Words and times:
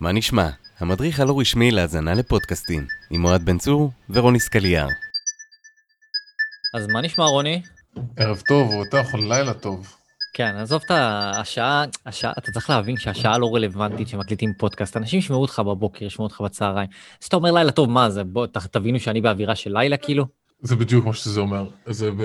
מה 0.00 0.12
נשמע? 0.12 0.48
המדריך 0.78 1.20
הלא 1.20 1.40
רשמי 1.40 1.70
להאזנה 1.70 2.14
לפודקאסטים, 2.14 2.86
עם 3.10 3.24
אוהד 3.24 3.44
בן 3.44 3.58
צור 3.58 3.90
ורוני 4.10 4.40
סקליאר. 4.40 4.88
אז 6.74 6.86
מה 6.86 7.00
נשמע 7.00 7.24
רוני? 7.24 7.62
ערב 8.16 8.42
טוב, 8.48 8.72
או 8.72 8.78
יותר 8.78 9.00
נכון 9.00 9.28
לילה 9.28 9.54
טוב. 9.54 9.94
כן, 10.34 10.56
עזוב 10.56 10.82
את 10.86 10.90
השעה, 10.90 11.84
השעה, 12.06 12.32
אתה 12.38 12.52
צריך 12.52 12.70
להבין 12.70 12.96
שהשעה 12.96 13.38
לא 13.38 13.54
רלוונטית 13.54 14.08
שמקליטים 14.08 14.52
פודקאסט. 14.58 14.96
אנשים 14.96 15.18
ישמעו 15.18 15.42
אותך 15.42 15.58
בבוקר, 15.58 16.04
ישמעו 16.04 16.28
אותך 16.28 16.40
בצהריים. 16.40 16.88
אז 17.22 17.26
אתה 17.26 17.36
אומר 17.36 17.52
לילה 17.52 17.72
טוב, 17.72 17.90
מה 17.90 18.10
זה? 18.10 18.24
בוא, 18.24 18.46
ת, 18.46 18.56
תבינו 18.56 19.00
שאני 19.00 19.20
באווירה 19.20 19.54
של 19.54 19.78
לילה 19.78 19.96
כאילו? 19.96 20.26
זה 20.60 20.76
בדיוק 20.76 21.04
מה 21.04 21.12
שזה 21.12 21.40
אומר. 21.40 21.68
זה 21.86 22.10
ב... 22.10 22.22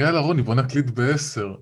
יאללה 0.00 0.20
רוני, 0.20 0.42
בוא 0.42 0.54
נקליט 0.54 0.90
בעשר. 0.90 1.54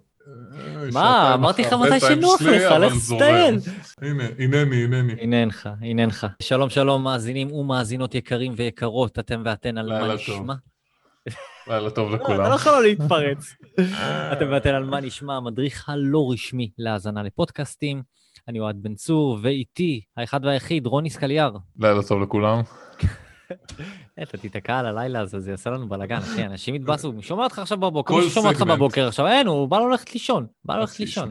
מה, 0.92 1.34
אמרתי 1.34 1.62
לך 1.62 1.72
מתי 1.72 2.00
שנוח 2.00 2.42
לך, 2.42 2.72
לך 2.80 2.95
סטייל. 2.95 3.58
הנה, 4.02 4.24
הנני, 4.38 4.84
הנני. 4.84 5.12
הננך, 5.20 5.68
הננך. 5.80 6.27
שלום, 6.42 6.70
שלום, 6.70 7.04
מאזינים 7.04 7.52
ומאזינות 7.52 8.14
יקרים 8.14 8.52
ויקרות, 8.56 9.18
אתם 9.18 9.42
ואתן 9.45 9.78
על 9.78 9.88
מה 9.88 10.14
נשמע. 10.14 10.54
לילה 11.68 11.91
טוב 11.91 12.14
לכולם. 12.14 12.41
אתה 12.41 12.48
לא 12.48 12.54
יכול 12.54 12.82
להתפרץ. 12.82 13.54
אתם 14.32 14.46
ואתן 14.51 14.74
על 14.74 14.84
מה 14.84 15.01
נשמע, 15.01 15.37
המדריך 15.37 15.88
הלא 15.88 16.30
רשמי 16.32 16.70
להאזנה 16.79 17.23
לפודקאסטים. 17.23 18.02
אני 18.48 18.60
אוהד 18.60 18.76
בן 18.82 18.95
צור, 18.95 19.38
ואיתי, 19.42 20.01
האחד 20.16 20.45
והיחיד, 20.45 20.87
רוני 20.87 21.10
סקליאר. 21.10 21.52
לילה 21.79 22.02
טוב 22.02 22.23
לכולם. 22.23 22.60
אתה 24.23 24.38
תיתקע 24.38 24.79
על 24.79 24.87
הלילה 24.87 25.20
הזה, 25.20 25.41
זה 25.41 25.51
יעשה 25.51 25.70
לנו 25.70 25.88
בלאגן, 25.88 26.16
אחי, 26.16 26.45
אנשים 26.47 26.75
יתבאסו, 26.75 27.12
מי 27.12 27.23
שומע 27.29 27.45
אותך 27.45 27.59
עכשיו 27.59 27.79
בבוקר, 27.79 28.15
מי 28.15 28.30
שומע 28.30 28.48
אותך 28.48 28.62
בבוקר 28.62 29.09
עכשיו, 29.09 29.27
אין, 29.27 29.47
הוא 29.47 29.69
בא 29.69 29.79
לו 29.79 29.88
ללכת 29.88 30.15
לישון, 30.15 30.47
בא 30.65 30.74
לו 30.74 30.80
ללכת 30.80 31.01
לישון. 31.01 31.29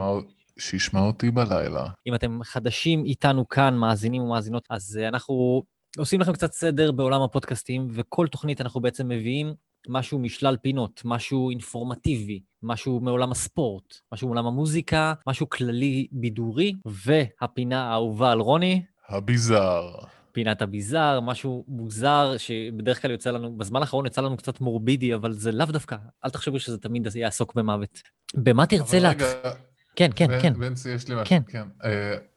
שישמע 0.60 1.00
אותי 1.00 1.32
בלילה. 1.32 1.88
אם 2.08 2.16
אתם 2.16 2.40
חדשים 2.44 3.06
איתנו 3.06 3.48
כאן, 3.48 3.76
מאזינים 3.78 4.22
ומאזינות, 4.22 4.68
אז 4.70 5.00
אנחנו 5.08 5.64
עושים 5.98 6.22
לכם 6.22 6.34
קצת 6.34 6.52
סדר 6.52 6.92
בעולם 6.92 7.22
הפודקאסטים, 7.22 7.88
וכל 7.92 8.28
תוכנית 8.28 8.62
אנחנו 8.62 8.82
בעצם 8.82 9.08
מביאים 9.08 9.54
משהו 9.90 10.20
משלל 10.20 10.58
פינות, 10.62 11.02
משהו 11.06 11.50
אינפורמטיבי, 11.50 12.42
משהו 12.64 13.00
מעולם 13.00 13.32
הספורט, 13.32 13.94
משהו 14.14 14.28
מעולם 14.28 14.46
המוזיקה, 14.46 15.14
משהו 15.28 15.50
כללי 15.50 16.08
בידורי, 16.12 16.74
והפינה 16.86 17.90
האהובה 17.90 18.32
על 18.32 18.40
רוני. 18.40 18.82
הביזאר. 19.10 20.17
פינת 20.38 20.62
הביזאר, 20.62 21.20
משהו 21.20 21.66
מוזר 21.68 22.36
שבדרך 22.38 23.02
כלל 23.02 23.12
יוצא 23.12 23.32
לנו, 23.32 23.58
בזמן 23.58 23.82
האחרון 23.82 24.06
יצא 24.06 24.22
לנו 24.22 24.38
קצת 24.38 24.62
מורבידי, 24.62 25.16
אבל 25.16 25.34
זה 25.34 25.52
לאו 25.52 25.66
דווקא, 25.66 25.96
אל 26.26 26.30
תחשבו 26.30 26.60
שזה 26.60 26.78
תמיד 26.78 27.08
יעסוק 27.16 27.56
במוות. 27.56 28.02
במה 28.36 28.66
תרצה 28.66 29.00
לה... 29.00 29.12
כן, 29.96 30.10
כן, 30.16 30.28
כן. 30.42 30.54
בנצי, 30.54 30.90
יש 30.90 31.08
לי 31.08 31.16
משהו, 31.16 31.26
כן. 31.30 31.42
כן. 31.48 31.64
Uh, 31.82 31.86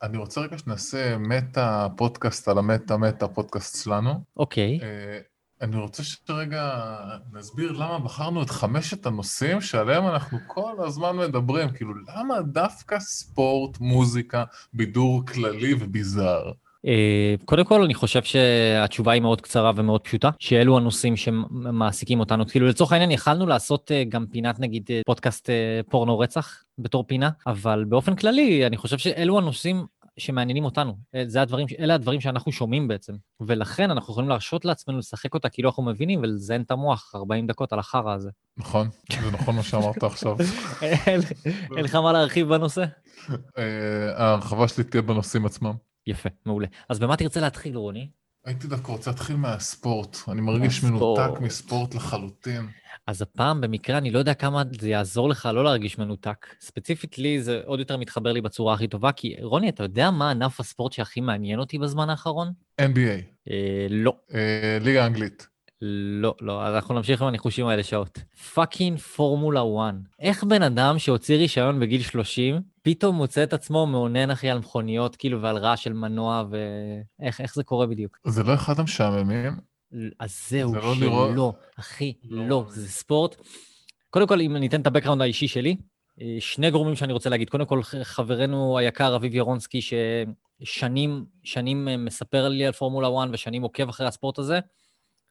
אני 0.03 0.19
רוצה 0.19 0.41
רגע 0.41 0.59
שנעשה 0.59 1.19
מטה 1.19 1.89
פודקאסט 1.97 2.49
על 2.49 2.59
המטה 2.59 2.97
מטה 2.97 3.29
פודקאסט 3.29 3.85
שלנו. 3.85 4.15
אוקיי. 4.37 4.79
Okay. 4.79 4.83
Uh, 4.83 5.65
אני 5.65 5.77
רוצה 5.77 6.03
שרגע 6.05 6.95
נסביר 7.33 7.73
למה 7.73 7.99
בחרנו 7.99 8.43
את 8.43 8.51
חמשת 8.51 9.07
הנושאים 9.07 9.61
שעליהם 9.61 10.07
אנחנו 10.07 10.39
כל 10.47 10.73
הזמן 10.79 11.17
מדברים. 11.17 11.71
כאילו, 11.71 11.93
למה 12.17 12.43
דווקא 12.43 12.99
ספורט, 13.01 13.81
מוזיקה, 13.81 14.45
בידור 14.73 15.27
כללי 15.27 15.75
וביזאר? 15.75 16.53
אה, 16.87 17.35
קודם 17.45 17.65
כל, 17.65 17.83
אני 17.83 17.95
חושב 17.95 18.23
שהתשובה 18.23 19.13
היא 19.13 19.23
מאוד 19.23 19.41
קצרה 19.41 19.73
ומאוד 19.77 20.01
פשוטה, 20.01 20.31
שאלו 20.39 20.77
הנושאים 20.77 21.17
שמעסיקים 21.17 22.21
אותנו. 22.21 22.47
כאילו, 22.47 22.67
לצורך 22.67 22.93
העניין, 22.93 23.11
יכלנו 23.11 23.47
לעשות 23.47 23.93
אה, 23.93 24.05
גם 24.05 24.27
פינת, 24.27 24.61
נגיד, 24.61 24.87
אה, 24.91 25.01
פודקאסט 25.07 25.51
פורנו 25.91 26.19
רצח 26.19 26.63
בתור 26.79 27.05
פינה, 27.07 27.31
אבל 27.47 27.85
באופן 27.85 28.15
כללי, 28.17 28.67
אני 28.67 28.77
חושב 28.77 28.99
שאלו 28.99 29.39
הנושאים 29.39 29.87
שמעניינים 30.19 30.65
אותנו. 30.65 30.97
זה 31.27 31.43
הדברים, 31.43 31.67
אלה 31.79 31.95
הדברים 31.95 32.21
שאנחנו 32.21 32.53
שומעים 32.53 32.89
בעצם. 32.89 33.13
ולכן 33.41 33.91
אנחנו 33.91 34.13
יכולים 34.13 34.29
להרשות 34.29 34.65
לעצמנו 34.65 34.99
לשחק 34.99 35.35
אותה 35.35 35.49
כאילו 35.49 35.69
אנחנו 35.69 35.83
מבינים 35.83 36.21
ולזיין 36.23 36.63
את 36.63 36.71
המוח 36.71 37.13
40 37.15 37.47
דקות 37.47 37.73
על 37.73 37.79
החרא 37.79 38.15
הזה. 38.15 38.31
נכון, 38.57 38.89
זה 39.13 39.31
נכון 39.31 39.57
מה 39.57 39.63
שאמרת 39.63 40.03
עכשיו. 40.03 40.37
אין 41.77 41.85
לך 41.85 41.95
מה 41.95 42.13
להרחיב 42.13 42.49
בנושא? 42.49 42.85
ההרחבה 44.17 44.69
שלי 44.69 44.85
תהיה 44.85 45.03
בנושאים 45.03 45.47
עצמם. 45.47 45.73
יפה, 46.07 46.29
מעולה. 46.47 46.67
אז 46.89 46.99
במה 46.99 47.17
תרצה 47.17 47.41
להתחיל, 47.41 47.77
רוני? 47.77 48.09
הייתי 48.45 48.67
דווקא 48.67 48.93
רוצה 48.93 49.11
להתחיל 49.11 49.37
מהספורט. 49.37 50.17
אני 50.29 50.41
מרגיש 50.41 50.85
מנותק 50.85 51.41
מספורט 51.41 51.95
לחלוטין. 51.95 52.69
אז 53.07 53.23
הפעם 53.23 53.61
במקרה 53.61 53.99
אני 53.99 54.11
לא 54.11 54.19
יודע 54.19 54.35
כמה 54.35 54.63
זה 54.81 54.89
יעזור 54.89 55.29
לך 55.29 55.49
לא 55.55 55.65
להרגיש 55.65 55.99
מנותק. 55.99 56.47
ספציפית 56.61 57.19
לי 57.19 57.43
זה 57.43 57.61
עוד 57.65 57.79
יותר 57.81 57.97
מתחבר 57.97 58.33
לי 58.33 58.41
בצורה 58.41 58.75
הכי 58.75 58.89
טובה, 58.89 59.13
כי 59.13 59.37
רוני, 59.43 59.69
אתה 59.69 59.83
יודע 59.83 60.11
מה 60.11 60.31
ענף 60.31 60.61
הספורט 60.61 60.93
שהכי 60.93 61.21
מעניין 61.21 61.59
אותי 61.59 61.79
בזמן 61.79 62.11
האחרון? 62.11 62.53
NBA. 62.81 63.51
אה, 63.51 63.87
לא. 63.91 64.17
אה, 64.35 64.79
ליגה 64.81 65.07
אנגלית. 65.07 65.50
לא, 65.83 66.35
לא, 66.41 66.67
אז 66.67 66.75
אנחנו 66.75 66.95
נמשיך 66.95 67.23
עם 67.23 67.29
הניחושים 67.29 67.67
האלה 67.67 67.83
שעות. 67.83 68.19
fucking 68.55 68.99
פורמולה 68.99 69.61
1. 69.61 69.95
איך 70.19 70.45
בן 70.45 70.63
אדם 70.63 70.99
שהוציא 70.99 71.37
רישיון 71.37 71.81
בגיל 71.81 72.03
30, 72.03 72.61
פתאום 72.83 73.17
מוצא 73.17 73.43
את 73.43 73.53
עצמו 73.53 73.87
מאונן 73.87 74.31
אחי 74.31 74.51
על 74.51 74.59
מכוניות, 74.59 75.17
כאילו, 75.17 75.43
ועל 75.43 75.57
רעש 75.57 75.85
של 75.85 75.93
מנוע, 75.93 76.45
ואיך 77.21 77.55
זה 77.55 77.65
קורה 77.65 77.87
בדיוק? 77.87 78.19
זה 78.27 78.43
לא 78.43 78.55
אחד 78.55 78.81
המשעממים? 78.81 79.53
אז 80.19 80.49
זהו, 80.49 80.71
זה 80.71 80.77
לא 80.77 80.95
שלא, 80.95 81.07
לראות... 81.07 81.55
אחי, 81.79 82.13
לא, 82.25 82.49
לא, 82.49 82.65
זה 82.69 82.89
ספורט. 82.89 83.37
קודם 84.11 84.27
כל, 84.27 84.41
אם 84.41 84.57
ניתן 84.57 84.81
את 84.81 84.87
הבקראונד 84.87 85.23
האישי 85.23 85.49
שלי, 85.49 85.77
אה, 86.21 86.37
שני 86.41 86.71
גורמים 86.71 86.97
שאני 86.97 87.13
רוצה 87.13 87.31
להגיד. 87.31 87.51
קודם 87.51 87.67
כל, 87.67 87.83
חברנו 88.03 88.79
היקר, 88.79 89.17
אביב 89.17 89.35
ירונסקי, 89.35 89.81
ששנים, 90.63 91.25
שנים 91.43 91.89
אה, 91.89 91.97
מספר 91.97 92.49
לי 92.49 92.67
על 92.67 92.73
פורמולה 92.73 93.09
1 93.25 93.29
ושנים 93.33 93.63
עוקב 93.63 93.89
אחרי 93.89 94.07
הספורט 94.07 94.39
הזה, 94.39 94.61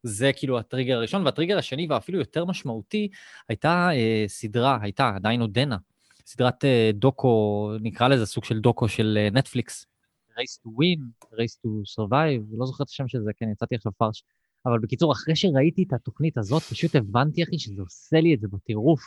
זה 0.03 0.31
כאילו 0.35 0.59
הטריגר 0.59 0.97
הראשון, 0.97 1.25
והטריגר 1.25 1.57
השני, 1.57 1.87
ואפילו 1.89 2.19
יותר 2.19 2.45
משמעותי, 2.45 3.07
הייתה 3.49 3.89
אה, 3.93 4.23
סדרה, 4.27 4.77
הייתה, 4.81 5.11
עדיין 5.15 5.41
עודנה, 5.41 5.77
סדרת 6.25 6.65
אה, 6.65 6.91
דוקו, 6.93 7.71
נקרא 7.81 8.07
לזה 8.07 8.25
סוג 8.25 8.43
של 8.43 8.59
דוקו 8.59 8.87
של 8.87 9.17
אה, 9.21 9.29
נטפליקס, 9.29 9.85
Race 10.31 10.59
to 10.65 10.69
Win, 10.69 11.27
Race 11.33 11.57
to 11.65 11.69
Survive, 11.99 12.57
לא 12.57 12.65
זוכר 12.65 12.83
את 12.83 12.89
השם 12.89 13.07
של 13.07 13.19
זה, 13.21 13.31
כן, 13.37 13.49
יצאתי 13.51 13.75
עכשיו 13.75 13.91
פרש. 13.97 14.23
אבל 14.65 14.79
בקיצור, 14.79 15.11
אחרי 15.11 15.35
שראיתי 15.35 15.83
את 15.87 15.93
התוכנית 15.93 16.37
הזאת, 16.37 16.63
פשוט 16.63 16.95
הבנתי, 16.95 17.43
אחי, 17.43 17.59
שזה 17.59 17.81
עושה 17.81 18.19
לי 18.19 18.33
את 18.33 18.39
זה 18.39 18.47
בטירוף. 18.51 19.01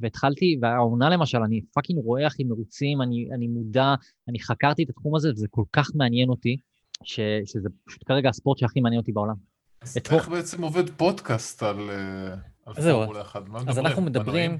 והתחלתי, 0.00 0.58
והעונה 0.62 1.10
למשל, 1.10 1.38
אני 1.38 1.60
fucking 1.74 2.04
רואה, 2.04 2.26
אחי, 2.26 2.44
מרוצים, 2.44 3.02
אני, 3.02 3.28
אני 3.34 3.46
מודע, 3.46 3.94
אני 4.28 4.40
חקרתי 4.40 4.82
את 4.82 4.90
התחום 4.90 5.16
הזה, 5.16 5.30
וזה 5.30 5.46
כל 5.50 5.64
כך 5.72 5.90
מעניין 5.94 6.28
אותי, 6.28 6.56
ש, 7.04 7.20
שזה 7.44 7.68
פשוט 7.84 8.02
כרגע 8.06 8.28
הספורט 8.28 8.58
שהכי 8.58 8.80
מעניין 8.80 9.00
אותי 9.00 9.12
בעולם. 9.12 9.34
אז. 9.82 9.96
איך 10.10 10.28
בעצם 10.28 10.62
עובד 10.62 10.90
פודקאסט 10.90 11.62
על, 11.62 11.90
אה, 11.90 12.34
על 12.66 12.74
פורמולה 12.74 13.20
1? 13.20 13.40
מה 13.40 13.46
מדברים? 13.46 13.68
אז 13.68 13.78
אנחנו 13.78 14.02
מדברים, 14.02 14.58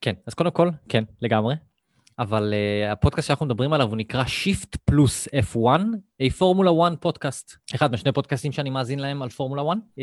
כן, 0.00 0.12
אז 0.26 0.34
קודם 0.34 0.50
כל, 0.50 0.70
כן, 0.88 1.04
לגמרי. 1.22 1.54
אבל 2.18 2.52
uh, 2.52 2.92
הפודקאסט 2.92 3.28
שאנחנו 3.28 3.46
מדברים 3.46 3.72
עליו 3.72 3.88
הוא 3.88 3.96
נקרא 3.96 4.24
Shift 4.24 4.76
פלוס 4.84 5.28
F1, 5.28 5.58
a 6.22 6.30
פורמולה 6.38 6.70
1 6.88 7.00
פודקאסט. 7.00 7.52
אחד 7.74 7.92
משני 7.92 8.12
פודקאסטים 8.12 8.52
שאני 8.52 8.70
מאזין 8.70 8.98
להם 8.98 9.22
על 9.22 9.28
פורמולה 9.28 9.62
1. 9.62 9.78
Uh, 9.78 10.00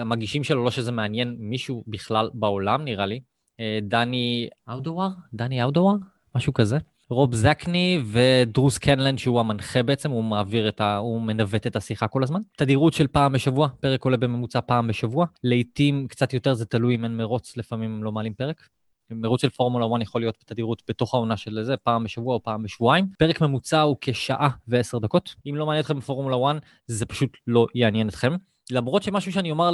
המגישים 0.00 0.44
שלו, 0.44 0.64
לא 0.64 0.70
שזה 0.70 0.92
מעניין 0.92 1.36
מישהו 1.38 1.84
בכלל 1.86 2.30
בעולם, 2.34 2.84
נראה 2.84 3.06
לי. 3.06 3.20
Uh, 3.56 3.62
דני 3.82 4.48
אאודוואר? 4.70 5.08
דני 5.34 5.62
אאודוואר? 5.62 5.94
משהו 6.34 6.54
כזה. 6.54 6.78
רוב 7.10 7.34
זקני 7.34 8.00
ודרוס 8.06 8.78
קנלן, 8.78 9.18
שהוא 9.18 9.40
המנחה 9.40 9.82
בעצם, 9.82 10.10
הוא 10.10 10.24
מעביר 10.24 10.68
את 10.68 10.80
ה... 10.80 10.96
הוא 10.96 11.22
מנווט 11.22 11.66
את 11.66 11.76
השיחה 11.76 12.08
כל 12.08 12.22
הזמן. 12.22 12.40
תדירות 12.56 12.92
של 12.92 13.06
פעם 13.06 13.32
בשבוע, 13.32 13.68
פרק 13.80 14.04
עולה 14.04 14.16
בממוצע 14.16 14.60
פעם 14.60 14.88
בשבוע. 14.88 15.26
לעתים 15.44 16.06
קצת 16.08 16.34
יותר 16.34 16.54
זה 16.54 16.66
תלוי 16.66 16.94
אם 16.94 17.04
אין 17.04 17.16
מרוץ, 17.16 17.56
לפעמים 17.56 17.94
הם 17.94 18.04
לא 18.04 18.12
מעלים 18.12 18.34
פרק. 18.34 18.68
מרוץ 19.10 19.42
של 19.42 19.50
פורמולה 19.50 19.86
1 19.86 20.02
יכול 20.02 20.20
להיות 20.20 20.36
בתדירות 20.40 20.82
בתוך 20.88 21.14
העונה 21.14 21.36
של 21.36 21.62
זה, 21.62 21.76
פעם 21.76 22.04
בשבוע 22.04 22.34
או 22.34 22.42
פעם 22.42 22.62
בשבועיים. 22.62 23.06
פרק 23.18 23.40
ממוצע 23.40 23.80
הוא 23.80 23.96
כשעה 24.00 24.48
ועשר 24.68 24.98
דקות. 24.98 25.34
אם 25.46 25.56
לא 25.56 25.66
מעניין 25.66 25.80
אתכם 25.80 25.98
בפורמולה 25.98 26.36
1, 26.52 26.62
זה 26.86 27.06
פשוט 27.06 27.36
לא 27.46 27.66
יעניין 27.74 28.08
אתכם. 28.08 28.32
למרות 28.70 29.02
שמשהו 29.02 29.32
שאני 29.32 29.50
אומר 29.50 29.70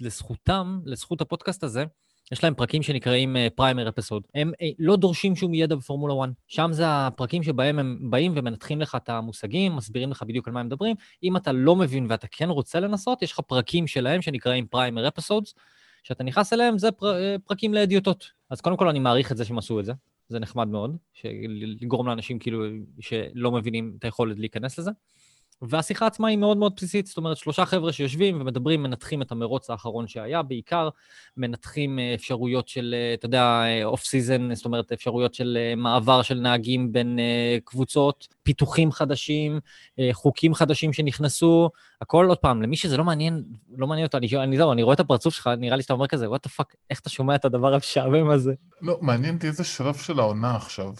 לזכותם, 0.00 0.80
לזכות 0.84 1.20
הפודקאסט 1.20 1.64
הזה, 1.64 1.84
יש 2.32 2.44
להם 2.44 2.54
פרקים 2.54 2.82
שנקראים 2.82 3.36
primer 3.54 3.86
אה, 3.86 3.88
episode. 3.88 4.22
הם 4.34 4.50
אה, 4.50 4.64
לא 4.78 4.96
דורשים 4.96 5.36
שום 5.36 5.54
ידע 5.54 5.76
בפורמולה 5.76 6.14
1. 6.24 6.32
שם 6.46 6.68
זה 6.72 6.84
הפרקים 6.88 7.42
שבהם 7.42 7.78
הם 7.78 7.98
באים 8.10 8.32
ומנתחים 8.36 8.80
לך 8.80 8.94
את 8.94 9.08
המושגים, 9.08 9.76
מסבירים 9.76 10.10
לך 10.10 10.22
בדיוק 10.22 10.48
על 10.48 10.54
מה 10.54 10.60
הם 10.60 10.66
מדברים. 10.66 10.96
אם 11.22 11.36
אתה 11.36 11.52
לא 11.52 11.76
מבין 11.76 12.06
ואתה 12.08 12.26
כן 12.30 12.50
רוצה 12.50 12.80
לנסות, 12.80 13.22
יש 13.22 13.32
לך 13.32 13.40
פרקים 13.40 13.86
שלהם 13.86 14.22
שנקראים 14.22 14.66
primer 14.66 15.08
episodes, 15.08 15.54
שאתה 16.02 16.24
נכנס 16.24 16.52
אליהם, 16.52 16.78
זה 16.78 16.92
פר, 16.92 17.14
אה, 17.14 17.38
פרקים 17.38 17.74
לאדיוטות. 17.74 18.30
אז 18.50 18.60
קודם 18.60 18.76
כל 18.76 18.88
אני 18.88 18.98
מעריך 18.98 19.32
את 19.32 19.36
זה 19.36 19.44
שהם 19.44 19.58
עשו 19.58 19.80
את 19.80 19.84
זה, 19.84 19.92
זה 20.28 20.38
נחמד 20.38 20.68
מאוד, 20.68 20.96
לגרום 21.80 22.06
לאנשים 22.06 22.38
כאילו 22.38 22.64
שלא 23.00 23.52
מבינים 23.52 23.94
את 23.98 24.04
היכולת 24.04 24.38
להיכנס 24.38 24.78
לזה. 24.78 24.90
והשיחה 25.62 26.06
עצמה 26.06 26.28
היא 26.28 26.38
מאוד 26.38 26.56
מאוד 26.56 26.72
בסיסית, 26.76 27.06
זאת 27.06 27.16
אומרת, 27.16 27.36
שלושה 27.36 27.66
חבר'ה 27.66 27.92
שיושבים 27.92 28.40
ומדברים, 28.40 28.82
מנתחים 28.82 29.22
את 29.22 29.32
המרוץ 29.32 29.70
האחרון 29.70 30.08
שהיה 30.08 30.42
בעיקר, 30.42 30.88
מנתחים 31.36 31.98
אה, 31.98 32.14
אפשרויות 32.14 32.68
של, 32.68 32.94
אה, 32.98 33.14
אתה 33.14 33.26
יודע, 33.26 33.64
off 33.84 34.04
season, 34.04 34.54
זאת 34.54 34.64
אומרת, 34.64 34.92
אפשרויות 34.92 35.34
של 35.34 35.58
אה, 35.60 35.74
מעבר 35.76 36.22
של 36.22 36.40
נהגים 36.40 36.92
בין 36.92 37.18
אה, 37.18 37.58
קבוצות, 37.64 38.28
פיתוחים 38.42 38.92
חדשים, 38.92 39.60
אה, 39.98 40.08
חוקים 40.12 40.54
חדשים 40.54 40.92
שנכנסו, 40.92 41.70
הכל 42.00 42.26
עוד 42.28 42.38
פעם, 42.38 42.62
למי 42.62 42.76
שזה 42.76 42.96
לא 42.96 43.04
מעניין, 43.04 43.44
לא 43.76 43.86
מעניין 43.86 44.06
אותו, 44.06 44.18
אני, 44.18 44.28
אני, 44.36 44.56
זהו, 44.56 44.72
אני 44.72 44.82
רואה 44.82 44.94
את 44.94 45.00
הפרצוף 45.00 45.34
שלך, 45.34 45.50
נראה 45.58 45.76
לי 45.76 45.82
שאתה 45.82 45.92
אומר 45.92 46.06
כזה, 46.06 46.30
what 46.30 46.46
the 46.46 46.48
fuck, 46.48 46.74
איך 46.90 47.00
אתה 47.00 47.08
שומע 47.08 47.34
את 47.34 47.44
הדבר 47.44 47.74
המשעמם 47.74 48.30
הזה? 48.30 48.54
לא, 48.82 48.98
מעניין 49.00 49.34
אותי 49.34 49.46
איזה 49.46 49.64
שלב 49.64 49.94
של 49.94 50.20
העונה 50.20 50.56
עכשיו. 50.56 50.92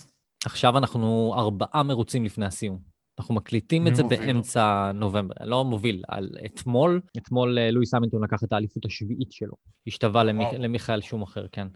עכשיו 0.45 0.79
אנחנו 0.79 1.35
ארבעה 1.37 1.83
מרוצים 1.83 2.25
לפני 2.25 2.47
הסיום. 2.47 2.96
אנחנו 3.19 3.35
מקליטים 3.35 3.87
את 3.87 3.97
זה 3.97 4.03
מוביל? 4.03 4.19
באמצע 4.19 4.93
נובמבר, 4.95 5.35
לא 5.41 5.65
מוביל, 5.65 6.03
על 6.09 6.31
אתמול, 6.47 7.01
אתמול 7.17 7.59
אה, 7.59 7.71
לואיס 7.71 7.95
המילטון 7.95 8.25
לקח 8.25 8.45
את 8.45 8.53
האליפות 8.53 8.85
השביעית 8.85 9.33
שלו, 9.33 9.55
השתווה 9.87 10.25
למיכ... 10.25 10.49
וואו. 10.49 10.63
למיכאל 10.63 11.01
שומאחר, 11.01 11.47
כן. 11.53 11.69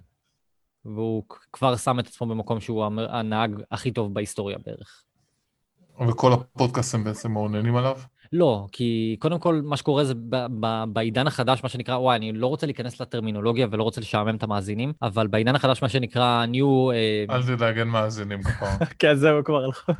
והוא 0.84 1.24
כבר 1.52 1.76
שם 1.76 1.98
את 2.00 2.06
עצמו 2.06 2.26
במקום 2.26 2.60
שהוא 2.60 2.84
הנהג 3.08 3.62
הכי 3.70 3.90
טוב 3.90 4.14
בהיסטוריה 4.14 4.58
בערך. 4.66 5.02
וכל 6.08 6.32
הפודקאסט 6.32 6.94
הם 6.94 7.04
בעצם 7.04 7.32
מעוננים 7.32 7.76
עליו. 7.76 7.98
לא, 8.32 8.66
כי 8.72 9.16
קודם 9.18 9.38
כל, 9.38 9.60
מה 9.64 9.76
שקורה 9.76 10.04
זה 10.04 10.14
ב- 10.14 10.46
ב- 10.60 10.84
בעידן 10.92 11.26
החדש, 11.26 11.62
מה 11.62 11.68
שנקרא, 11.68 11.96
וואי, 11.96 12.16
אני 12.16 12.32
לא 12.32 12.46
רוצה 12.46 12.66
להיכנס 12.66 13.00
לטרמינולוגיה 13.00 13.66
ולא 13.70 13.82
רוצה 13.82 14.00
לשעמם 14.00 14.36
את 14.36 14.42
המאזינים, 14.42 14.92
אבל 15.02 15.26
בעידן 15.26 15.54
החדש, 15.54 15.82
מה 15.82 15.88
שנקרא 15.88 16.46
New... 16.52 16.92
אה, 16.92 17.24
אל 17.30 17.42
תדאג, 17.42 17.78
אין 17.78 17.88
מאזינים 17.88 18.42
כפרה. 18.42 18.76
כן, 18.98 19.14
זהו, 19.14 19.44
כבר 19.44 19.64
הלכו. 19.64 19.92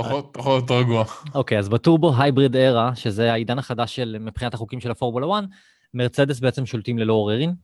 יכול 0.00 0.22
להיות 0.46 0.70
רגוע. 0.70 1.04
אוקיי, 1.34 1.58
אז 1.58 1.68
בטורבו 1.68 2.12
הייבריד 2.18 2.56
ארה, 2.56 2.96
שזה 2.96 3.32
העידן 3.32 3.58
החדש 3.58 3.96
של, 3.96 4.16
מבחינת 4.20 4.54
החוקים 4.54 4.80
של 4.80 4.90
הפורמולה 4.90 5.38
1, 5.38 5.44
מרצדס 5.94 6.40
בעצם 6.40 6.66
שולטים 6.66 6.98
ללא 6.98 7.12
עוררין, 7.12 7.54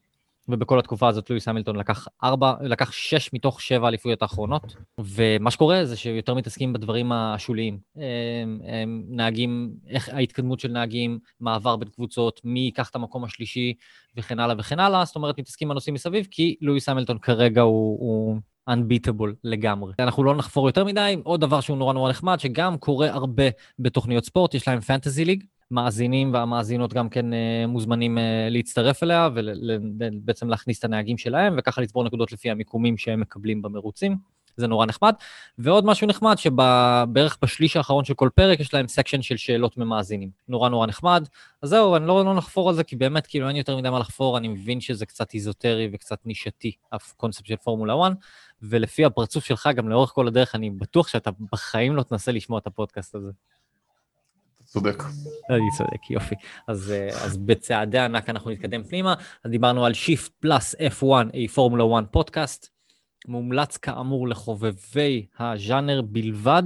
ובכל 0.49 0.79
התקופה 0.79 1.08
הזאת 1.08 1.31
לואיס 1.31 1.49
המילטון 1.49 1.76
לקח 1.76 2.08
ארבע, 2.25 2.55
לקח 2.62 2.93
שש 2.93 3.31
מתוך 3.32 3.61
שבע 3.61 3.87
האליפויות 3.87 4.23
האחרונות, 4.23 4.76
ומה 4.99 5.50
שקורה 5.50 5.84
זה 5.84 5.96
שיותר 5.96 6.34
מתעסקים 6.34 6.73
בדברים 6.73 7.12
השוליים. 7.12 7.79
הם, 7.96 8.61
הם 8.64 9.02
נהגים, 9.08 9.70
איך 9.88 10.08
ההתקדמות 10.08 10.61
של 10.61 10.69
נהגים, 10.69 11.19
מעבר 11.40 11.76
בין 11.76 11.88
קבוצות, 11.88 12.40
מי 12.44 12.61
ייקח 12.61 12.90
את 12.90 12.96
המקום 12.96 13.25
השלישי, 13.25 13.75
וכן 14.17 14.38
הלאה 14.38 14.55
וכן 14.58 14.81
הלאה, 14.81 15.05
זאת 15.05 15.17
אומרת, 15.17 15.38
מתעסקים 15.38 15.69
בנושאים 15.69 15.94
מסביב, 15.94 16.26
כי 16.31 16.56
לואיס 16.61 16.88
המילטון 16.88 17.19
כרגע 17.19 17.61
הוא... 17.61 17.99
הוא 18.00 18.37
unbeatable 18.70 19.35
לגמרי. 19.44 19.93
אנחנו 19.99 20.25
לא 20.25 20.35
נחפור 20.35 20.69
יותר 20.69 20.85
מדי, 20.85 21.17
עוד 21.25 21.41
דבר 21.41 21.61
שהוא 21.61 21.76
נורא 21.76 21.93
נורא 21.93 22.11
נחמד, 22.11 22.41
שגם 22.41 22.79
קורה 22.79 23.11
הרבה 23.11 23.44
בתוכניות 23.79 24.25
ספורט, 24.25 24.55
יש 24.55 24.69
להם 24.69 24.81
fantasy 24.81 25.25
league, 25.25 25.44
מאזינים 25.70 26.35
והמאזינות 26.35 26.93
גם 26.93 27.09
כן 27.09 27.32
אה, 27.32 27.64
מוזמנים 27.69 28.19
אה, 28.19 28.49
להצטרף 28.50 29.03
אליה 29.03 29.29
ובעצם 29.35 30.49
להכניס 30.49 30.79
את 30.79 30.85
הנהגים 30.85 31.19
שלהם, 31.19 31.55
וככה 31.59 31.81
לצבור 31.81 32.05
נקודות 32.05 32.32
לפי 32.32 32.50
המיקומים 32.50 32.97
שהם 32.97 33.20
מקבלים 33.20 33.62
במרוצים. 33.62 34.31
זה 34.56 34.66
נורא 34.66 34.87
נחמד. 34.87 35.14
ועוד 35.58 35.84
משהו 35.84 36.06
נחמד, 36.06 36.38
שבערך 36.38 37.38
בשליש 37.43 37.76
האחרון 37.76 38.04
של 38.04 38.14
כל 38.14 38.28
פרק 38.34 38.60
יש 38.60 38.75
להם 38.75 38.88
section 38.88 39.23
של 39.22 39.37
שאלות 39.37 39.76
ממאזינים. 39.76 40.31
נורא 40.49 40.69
נורא 40.69 40.87
נחמד. 40.87 41.28
אז 41.62 41.69
זהו, 41.69 41.96
אני 41.96 42.06
לא, 42.06 42.25
לא 42.25 42.34
נחפור 42.34 42.69
על 42.69 42.75
זה, 42.75 42.84
כי 42.84 42.96
באמת, 42.96 43.26
כאילו, 43.26 43.49
אין 43.49 43.56
יותר 43.56 43.76
מדי 43.76 43.90
מה 43.90 43.99
לחפור, 43.99 44.38
אני 44.38 44.49
מבין 44.49 44.81
שזה 44.81 45.06
קצת 45.06 45.34
איזוטרי 45.34 45.88
וקצת 45.93 46.26
נישתי, 46.26 46.72
הקונספט 46.93 47.46
של 47.46 47.56
פורמולה 47.56 47.94
1, 48.06 48.12
ולפי 48.62 49.04
הפרצוף 49.04 49.44
שלך, 49.44 49.69
גם 49.76 49.88
לאורך 49.88 50.10
כל 50.10 50.28
הדרך, 50.28 50.54
אני 50.54 50.70
בטוח 50.70 51.08
שאתה 51.08 51.31
בחיים 51.52 51.96
לא 51.96 52.02
תנסה 52.02 52.32
לשמוע 52.32 52.58
את 52.58 52.66
הפודקאסט 52.66 53.14
הזה. 53.14 53.31
צודק. 54.72 55.02
אני 55.50 55.70
צודק, 55.78 56.10
יופי. 56.10 56.34
אז, 56.69 56.93
אה, 56.93 57.08
אז 57.25 57.37
בצעדי 57.37 57.99
ענק 57.99 58.28
אנחנו 58.28 58.50
נתקדם 58.50 58.84
פנימה. 58.84 59.14
אז 59.44 59.50
דיברנו 59.50 59.84
על 59.84 59.93
Shift 59.93 60.31
פלאס 60.40 60.75
F1, 60.75 61.04
a 61.32 61.54
Formula 61.56 61.99
1 61.99 62.04
פודקאסט. 62.10 62.72
מומלץ 63.29 63.77
כאמור 63.77 64.29
לחובבי 64.29 65.27
הז'אנר 65.39 66.03
בלבד, 66.03 66.63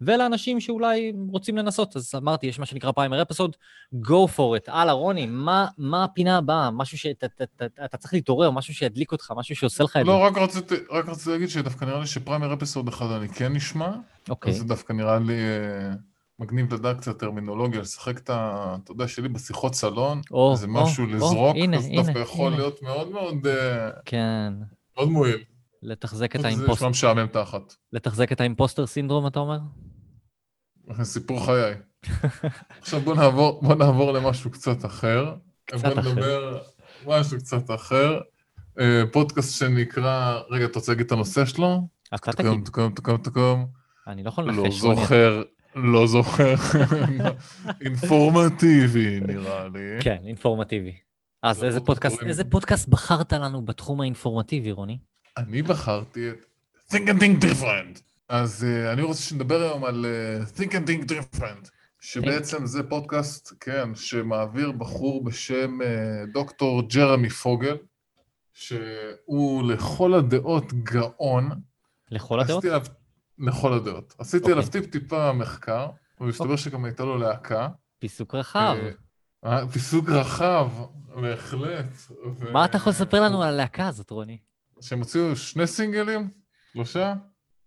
ולאנשים 0.00 0.60
שאולי 0.60 1.12
רוצים 1.28 1.56
לנסות. 1.56 1.96
אז 1.96 2.12
אמרתי, 2.16 2.46
יש 2.46 2.58
מה 2.58 2.66
שנקרא 2.66 2.92
פריימר 2.92 3.22
אפסוד, 3.22 3.56
go 3.94 4.28
for 4.36 4.58
it. 4.58 4.64
הלאה, 4.66 4.92
רוני, 4.92 5.26
מה, 5.26 5.66
מה 5.78 6.04
הפינה 6.04 6.38
הבאה? 6.38 6.70
משהו 6.70 6.98
שאתה 6.98 7.26
אתה, 7.26 7.44
אתה, 7.44 7.84
אתה 7.84 7.96
צריך 7.96 8.14
להתעורר, 8.14 8.50
משהו 8.50 8.74
שידליק 8.74 9.12
אותך, 9.12 9.32
משהו 9.36 9.56
שעושה 9.56 9.84
לך 9.84 9.96
את 9.96 10.06
זה. 10.06 10.10
לא, 10.10 10.18
רק 10.24 10.38
רציתי, 10.38 10.74
רק 10.90 11.08
רציתי 11.08 11.30
להגיד 11.30 11.48
שדווקא 11.48 11.84
נראה 11.84 12.00
לי 12.00 12.06
שפריימר 12.06 12.54
אפיסוד 12.54 12.88
אחד 12.88 13.06
אני 13.10 13.28
כן 13.28 13.52
נשמע. 13.52 13.90
אוקיי, 14.28 14.52
אז 14.52 14.58
זה 14.58 14.64
דווקא 14.64 14.92
נראה 14.92 15.18
לי 15.18 15.34
אה, 15.34 15.94
מגניב 16.38 16.74
לדעת 16.74 16.96
קצת 17.00 17.18
טרמינולוגיה, 17.18 17.80
לשחק 17.80 18.18
את 18.18 18.30
ה... 18.30 18.76
אתה 18.84 18.92
יודע, 18.92 19.08
שלי 19.08 19.28
בשיחות 19.28 19.74
סלון, 19.74 20.20
או, 20.30 20.52
איזה 20.52 20.66
או, 20.66 20.72
משהו 20.72 21.04
או, 21.04 21.10
לזרוק, 21.10 21.56
הנה, 21.56 21.76
אז 21.76 21.86
הנה, 21.86 22.02
דווקא 22.02 22.18
יכול 22.18 22.46
הנה. 22.46 22.56
להיות 22.56 22.82
מאוד 22.82 23.10
מאוד 23.10 23.46
אה, 23.46 23.90
כן. 24.04 24.52
מאוד 24.96 25.08
מועיל. 25.08 25.38
לתחזק 25.82 26.36
את, 26.36 26.40
זה 26.40 26.46
האימפוס... 26.46 26.76
נשמע 26.78 26.88
משעמם 26.88 27.26
תחת. 27.26 27.74
לתחזק 27.92 28.32
את 28.32 28.40
האימפוסטר 28.40 28.86
סינדרום, 28.86 29.26
אתה 29.26 29.38
אומר? 29.38 29.58
סיפור 31.02 31.46
חיי. 31.46 31.74
עכשיו 32.80 33.00
בוא 33.00 33.14
נעבור, 33.14 33.62
בוא 33.62 33.74
נעבור 33.74 34.12
למשהו 34.12 34.50
קצת 34.50 34.84
אחר. 34.84 35.34
קצת 35.64 35.84
בוא 35.84 36.00
אחר. 36.00 36.12
נדבר 36.12 36.58
משהו 37.06 37.38
קצת 37.38 37.70
אחר. 37.70 38.20
אה, 38.80 39.02
פודקאסט 39.12 39.58
שנקרא, 39.58 40.40
רגע, 40.50 40.64
אתה 40.64 40.78
רוצה 40.78 40.92
להגיד 40.92 41.06
את 41.06 41.12
הנושא 41.12 41.44
שלו? 41.44 41.88
אתה 42.14 42.32
תקום, 42.32 42.54
תגיד. 42.54 42.64
תקום, 42.64 42.92
תקום, 42.92 43.16
תקום. 43.16 43.66
אני 44.06 44.22
לא 44.22 44.28
יכול 44.28 44.44
לא 44.44 44.52
לנחש. 44.52 44.82
רוני. 44.82 44.96
זוכר, 44.96 45.42
לא 45.74 46.06
זוכר. 46.06 46.54
אינפורמטיבי 47.80 49.20
נראה 49.20 49.68
לי. 49.68 50.00
כן, 50.00 50.18
אינפורמטיבי. 50.26 50.96
אז 51.42 51.56
זה 51.58 51.66
לא. 51.88 51.94
איזה 52.26 52.44
פודקאסט 52.44 52.88
בחרת 52.88 53.32
לנו 53.32 53.64
בתחום 53.64 54.00
האינפורמטיבי, 54.00 54.72
רוני? 54.72 54.98
אני 55.36 55.62
בחרתי 55.62 56.30
את 56.30 56.44
Think 56.92 57.08
and 57.08 57.20
Think 57.20 57.44
Different. 57.44 58.00
אז 58.28 58.66
uh, 58.66 58.92
אני 58.92 59.02
רוצה 59.02 59.22
שנדבר 59.22 59.62
היום 59.62 59.84
על 59.84 60.06
uh, 60.06 60.58
Think 60.58 60.70
and 60.70 60.88
Think 60.88 61.10
Different, 61.10 61.68
שבעצם 62.00 62.66
זה 62.66 62.82
פודקאסט, 62.82 63.52
כן, 63.60 63.94
שמעביר 63.94 64.72
בחור 64.72 65.24
בשם 65.24 65.78
uh, 65.80 66.32
דוקטור 66.32 66.82
ג'רמי 66.82 67.30
פוגל, 67.30 67.76
שהוא 68.52 69.72
לכל 69.72 70.14
הדעות 70.14 70.72
גאון. 70.72 71.50
לכל 72.10 72.40
הדעות? 72.40 72.64
עליו, 72.64 72.82
לכל 73.38 73.72
הדעות. 73.72 74.14
עשיתי 74.18 74.42
אוקיי. 74.42 74.52
עליו 74.52 74.68
טיפ-טיפה 74.68 75.32
מחקר, 75.32 75.88
ומסתבר 76.20 76.56
שגם 76.56 76.84
הייתה 76.84 77.04
לו 77.04 77.18
להקה. 77.18 77.68
פיסוק 77.98 78.34
רחב. 78.34 78.76
פיסוק 79.72 80.08
רחב, 80.08 80.68
בהחלט. 81.20 81.86
ו- 82.38 82.52
מה 82.52 82.64
אתה 82.64 82.76
יכול 82.76 82.90
לספר 82.90 83.20
לנו 83.20 83.42
על 83.42 83.48
הלהקה 83.48 83.88
הזאת, 83.88 84.10
רוני? 84.10 84.38
שהם 84.86 84.98
הוציאו 84.98 85.36
שני 85.36 85.66
סינגלים? 85.66 86.28
שלושה? 86.72 87.14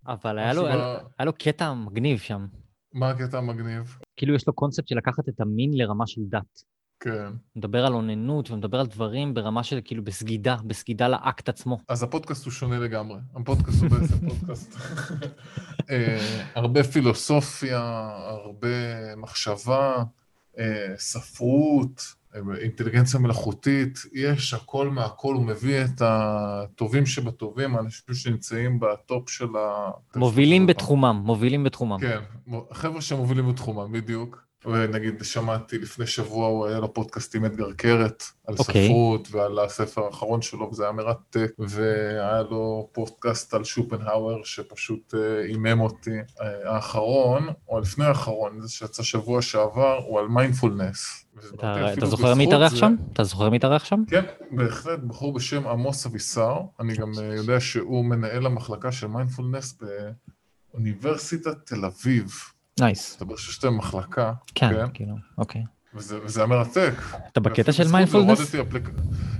אבל 0.07 0.39
היה 0.39 0.53
לו- 0.53 0.67
היה 0.67 0.97
היה 1.19 1.25
לו 1.25 1.33
קטע 1.33 1.73
מגניב 1.73 2.19
שם. 2.19 2.47
מה 2.93 3.09
הקטע 3.09 3.37
המגניב? 3.37 3.97
כאילו 4.17 4.35
יש 4.35 4.47
לו 4.47 4.53
קונספט 4.53 4.87
של 4.87 4.97
לקחת 4.97 5.29
את 5.29 5.41
המין 5.41 5.71
לרמה 5.73 6.07
של 6.07 6.21
דת. 6.29 6.63
כן. 6.99 7.31
מדבר 7.55 7.85
על 7.85 7.93
אוננות, 7.93 8.51
ומדבר 8.51 8.79
על 8.79 8.87
דברים 8.87 9.33
ברמה 9.33 9.63
של 9.63 9.79
כאילו 9.83 10.03
בסגידה, 10.03 10.55
בסגידה 10.67 11.07
לאקט 11.07 11.49
עצמו. 11.49 11.77
אז 11.87 12.03
הפודקאסט 12.03 12.45
הוא 12.45 12.51
שונה 12.53 12.79
לגמרי. 12.79 13.19
הפודקאסט 13.35 13.81
הוא 13.81 13.89
בעצם 13.89 14.29
פודקאסט. 14.29 14.75
אה, 15.89 16.43
הרבה 16.55 16.83
פילוסופיה, 16.83 17.79
הרבה 18.27 18.67
מחשבה, 19.17 20.03
אה, 20.59 20.93
ספרות, 20.97 22.01
אינטליגנציה 22.61 23.19
מלאכותית, 23.19 23.99
יש 24.13 24.53
הכל 24.53 24.89
מהכל, 24.89 25.33
הוא 25.33 25.45
מביא 25.45 25.85
את 25.85 26.01
הטובים 26.01 27.05
שבטובים, 27.05 27.75
האנשים 27.75 28.15
שנמצאים 28.15 28.79
ב 28.79 28.92
top 28.92 29.29
של 29.29 29.55
ה... 29.55 29.91
מובילים 30.15 30.67
בתחומם, 30.67 31.21
מובילים 31.25 31.63
בתחומם. 31.63 31.97
כן, 31.99 32.19
חבר'ה 32.71 33.01
שמובילים 33.01 33.49
בתחומם, 33.49 33.91
בדיוק. 33.91 34.48
ונגיד, 34.65 35.23
שמעתי 35.23 35.77
לפני 35.77 36.07
שבוע, 36.07 36.47
הוא 36.47 36.67
היה 36.67 36.79
לו 36.79 36.93
פודקאסט 36.93 37.35
עם 37.35 37.45
אדגר 37.45 37.71
קרת, 37.71 38.23
על 38.47 38.55
אוקיי. 38.59 38.85
ספרות 38.85 39.27
ועל 39.31 39.59
הספר 39.59 40.05
האחרון 40.05 40.41
שלו, 40.41 40.69
וזה 40.71 40.83
היה 40.83 40.91
מרתק, 40.91 41.51
והיה 41.59 42.41
לו 42.49 42.89
פודקאסט 42.91 43.53
על 43.53 43.63
שופנהאואר, 43.63 44.43
שפשוט 44.43 45.13
אה, 45.13 45.41
הימם 45.45 45.81
אותי. 45.81 46.17
אה, 46.41 46.73
האחרון, 46.75 47.47
או 47.69 47.79
לפני 47.79 48.05
האחרון, 48.05 48.61
זה 48.61 48.69
שיצא 48.69 49.03
שבוע 49.03 49.41
שעבר, 49.41 49.99
הוא 50.05 50.19
על 50.19 50.27
מיינדפולנס. 50.27 51.25
אתה 51.55 51.93
אתה 51.93 52.05
זוכר 52.05 52.33
מי 52.33 52.43
התארח 52.43 52.75
שם? 52.75 52.95
אתה 53.13 53.23
זוכר 53.23 53.49
מי 53.49 53.57
התארח 53.57 53.85
שם? 53.85 54.03
כן, 54.07 54.25
בהחלט, 54.51 54.99
בחור 54.99 55.33
בשם 55.33 55.67
עמוס 55.67 56.05
אבישר, 56.05 56.55
אני 56.79 56.95
גם 56.95 57.11
אה, 57.19 57.35
יודע 57.35 57.59
שהוא 57.59 58.05
מנהל 58.05 58.45
המחלקה 58.45 58.91
של 58.91 59.07
מיינדפולנס 59.07 59.77
באוניברסיטת 60.73 61.65
תל 61.65 61.85
אביב. 61.85 62.31
נייס. 62.81 63.19
שיש 63.37 63.63
להם 63.63 63.77
מחלקה, 63.77 64.33
כן, 64.55 64.69
כן. 64.73 64.85
כאילו, 64.93 65.15
אוקיי. 65.37 65.63
וזה, 65.95 66.19
וזה 66.23 66.39
היה 66.39 66.47
מרתק. 66.47 66.93
אתה 67.31 67.39
בקטע 67.39 67.71
של 67.71 67.87
מיינדפולנס? 67.91 68.39
הורדתי 68.39 68.61
אפליק... 68.61 68.89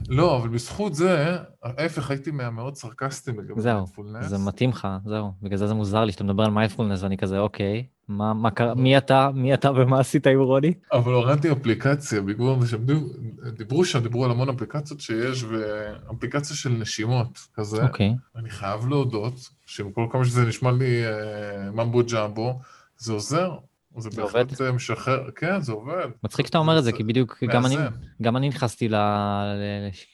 לא, 0.09 0.37
אבל 0.37 0.49
בזכות 0.49 0.95
זה, 0.95 1.37
ההפך, 1.63 2.09
הייתי 2.11 2.31
מהמאוד 2.31 2.75
סרקסטי 2.75 3.31
לגבי 3.31 3.61
זהו, 3.61 3.73
מיינדפולנס. 3.73 4.25
זה 4.25 4.37
מתאים 4.37 4.69
לך, 4.69 4.87
זהו. 5.05 5.31
בגלל 5.41 5.57
זה 5.57 5.67
זה 5.67 5.73
מוזר 5.73 6.05
לי 6.05 6.11
שאתה 6.11 6.23
מדבר 6.23 6.43
על 6.43 6.51
מיינדפולנס 6.51 7.03
ואני 7.03 7.17
כזה, 7.17 7.39
אוקיי, 7.39 7.85
מה, 8.07 8.33
מה 8.33 8.51
קרה? 8.51 8.75
מי 8.75 8.97
אתה? 8.97 9.29
מי 9.33 9.53
אתה 9.53 9.71
ומה 9.71 9.99
עשית 9.99 10.27
עם 10.27 10.39
רוני? 10.39 10.73
אבל 10.93 11.13
הורדתי 11.13 11.51
אפליקציה, 11.51 12.21
בעקבות 12.21 12.61
זה 12.61 12.67
שהם 12.67 12.85
דיברו- 12.85 13.07
דיברו 13.57 13.85
שם, 13.85 13.99
דיברו 13.99 14.25
על 14.25 14.31
המון 14.31 14.49
אפליקציות 14.49 14.99
שיש, 14.99 15.43
ואפליקציה 15.43 16.55
של 16.55 16.69
נשימות 16.69 17.39
כזה. 17.53 17.83
אוקיי. 17.83 18.15
אני 18.35 18.49
חייב 18.49 18.87
להודות, 18.87 19.33
שעם 19.65 19.91
כל 19.91 20.07
כמה 20.11 20.25
שזה 20.25 20.45
נשמע 20.45 20.71
לי 20.71 21.05
אה, 21.05 21.71
ממבו 21.71 22.01
ג'מבו, 22.13 22.59
זה 22.99 23.13
עוזר. 23.13 23.51
זה 23.97 24.09
זה 24.09 24.21
בהחלט 24.21 24.61
אה, 24.61 24.71
משחרר, 24.71 25.31
כן, 25.35 25.61
זה 25.61 25.71
עובד. 25.71 26.07
מצחיק 26.23 26.45
שאתה 26.45 26.57
אומר 26.57 26.79
את 26.79 26.83
זה, 26.83 26.91
כי 26.91 27.03
בדיוק 27.03 27.43
גם 27.43 27.65
אני. 27.65 27.75
גם 28.21 28.37
אני 28.37 28.49
נכנסתי 28.49 28.89
ל... 28.89 28.95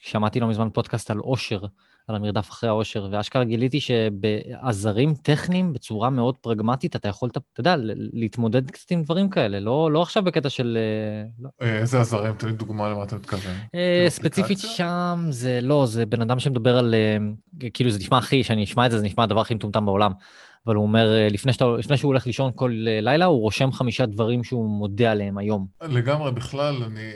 שמעתי 0.02 0.40
לא 0.40 0.48
מזמן 0.48 0.68
פודקאסט 0.72 1.10
על 1.10 1.18
אושר, 1.20 1.60
על 2.08 2.16
המרדף 2.16 2.50
אחרי 2.50 2.68
האושר, 2.68 3.08
ואשכרה 3.12 3.44
גיליתי 3.44 3.80
שבעזרים 3.80 5.14
טכניים, 5.14 5.72
בצורה 5.72 6.10
מאוד 6.10 6.36
פרגמטית, 6.36 6.96
אתה 6.96 7.08
יכול, 7.08 7.30
אתה 7.32 7.40
יודע, 7.60 7.74
להתמודד 8.12 8.70
קצת 8.70 8.90
עם 8.90 9.02
דברים 9.02 9.30
כאלה, 9.30 9.60
לא, 9.60 9.92
לא 9.92 10.02
עכשיו 10.02 10.24
בקטע 10.24 10.48
של... 10.48 10.78
אה, 10.80 11.28
לא. 11.38 11.48
אה, 11.62 11.78
איזה 11.78 12.00
עזרים? 12.00 12.34
תן 12.34 12.46
לי 12.46 12.52
דוגמה 12.52 12.88
למה 12.88 13.02
אתה 13.02 13.16
מתכוון. 13.16 13.54
אה, 13.74 13.96
כאילו 13.96 14.10
ספציפית? 14.10 14.58
שם 14.58 15.26
זה 15.30 15.58
לא, 15.62 15.86
זה 15.86 16.06
בן 16.06 16.20
אדם 16.20 16.38
שמדבר 16.38 16.78
על, 16.78 16.94
כאילו 17.74 17.90
זה 17.90 17.98
נשמע 17.98 18.18
הכי, 18.18 18.44
שאני 18.44 18.64
אשמע 18.64 18.86
את 18.86 18.90
זה, 18.90 18.98
זה 18.98 19.04
נשמע 19.04 19.24
הדבר 19.24 19.40
הכי 19.40 19.54
מטומטם 19.54 19.86
בעולם. 19.86 20.12
אבל 20.66 20.74
הוא 20.74 20.82
אומר, 20.82 21.16
אה, 21.16 21.28
לפני, 21.28 21.52
שאתה, 21.52 21.64
לפני 21.78 21.96
שהוא 21.96 22.08
הולך 22.08 22.26
לישון 22.26 22.52
כל 22.54 22.72
אה, 22.88 23.00
לילה, 23.00 23.24
הוא 23.24 23.40
רושם 23.40 23.72
חמישה 23.72 24.06
דברים 24.06 24.44
שהוא 24.44 24.70
מודה 24.70 25.10
עליהם 25.10 25.38
היום. 25.38 25.66
לגמרי, 25.82 26.32
בכלל, 26.32 26.82
אני 26.82 27.12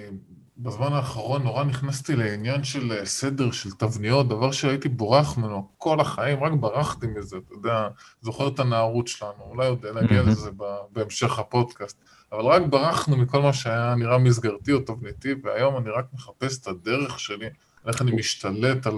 בזמן 0.63 0.93
האחרון 0.93 1.43
נורא 1.43 1.65
נכנסתי 1.65 2.17
לעניין 2.17 2.65
של 2.65 2.93
אה, 2.93 3.05
סדר, 3.05 3.51
של 3.51 3.71
תבניות, 3.71 4.29
דבר 4.29 4.51
שהייתי 4.51 4.89
בורח 4.89 5.39
ממנו 5.39 5.69
כל 5.79 6.01
החיים, 6.01 6.45
רק 6.45 6.53
ברחתי 6.53 7.07
מזה, 7.07 7.37
אתה 7.37 7.55
יודע, 7.55 7.89
זוכר 8.23 8.49
את 8.49 8.61
הנערות 8.61 9.09
שלנו, 9.09 9.43
אולי 9.51 9.67
עוד 9.69 9.87
נגיע. 9.87 10.23
לזה 10.23 10.51
בהמשך 10.93 11.39
הפודקאסט, 11.39 11.99
אבל 12.33 12.45
רק 12.45 12.63
ברחנו 12.63 13.17
מכל 13.17 13.43
מה 13.43 13.53
שהיה 13.53 13.95
נראה 13.99 14.19
מסגרתי 14.19 14.73
או 14.73 14.81
תבניתי, 14.81 15.35
והיום 15.43 15.77
אני 15.77 15.91
רק 15.91 16.05
מחפש 16.15 16.61
את 16.61 16.67
הדרך 16.67 17.21
שלי, 17.21 17.47
איך 17.87 18.03
אני 18.03 18.13
משתלט 18.13 18.87
על 18.87 18.95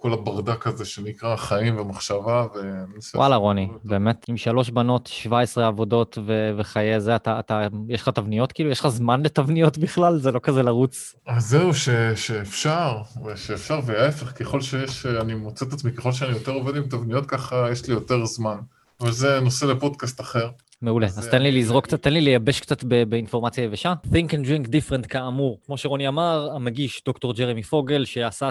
כל 0.00 0.12
הברדק 0.12 0.66
הזה 0.66 0.84
שנקרא 0.84 1.36
חיים 1.36 1.78
ומחשבה, 1.78 2.46
ומנסה... 2.54 3.18
וואלה, 3.18 3.36
רוני, 3.36 3.62
יותר. 3.62 3.78
באמת, 3.84 4.24
עם 4.28 4.36
שלוש 4.36 4.70
בנות, 4.70 5.06
17 5.06 5.66
עבודות 5.66 6.18
ו- 6.26 6.50
וחיי 6.58 7.00
זה, 7.00 7.16
אתה, 7.16 7.38
אתה, 7.40 7.66
יש 7.88 8.02
לך 8.02 8.08
תבניות 8.08 8.52
כאילו? 8.52 8.70
יש 8.70 8.80
לך 8.80 8.88
זמן 8.88 9.22
לתבניות 9.22 9.78
בכלל? 9.78 10.18
זה 10.18 10.32
לא 10.32 10.40
כזה 10.42 10.62
לרוץ. 10.62 11.14
אז 11.26 11.46
זהו, 11.48 11.74
ש, 11.74 11.88
שאפשר, 12.16 12.96
שאפשר, 13.36 13.80
וההפך, 13.84 14.26
ככל 14.42 14.60
שיש, 14.60 15.06
אני 15.06 15.34
מוצא 15.34 15.64
את 15.66 15.72
עצמי, 15.72 15.92
ככל 15.92 16.12
שאני 16.12 16.32
יותר 16.32 16.52
עובד 16.52 16.76
עם 16.76 16.82
תבניות, 16.82 17.26
ככה 17.26 17.68
יש 17.72 17.88
לי 17.88 17.94
יותר 17.94 18.24
זמן. 18.24 18.56
אבל 19.00 19.10
זה 19.12 19.40
נושא 19.40 19.64
לפודקאסט 19.64 20.20
אחר. 20.20 20.48
מעולה. 20.82 21.06
אז 21.06 21.28
תן 21.28 21.42
לי 21.42 21.48
אני- 21.48 21.58
לזרוק 21.58 21.84
קצת, 21.84 22.02
תן 22.02 22.12
לי 22.12 22.20
לייבש 22.20 22.60
קצת 22.60 22.84
באינפורמציה 22.84 23.64
יבשה. 23.64 23.94
Think 24.06 24.28
and 24.30 24.46
Drink 24.46 24.68
Different 24.68 25.06
כאמור. 25.08 25.58
כמו 25.66 25.76
שרוני 25.78 26.08
אמר, 26.08 26.48
המגיש 26.54 27.02
דוקטור 27.06 27.34
ג'רמי 27.34 27.62
פוגל, 27.62 28.04
שעשה 28.04 28.46
אה, 28.46 28.50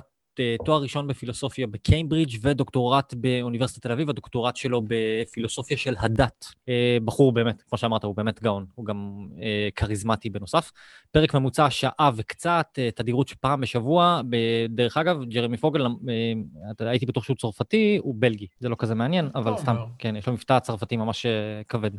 תואר 0.66 0.82
ראשון 0.82 1.08
בפילוסופיה 1.08 1.68
בקיימברידג' 1.68 2.38
ודוקטורט 2.42 3.14
באוניברסיטת 3.14 3.84
תל 3.84 3.92
אביב, 3.92 4.10
הדוקטורט 4.10 4.56
שלו 4.56 4.82
בפילוסופיה 4.88 5.78
של 5.78 5.96
הדת. 6.00 6.46
אה, 6.70 6.98
בחור 7.06 7.32
באמת, 7.32 7.62
כמו 7.70 7.78
שאמרת, 7.78 8.04
הוא 8.04 8.16
באמת 8.16 8.44
גאון, 8.44 8.66
הוא 8.76 8.86
גם 8.86 9.28
אה, 9.42 9.70
כריזמטי 9.76 10.30
בנוסף. 10.30 10.72
פרק 11.12 11.34
ממוצע 11.34 11.70
שעה 11.70 12.12
וקצת, 12.16 12.68
אה, 12.78 12.90
תדירות 12.92 13.28
של 13.28 13.36
פעם 13.42 13.62
בשבוע. 13.62 14.22
דרך 14.70 14.98
אגב, 14.98 15.24
ג'רמי 15.24 15.58
פוגל, 15.58 15.86
אה, 15.86 16.90
הייתי 16.90 17.06
בטוח 17.06 17.24
שהוא 17.24 17.38
צרפתי, 17.38 17.98
הוא 18.02 18.16
בלגי. 18.18 18.48
זה 18.60 18.70
לא 18.70 18.76
כזה 18.80 18.96
מעניין, 18.96 19.30
אבל 19.36 19.58
סתם. 19.58 19.76
כן, 20.00 20.16
יש 20.16 20.28
לו 20.28 20.34
מבטא 20.34 20.60
צרפתי 20.60 20.98
ממש 20.98 21.26
אה, 21.26 21.62
כבד. 21.68 21.92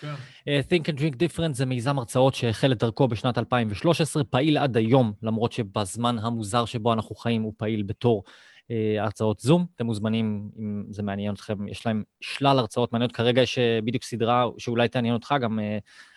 כן. 0.00 0.14
Uh, 0.14 0.70
Think 0.70 0.84
and 0.88 0.98
Drink 0.98 1.14
Different 1.14 1.52
זה 1.52 1.66
מיזם 1.66 1.98
הרצאות 1.98 2.34
שהחל 2.34 2.72
את 2.72 2.78
דרכו 2.78 3.08
בשנת 3.08 3.38
2013, 3.38 4.24
פעיל 4.24 4.58
עד 4.58 4.76
היום, 4.76 5.12
למרות 5.22 5.52
שבזמן 5.52 6.18
המוזר 6.18 6.64
שבו 6.64 6.92
אנחנו 6.92 7.14
חיים 7.14 7.42
הוא 7.42 7.52
פעיל 7.56 7.82
בתור 7.82 8.22
uh, 8.26 8.72
הרצאות 9.00 9.40
זום. 9.40 9.66
אתם 9.76 9.86
מוזמנים, 9.86 10.50
אם 10.58 10.84
זה 10.90 11.02
מעניין 11.02 11.34
אתכם, 11.34 11.68
יש 11.68 11.86
להם 11.86 12.02
שלל 12.20 12.58
הרצאות 12.58 12.92
מעניינות. 12.92 13.16
כרגע 13.16 13.42
יש 13.42 13.58
uh, 13.58 13.84
בדיוק 13.84 14.04
סדרה 14.04 14.44
שאולי 14.58 14.88
תעניין 14.88 15.14
אותך, 15.14 15.34
גם 15.40 15.58
uh, 15.58 15.62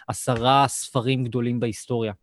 עשרה 0.07 0.65
ספרים 0.67 1.23
גדולים 1.23 1.59
בהיסטוריה. 1.59 2.13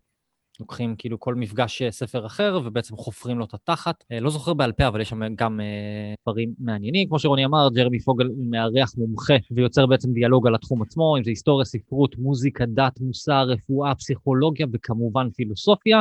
לוקחים 0.60 0.94
כאילו 0.98 1.20
כל 1.20 1.34
מפגש 1.34 1.82
אה, 1.82 1.90
ספר 1.90 2.26
אחר 2.26 2.60
ובעצם 2.64 2.96
חופרים 2.96 3.38
לו 3.38 3.44
את 3.44 3.54
התחת. 3.54 4.04
אה, 4.12 4.20
לא 4.20 4.30
זוכר 4.30 4.54
בעל 4.54 4.72
פה, 4.72 4.86
אבל 4.86 5.00
יש 5.00 5.08
שם 5.08 5.34
גם 5.34 5.60
אה, 5.60 6.14
דברים 6.22 6.54
מעניינים. 6.58 7.08
כמו 7.08 7.18
שרוני 7.18 7.44
אמר, 7.44 7.68
ג'רמי 7.74 8.00
פוגל 8.00 8.28
מארח 8.50 8.94
מומחה 8.96 9.34
ויוצר 9.50 9.86
בעצם 9.86 10.12
דיאלוג 10.12 10.46
על 10.46 10.54
התחום 10.54 10.82
עצמו, 10.82 11.16
אם 11.18 11.24
זה 11.24 11.30
היסטוריה, 11.30 11.64
ספרות, 11.64 12.18
מוזיקה, 12.18 12.64
דת, 12.66 13.00
מוסר, 13.00 13.42
רפואה, 13.42 13.94
פסיכולוגיה 13.94 14.66
וכמובן 14.72 15.30
פילוסופיה. 15.30 16.00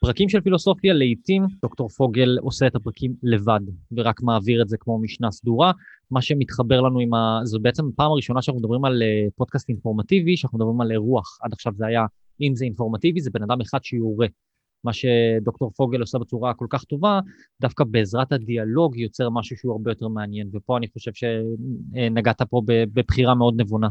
פרקים 0.00 0.28
של 0.28 0.40
פילוסופיה, 0.40 0.94
לעיתים 0.94 1.46
דוקטור 1.62 1.88
פוגל 1.88 2.38
עושה 2.40 2.66
את 2.66 2.74
הפרקים 2.74 3.14
לבד, 3.22 3.60
ורק 3.92 4.22
מעביר 4.22 4.62
את 4.62 4.68
זה 4.68 4.76
כמו 4.80 4.98
משנה 4.98 5.30
סדורה. 5.30 5.72
מה 6.10 6.22
שמתחבר 6.22 6.80
לנו 6.80 7.00
עם 7.00 7.14
ה... 7.14 7.40
זו 7.44 7.60
בעצם 7.60 7.88
הפעם 7.92 8.10
הראשונה 8.10 8.42
שאנחנו 8.42 8.60
מדברים 8.60 8.84
על 8.84 9.02
פודקאסט 9.36 9.68
אינפורמטיבי, 9.68 10.36
שאנחנו 10.36 10.58
מדברים 10.58 10.80
על 10.80 10.90
אירוח. 10.90 11.38
עד 11.42 11.52
עכשיו 11.52 11.72
זה 11.76 11.86
היה 11.86 12.06
אם 12.40 12.54
זה 12.54 12.64
אינפורמטיבי, 12.64 13.20
זה 13.20 13.30
בן 13.30 13.42
אדם 13.42 13.60
אחד 13.60 13.84
שיורה. 13.84 14.26
מה 14.84 14.92
שדוקטור 14.92 15.72
פוגל 15.76 16.00
עושה 16.00 16.18
בצורה 16.18 16.54
כל 16.54 16.66
כך 16.70 16.84
טובה, 16.84 17.20
דווקא 17.60 17.84
בעזרת 17.84 18.32
הדיאלוג 18.32 18.96
יוצר 18.96 19.30
משהו 19.30 19.56
שהוא 19.56 19.72
הרבה 19.72 19.90
יותר 19.90 20.08
מעניין, 20.08 20.50
ופה 20.52 20.76
אני 20.76 20.88
חושב 20.88 21.10
שנגעת 21.14 22.42
פה 22.42 22.62
בבחירה 22.66 23.34
מאוד 23.34 23.60
נבונה. 23.60 23.88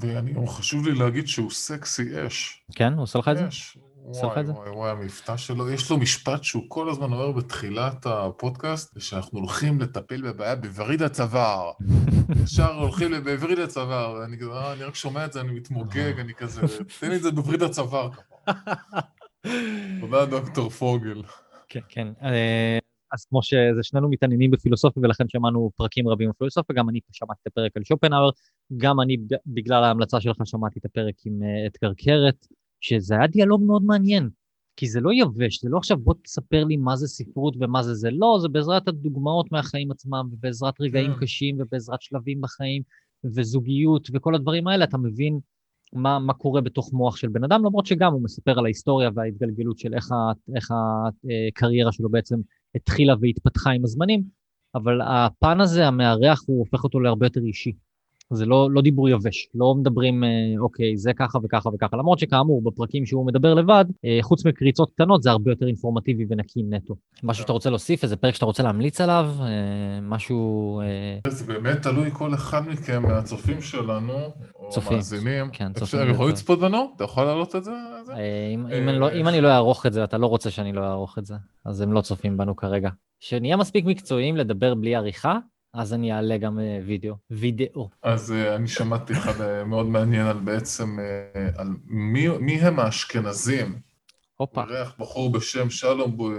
ואני 0.00 0.34
חשוב 0.46 0.88
לי 0.88 0.94
להגיד 0.94 1.26
שהוא 1.26 1.50
סקסי 1.50 2.26
אש. 2.26 2.64
כן? 2.74 2.92
הוא 2.92 3.02
עושה 3.02 3.18
לך 3.18 3.28
את 3.28 3.36
זה? 3.36 3.48
אש. 3.48 3.78
וואי? 4.08 4.42
וואי 4.44 4.70
וואי, 4.70 4.90
המבטא 4.90 5.36
שלו, 5.36 5.70
יש 5.70 5.90
לו 5.90 5.98
משפט 5.98 6.44
שהוא 6.44 6.62
כל 6.68 6.90
הזמן 6.90 7.12
אומר 7.12 7.32
בתחילת 7.32 8.06
הפודקאסט, 8.06 9.00
שאנחנו 9.00 9.38
הולכים 9.38 9.80
לטפל 9.80 10.22
בבעיה 10.22 10.56
בווריד 10.56 11.02
הצוואר. 11.02 11.70
ישר 12.44 12.72
הולכים 12.72 13.10
בווריד 13.24 13.58
הצוואר, 13.58 14.12
ואני 14.20 14.38
כזה, 14.38 14.52
אה, 14.52 14.72
אני 14.72 14.84
רק 14.84 14.94
שומע 14.94 15.24
את 15.24 15.32
זה, 15.32 15.40
אני 15.40 15.52
מתמוגג, 15.52 16.20
אני 16.20 16.34
כזה, 16.34 16.60
תן 17.00 17.10
לי 17.10 17.16
את 17.16 17.22
זה 17.22 17.30
בווריד 17.30 17.62
הצוואר 17.62 18.10
ככה. 18.12 18.50
תודה, 20.00 20.26
דוקטור 20.26 20.70
פוגל. 20.70 21.22
כן, 21.68 21.80
כן. 21.88 22.08
אה, 22.22 22.78
אז 23.12 23.24
כמו 23.24 23.42
שזה, 23.42 23.82
שנינו 23.82 24.08
מתעניינים 24.08 24.50
בפילוסופיה, 24.50 25.02
ולכן 25.02 25.24
שמענו 25.28 25.70
פרקים 25.76 26.08
רבים 26.08 26.30
בפילוסופיה, 26.30 26.76
גם 26.76 26.88
אני 26.88 27.00
שמעתי 27.12 27.40
את 27.42 27.46
הפרק 27.46 27.76
על 27.76 27.84
שופנהאואר, 27.84 28.30
גם 28.76 29.00
אני, 29.00 29.16
בגלל 29.46 29.84
ההמלצה 29.84 30.20
שלך, 30.20 30.36
שמעתי 30.44 30.78
את 30.78 30.84
הפרק 30.84 31.14
עם 31.26 31.42
אה, 31.42 31.66
אתגר 31.66 31.92
קרת, 31.94 32.46
שזה 32.80 33.14
היה 33.14 33.26
דיאלוג 33.26 33.62
מאוד 33.62 33.82
מעניין, 33.82 34.28
כי 34.76 34.88
זה 34.88 35.00
לא 35.00 35.10
יבש, 35.12 35.60
זה 35.62 35.68
לא 35.70 35.78
עכשיו 35.78 35.96
בוא 35.96 36.14
תספר 36.24 36.64
לי 36.64 36.76
מה 36.76 36.96
זה 36.96 37.08
ספרות 37.08 37.54
ומה 37.60 37.82
זה 37.82 37.94
זה, 37.94 38.10
לא, 38.10 38.38
זה 38.42 38.48
בעזרת 38.48 38.88
הדוגמאות 38.88 39.52
מהחיים 39.52 39.90
עצמם, 39.90 40.28
ובעזרת 40.32 40.80
רגעים 40.80 41.14
כן. 41.14 41.20
קשים, 41.20 41.56
ובעזרת 41.60 42.02
שלבים 42.02 42.40
בחיים, 42.40 42.82
וזוגיות, 43.24 44.08
וכל 44.12 44.34
הדברים 44.34 44.68
האלה, 44.68 44.84
אתה 44.84 44.98
מבין 44.98 45.38
מה, 45.92 46.18
מה 46.18 46.34
קורה 46.34 46.60
בתוך 46.60 46.92
מוח 46.92 47.16
של 47.16 47.28
בן 47.28 47.44
אדם, 47.44 47.64
למרות 47.64 47.86
שגם 47.86 48.12
הוא 48.12 48.22
מספר 48.22 48.58
על 48.58 48.64
ההיסטוריה 48.64 49.10
וההתגלגלות 49.14 49.78
של 49.78 49.94
איך, 49.94 50.12
ה, 50.12 50.32
איך 50.56 50.68
הקריירה 51.50 51.92
שלו 51.92 52.08
בעצם 52.08 52.36
התחילה 52.74 53.14
והתפתחה 53.20 53.70
עם 53.70 53.84
הזמנים, 53.84 54.22
אבל 54.74 55.00
הפן 55.00 55.60
הזה, 55.60 55.86
המארח, 55.86 56.42
הוא 56.46 56.58
הופך 56.58 56.84
אותו 56.84 57.00
להרבה 57.00 57.26
יותר 57.26 57.40
אישי. 57.40 57.72
זה 58.32 58.46
לא, 58.46 58.68
לא 58.70 58.82
דיבור 58.82 59.08
יבש, 59.08 59.48
לא 59.54 59.74
מדברים, 59.74 60.24
אה, 60.24 60.28
אוקיי, 60.58 60.96
זה 60.96 61.12
ככה 61.12 61.38
וככה 61.42 61.70
וככה, 61.74 61.96
למרות 61.96 62.18
שכאמור, 62.18 62.62
בפרקים 62.62 63.06
שהוא 63.06 63.26
מדבר 63.26 63.54
לבד, 63.54 63.84
אה, 64.04 64.18
חוץ 64.22 64.46
מקריצות 64.46 64.90
קטנות, 64.90 65.22
זה 65.22 65.30
הרבה 65.30 65.50
יותר 65.50 65.66
אינפורמטיבי 65.66 66.26
ונקי 66.30 66.62
נטו. 66.62 66.94
משהו 67.22 67.42
שאתה 67.42 67.52
רוצה 67.52 67.70
להוסיף, 67.70 68.02
איזה 68.02 68.16
פרק 68.16 68.34
שאתה 68.34 68.46
רוצה 68.46 68.62
להמליץ 68.62 69.00
עליו, 69.00 69.30
אה, 69.40 69.46
משהו... 70.02 70.80
אה, 70.80 71.30
זה 71.30 71.44
באמת 71.44 71.82
תלוי 71.82 72.10
כל 72.12 72.34
אחד 72.34 72.68
מכם 72.68 73.02
מהצופים 73.02 73.60
שלנו, 73.60 74.12
או 74.56 74.68
צופים. 74.70 74.96
מאזינים. 74.96 75.50
כן, 75.52 75.72
צופים 75.72 76.00
הם 76.00 76.10
יכולים. 76.10 76.32
לצפות 76.32 76.60
בנו? 76.60 76.92
אתה 76.96 77.04
יכול 77.04 77.24
להעלות 77.24 77.56
את 77.56 77.64
זה? 77.64 77.70
אה, 78.10 78.48
אם, 78.54 78.66
אה, 78.66 78.78
אם, 78.78 78.88
אני 78.88 78.98
לא, 78.98 79.12
אם 79.12 79.28
אני 79.28 79.40
לא 79.40 79.48
אערוך 79.48 79.86
את 79.86 79.92
זה, 79.92 80.04
אתה 80.04 80.18
לא 80.18 80.26
רוצה 80.26 80.50
שאני 80.50 80.72
לא 80.72 80.80
אערוך 80.80 81.18
את 81.18 81.26
זה, 81.26 81.34
אז 81.64 81.80
הם 81.80 81.92
לא 81.92 82.00
צופים 82.00 82.36
בנו 82.36 82.56
כרגע. 82.56 82.90
כשנהיה 83.20 83.56
מספיק 83.56 83.84
מקצועיים 83.84 84.36
לדבר 84.36 84.74
בלי 84.74 84.94
עריכה, 84.94 85.38
אז 85.78 85.94
אני 85.94 86.12
אעלה 86.12 86.38
גם 86.38 86.58
אה, 86.58 86.78
וידאו. 86.86 87.14
וידאו. 87.30 87.88
אז 88.02 88.32
אה, 88.32 88.56
אני 88.56 88.68
שמעתי 88.68 89.12
אחד 89.12 89.40
אה, 89.40 89.64
מאוד 89.64 89.86
מעניין 89.86 90.26
על 90.26 90.38
בעצם, 90.38 90.98
על 91.56 91.68
מי, 91.86 92.28
מי 92.28 92.60
הם 92.60 92.78
האשכנזים. 92.80 93.78
הופה. 94.36 94.62
אירח 94.68 94.94
בחור 94.98 95.32
בשם 95.32 95.70
שלום 95.70 96.16
בו- 96.16 96.30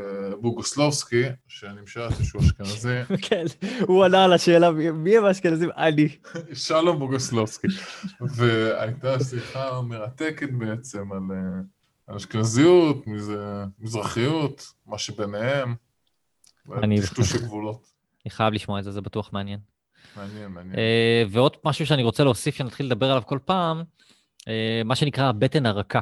בוגוסלובסקי, 0.41 1.23
שאני 1.47 1.81
משער 1.81 2.09
שהוא 2.23 2.41
אשכנזי, 2.41 2.95
כן, 3.29 3.45
הוא 3.81 4.05
ענה 4.05 4.23
על 4.25 4.33
השאלה, 4.33 4.71
מי 4.71 5.17
הם 5.17 5.25
האשכנזים? 5.25 5.69
אני. 5.77 6.07
שלום 6.53 6.99
בוגוסלובסקי. 6.99 7.67
והייתה 8.35 9.23
שיחה 9.23 9.81
מרתקת 9.81 10.49
בעצם 10.51 11.11
על, 11.11 11.19
על 12.07 12.15
אשכנזיות, 12.15 13.05
מזרחיות, 13.79 14.73
מה 14.85 14.97
שביניהם. 14.97 15.75
אני- 16.73 17.01
טשטוש 17.01 17.35
הגבולות. 17.35 17.98
אני 18.25 18.31
חייב 18.31 18.53
לשמוע 18.53 18.79
את 18.79 18.83
זה, 18.83 18.91
זה 18.91 19.01
בטוח 19.01 19.29
מעניין. 19.33 19.59
מעניין, 20.17 20.51
מעניין. 20.51 20.75
אה, 20.79 21.23
ועוד 21.29 21.57
משהו 21.65 21.85
שאני 21.85 22.03
רוצה 22.03 22.23
להוסיף, 22.23 22.55
שנתחיל 22.55 22.85
לדבר 22.85 23.09
עליו 23.11 23.23
כל 23.25 23.39
פעם, 23.45 23.83
אה, 24.47 24.81
מה 24.85 24.95
שנקרא 24.95 25.23
הבטן 25.29 25.65
הרכה. 25.65 25.99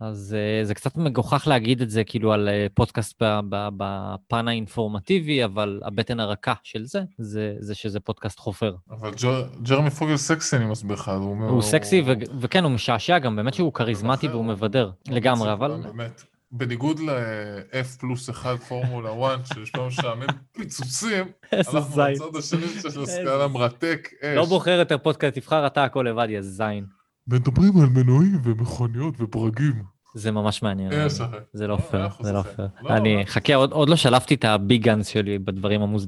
אז 0.00 0.36
אה, 0.38 0.64
זה 0.64 0.74
קצת 0.74 0.96
מגוחך 0.96 1.46
להגיד 1.46 1.82
את 1.82 1.90
זה 1.90 2.04
כאילו 2.04 2.32
על 2.32 2.48
פודקאסט 2.74 3.22
בפן 3.50 4.48
האינפורמטיבי, 4.48 5.44
אבל 5.44 5.80
הבטן 5.84 6.20
הרכה 6.20 6.54
של 6.62 6.84
זה, 6.84 7.02
זה, 7.18 7.54
זה 7.58 7.74
שזה 7.74 8.00
פודקאסט 8.00 8.38
חופר. 8.38 8.76
אבל 8.90 9.10
ג'ר- 9.14 9.48
ג'רמי 9.62 9.90
פוגל 9.90 10.16
סקסי, 10.16 10.56
אני 10.56 10.64
מסביר 10.64 10.96
לך. 10.96 11.08
הוא 11.08 11.36
הוא 11.48 11.62
סקסי, 11.62 12.02
ו- 12.06 12.12
וכן, 12.40 12.64
הוא 12.64 12.72
משעשע 12.72 13.18
גם, 13.18 13.36
באמת 13.36 13.54
שהוא 13.54 13.72
כריזמטי 13.72 14.28
והוא 14.28 14.44
מבדר 14.44 14.90
לגמרי, 15.08 15.52
אבל... 15.52 15.82
באמת. 15.82 16.22
בניגוד 16.52 17.00
ל-F 17.00 17.98
פלוס 18.00 18.30
1 18.30 18.58
פורמולה 18.58 19.10
1, 19.34 19.46
שיש 19.46 19.70
פעם 19.70 19.86
משעמם 19.86 20.26
פיצוצים, 20.52 21.24
אנחנו. 21.52 21.78
בצד 21.78 22.36
השני 22.38 22.68
של 22.80 23.02
הסקאלה 23.02 23.48
מרתק 23.48 24.08
אש. 24.22 24.36
לא 24.36 24.44
בוחר 24.44 24.70
יותר 24.70 24.98
פודקאסט, 24.98 25.38
תבחר 25.38 25.66
אתה 25.66 25.84
הכל 25.84 26.06
לבד, 26.08 26.26
יא 26.30 26.40
זין. 26.40 26.84
מדברים 27.26 27.80
על 27.80 27.86
מנועים 27.86 28.40
ומכוניות 28.44 29.14
וברגים. 29.20 29.82
זה 30.14 30.30
ממש 30.30 30.62
מעניין. 30.62 30.92
לך. 30.92 31.24
זה 31.52 31.66
לא 31.66 31.74
לא, 31.74 31.80
פייר, 31.80 32.08
זה 32.20 32.32
לא. 32.32 32.42
פייר. 32.42 32.68
לא, 32.82 32.96
אני, 32.96 33.16
לא. 33.16 33.24
חכה, 33.24 33.54
עוד 33.54 33.72
עוד 33.72 33.88
לא 33.88 33.96
שלפתי 33.96 34.34
את 34.34 34.44
ה 34.44 34.53
big 34.53 34.82
guns 34.82 35.06
שלי 35.06 35.38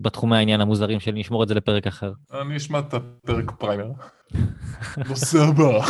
בתחומי 0.02 0.36
העניין 0.36 0.60
המוזרים 0.60 1.00
שלי, 1.00 1.20
נשמור 1.20 1.42
את 1.42 1.48
זה 1.48 1.54
לפרק 1.54 1.86
אחר. 1.86 2.12
אני 2.40 2.56
אשמע 2.56 2.78
את 2.78 2.94
הפרק 2.94 3.50
פריימר. 3.50 3.92
נושא 5.08 5.38
הבא. 5.42 5.86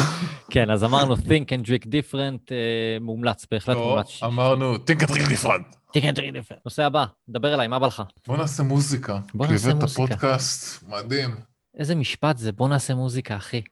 כן, 0.50 0.70
אז 0.70 0.84
אמרנו 0.84 1.14
think 1.14 1.46
and 1.48 1.66
drink 1.66 1.86
different, 1.86 2.52
אה, 2.52 2.56
מומלץ, 3.00 3.46
בהחלט 3.50 3.76
לא, 3.76 3.88
מומלץ. 3.88 4.22
אמרנו, 4.22 4.78
תינקטריק 4.78 5.30
נפרד. 5.30 5.60
think 5.96 6.00
and 6.00 6.16
drink 6.16 6.34
different. 6.34 6.60
נושא 6.64 6.84
הבא, 6.84 7.04
דבר 7.28 7.54
אליי, 7.54 7.68
מה 7.68 7.78
בא 7.78 7.86
לך? 7.86 8.02
בוא 8.26 8.36
נעשה 8.36 8.62
מוזיקה. 8.62 9.18
בוא 9.34 9.46
כי 9.46 9.52
נעשה 9.52 9.70
הבאת 9.70 9.82
מוזיקה. 9.82 10.06
פודקאסט 10.06 10.82
מדהים. 10.88 11.34
איזה 11.78 11.94
משפט 11.94 12.38
זה, 12.38 12.52
בוא 12.52 12.68
נעשה 12.68 12.94
מוזיקה, 12.94 13.36
אחי. 13.36 13.62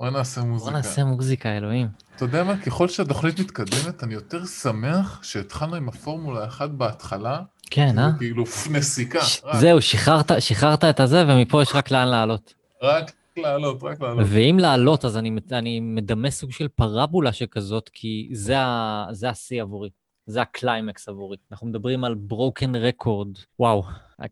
בוא 0.00 0.10
נעשה 0.10 0.40
בוא 0.40 0.48
מוזיקה. 0.48 0.70
נעשה 0.70 1.04
מוזיקה, 1.04 1.56
אלוהים. 1.56 1.88
אתה 2.16 2.24
יודע 2.24 2.44
מה, 2.44 2.56
ככל 2.56 2.88
שהתוכנית 2.88 3.40
מתקדמת, 3.40 4.02
אני 4.04 4.14
יותר 4.14 4.46
שמח 4.46 5.20
שהתחלנו 5.22 5.76
עם 5.76 5.88
הפורמולה 5.88 6.46
1 6.46 6.70
בהתחלה. 6.70 7.40
כן, 7.70 7.98
אה? 7.98 8.10
כאילו 8.18 8.44
נסיקה. 8.70 9.20
זהו, 9.52 9.82
שחררת, 9.82 10.30
שחררת 10.38 10.84
את 10.84 11.00
הזה, 11.00 11.24
ומפה 11.28 11.62
יש 11.62 11.74
רק 11.74 11.90
לאן 11.90 12.08
לעלות. 12.08 12.54
רק 12.82 13.12
לעלות, 13.38 13.82
רק 13.82 14.00
לעלות. 14.02 14.26
ואם 14.28 14.56
לעלות, 14.60 15.04
אז 15.04 15.16
אני, 15.16 15.30
אני 15.52 15.80
מדמה 15.80 16.30
סוג 16.30 16.52
של 16.52 16.68
פרבולה 16.68 17.32
שכזאת, 17.32 17.88
כי 17.92 18.28
זה, 18.32 18.58
ה, 18.58 19.06
זה 19.12 19.28
השיא 19.30 19.62
עבורי. 19.62 19.88
זה 20.28 20.42
הקליימקס 20.42 21.08
עבורי. 21.08 21.36
אנחנו 21.52 21.66
מדברים 21.66 22.04
על 22.04 22.14
Broken 22.14 22.76
Record. 22.76 23.28
וואו, 23.58 23.82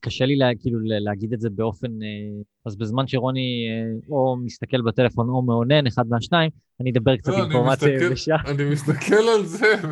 קשה 0.00 0.26
לי 0.26 0.36
לה, 0.36 0.46
כאילו 0.60 0.80
לה- 0.80 0.98
להגיד 1.00 1.32
את 1.32 1.40
זה 1.40 1.50
באופן... 1.50 2.02
אה, 2.02 2.42
אז 2.66 2.76
בזמן 2.76 3.06
שרוני 3.06 3.66
אה, 3.70 4.14
או 4.16 4.36
מסתכל 4.44 4.82
בטלפון 4.82 5.28
או 5.28 5.42
מאונן, 5.42 5.86
אחד 5.86 6.04
מהשניים, 6.08 6.50
אני 6.80 6.90
אדבר 6.90 7.16
קצת 7.16 7.32
לא, 7.32 7.42
אינפורמציה 7.44 7.88
יבשה. 8.06 8.36
אני 8.46 8.64
מסתכל 8.64 9.14
על 9.38 9.44
זה 9.44 9.66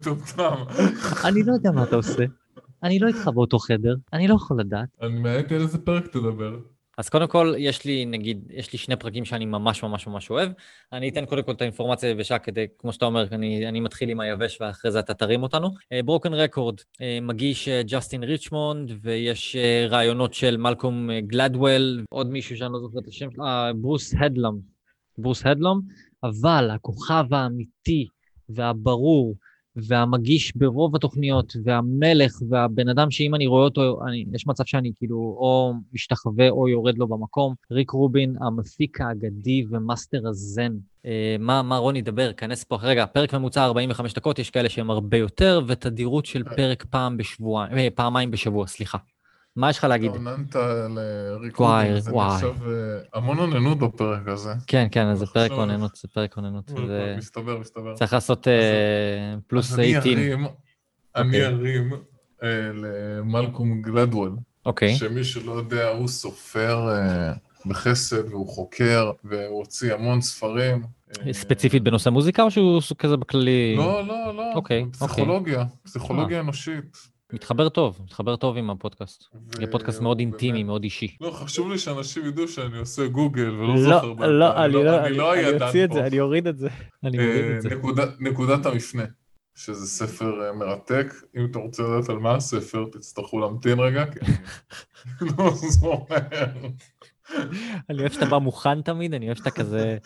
מטומטם. 0.00 0.54
אני 1.24 1.42
לא 1.42 1.52
יודע 1.52 1.70
מה 1.70 1.82
אתה 1.82 1.96
עושה. 1.96 2.24
אני 2.82 2.98
לא 2.98 3.06
איתך 3.08 3.28
באותו 3.34 3.58
חדר, 3.58 3.94
אני 4.12 4.28
לא 4.28 4.34
יכול 4.34 4.60
לדעת. 4.60 4.88
אני 5.02 5.18
מעט 5.18 5.52
על 5.52 5.60
איזה 5.60 5.78
פרק 5.78 6.06
תדבר. 6.06 6.58
אז 6.98 7.08
קודם 7.08 7.28
כל, 7.28 7.54
יש 7.58 7.84
לי, 7.84 8.06
נגיד, 8.06 8.50
יש 8.50 8.72
לי 8.72 8.78
שני 8.78 8.96
פרקים 8.96 9.24
שאני 9.24 9.44
ממש 9.44 9.82
ממש 9.82 10.06
ממש 10.06 10.30
אוהב. 10.30 10.50
אני 10.92 11.08
אתן 11.08 11.26
קודם 11.26 11.42
כל 11.42 11.52
את 11.52 11.60
האינפורמציה 11.60 12.08
היבשה 12.08 12.38
כדי, 12.38 12.66
כמו 12.78 12.92
שאתה 12.92 13.04
אומר, 13.04 13.26
אני, 13.32 13.68
אני 13.68 13.80
מתחיל 13.80 14.08
עם 14.08 14.20
היבש 14.20 14.60
ואחרי 14.60 14.90
זה 14.90 14.98
אתה 14.98 15.14
תרים 15.14 15.42
אותנו. 15.42 15.68
ברוקן 16.04 16.34
רקורד, 16.34 16.80
מגיש 17.22 17.68
אה, 17.68 17.82
ג'סטין 17.82 18.24
ריצ'מונד, 18.24 18.92
ויש 19.02 19.56
אה, 19.56 19.86
רעיונות 19.88 20.34
של 20.34 20.56
מלקום 20.56 21.10
אה, 21.10 21.20
גלדוול, 21.20 22.04
עוד 22.10 22.30
מישהו 22.30 22.56
שאני 22.56 22.72
לא 22.72 22.80
זוכר 22.80 22.98
את 22.98 23.08
השם 23.08 23.30
שלו, 23.30 23.44
אה, 23.44 23.72
ברוס 23.72 24.14
הדלום. 24.20 24.60
ברוס 25.18 25.46
הדלום, 25.46 25.80
אבל 26.24 26.70
הכוכב 26.70 27.24
האמיתי 27.34 28.06
והברור 28.48 29.36
והמגיש 29.76 30.56
ברוב 30.56 30.96
התוכניות, 30.96 31.52
והמלך, 31.64 32.32
והבן 32.48 32.88
אדם 32.88 33.10
שאם 33.10 33.34
אני 33.34 33.46
רואה 33.46 33.64
אותו, 33.64 34.00
אני, 34.08 34.24
יש 34.34 34.46
מצב 34.46 34.64
שאני 34.66 34.92
כאילו 34.98 35.16
או 35.16 35.74
משתחווה 35.92 36.50
או 36.50 36.68
יורד 36.68 36.98
לו 36.98 37.08
במקום. 37.08 37.54
ריק 37.70 37.90
רובין, 37.90 38.36
המפיק 38.40 39.00
האגדי 39.00 39.64
ומאסטר 39.70 40.28
הזן. 40.28 40.72
אה, 41.06 41.36
מה, 41.38 41.62
מה 41.62 41.76
רוני, 41.76 42.02
דבר, 42.02 42.32
כנס 42.32 42.64
פה. 42.64 42.78
רגע, 42.82 43.06
פרק 43.06 43.34
ממוצע 43.34 43.64
45 43.64 44.14
דקות, 44.14 44.38
יש 44.38 44.50
כאלה 44.50 44.68
שהם 44.68 44.90
הרבה 44.90 45.16
יותר, 45.16 45.60
ותדירות 45.66 46.26
של 46.26 46.44
פרק 46.56 46.84
פעם 46.84 47.16
בשבוע, 47.16 47.66
אה, 47.72 47.88
פעמיים 47.94 48.30
בשבוע, 48.30 48.66
סליחה. 48.66 48.98
מה 49.56 49.70
יש 49.70 49.78
לך 49.78 49.84
להגיד? 49.84 50.10
אתה 50.10 50.18
עוננת 50.18 50.56
לריק 50.94 51.60
וואי, 51.60 51.86
רובין, 51.86 52.00
זה. 52.00 52.10
נחשב 52.12 52.68
אה, 52.68 52.98
המון 53.14 53.38
עוננות 53.38 53.78
בפרק 53.78 54.28
הזה. 54.28 54.52
כן, 54.66 54.86
כן, 54.90 55.14
זה 55.14 55.26
פרק 55.26 55.50
עוננות, 55.50 55.96
זה 55.96 56.08
פרק 56.08 56.36
עוננות. 56.36 56.68
זה... 56.86 57.14
מסתבר, 57.18 57.58
מסתבר. 57.58 57.94
צריך 57.94 58.12
לעשות 58.12 58.48
אה, 58.48 59.34
פלוס 59.46 59.72
אז 59.72 59.78
אני 59.78 59.90
18. 59.90 60.12
ארים, 60.12 60.46
אני 61.16 61.26
אוקיי. 61.26 61.46
ארים 61.46 61.90
אה, 62.42 62.70
למלקום 62.74 63.82
גלדוול, 63.82 64.36
אוקיי. 64.66 64.94
שמי 64.94 65.24
שלא 65.24 65.52
יודע, 65.52 65.88
הוא 65.88 66.08
סופר 66.08 66.88
אה, 66.88 67.32
בחסד 67.66 68.28
והוא 68.28 68.48
חוקר, 68.48 69.10
והוא 69.24 69.58
הוציא 69.58 69.94
המון 69.94 70.20
ספרים. 70.20 70.82
אה, 71.26 71.32
ספציפית 71.32 71.82
בנושא 71.82 72.08
מוזיקה, 72.08 72.42
או 72.42 72.50
שהוא 72.50 72.80
כזה 72.98 73.16
בכללי? 73.16 73.74
לא, 73.76 74.06
לא, 74.06 74.36
לא, 74.36 74.52
אוקיי, 74.54 74.84
פסיכולוגיה, 74.92 75.64
פסיכולוגיה 75.82 76.40
אנושית. 76.40 77.11
מתחבר 77.32 77.68
טוב, 77.68 78.00
מתחבר 78.04 78.36
טוב 78.36 78.56
עם 78.56 78.70
הפודקאסט. 78.70 79.24
זה 79.56 79.66
פודקאסט 79.70 80.00
מאוד 80.00 80.18
אינטימי, 80.18 80.62
מאוד 80.62 80.82
אישי. 80.84 81.16
לא, 81.20 81.30
חשוב 81.30 81.70
לי 81.70 81.78
שאנשים 81.78 82.26
ידעו 82.26 82.48
שאני 82.48 82.78
עושה 82.78 83.06
גוגל 83.06 83.50
ולא 83.50 83.74
לא, 83.74 83.80
זוכר. 83.80 84.12
בעל 84.12 84.30
לא. 84.30 84.64
אני 84.64 84.72
לא, 84.72 85.06
אני 85.06 85.16
לא 85.16 85.34
אני 85.34 85.40
הידען 85.44 85.68
אוציא 85.68 85.84
את 85.84 85.88
פה. 85.88 85.94
זה, 85.94 86.06
אני 86.06 86.20
אוריד 86.20 86.46
את 86.46 86.58
זה. 86.58 86.68
אני 87.04 87.16
מוריד 87.18 87.44
אה, 87.50 87.56
את 87.56 87.62
זה. 87.62 87.68
נקודת- 87.68 88.20
נקודת 88.20 88.66
המפנה, 88.66 89.04
שזה 89.54 89.86
ספר 89.86 90.46
אה, 90.46 90.52
מרתק. 90.52 91.06
אם 91.36 91.46
אתה 91.50 91.58
רוצה 91.58 91.82
לדעת 91.82 92.08
על 92.08 92.18
מה 92.18 92.34
הספר, 92.34 92.84
תצטרכו 92.92 93.38
להמתין 93.40 93.80
רגע, 93.80 94.04
כי 94.06 94.18
אני 95.20 95.30
לא 95.38 95.50
זוכר. 95.54 96.16
אני 97.90 98.00
אוהב 98.00 98.12
שאתה 98.12 98.26
בא 98.26 98.38
מוכן 98.38 98.82
תמיד, 98.82 99.14
אני 99.14 99.26
אוהב 99.26 99.36
שאתה 99.38 99.50
כזה... 99.50 99.98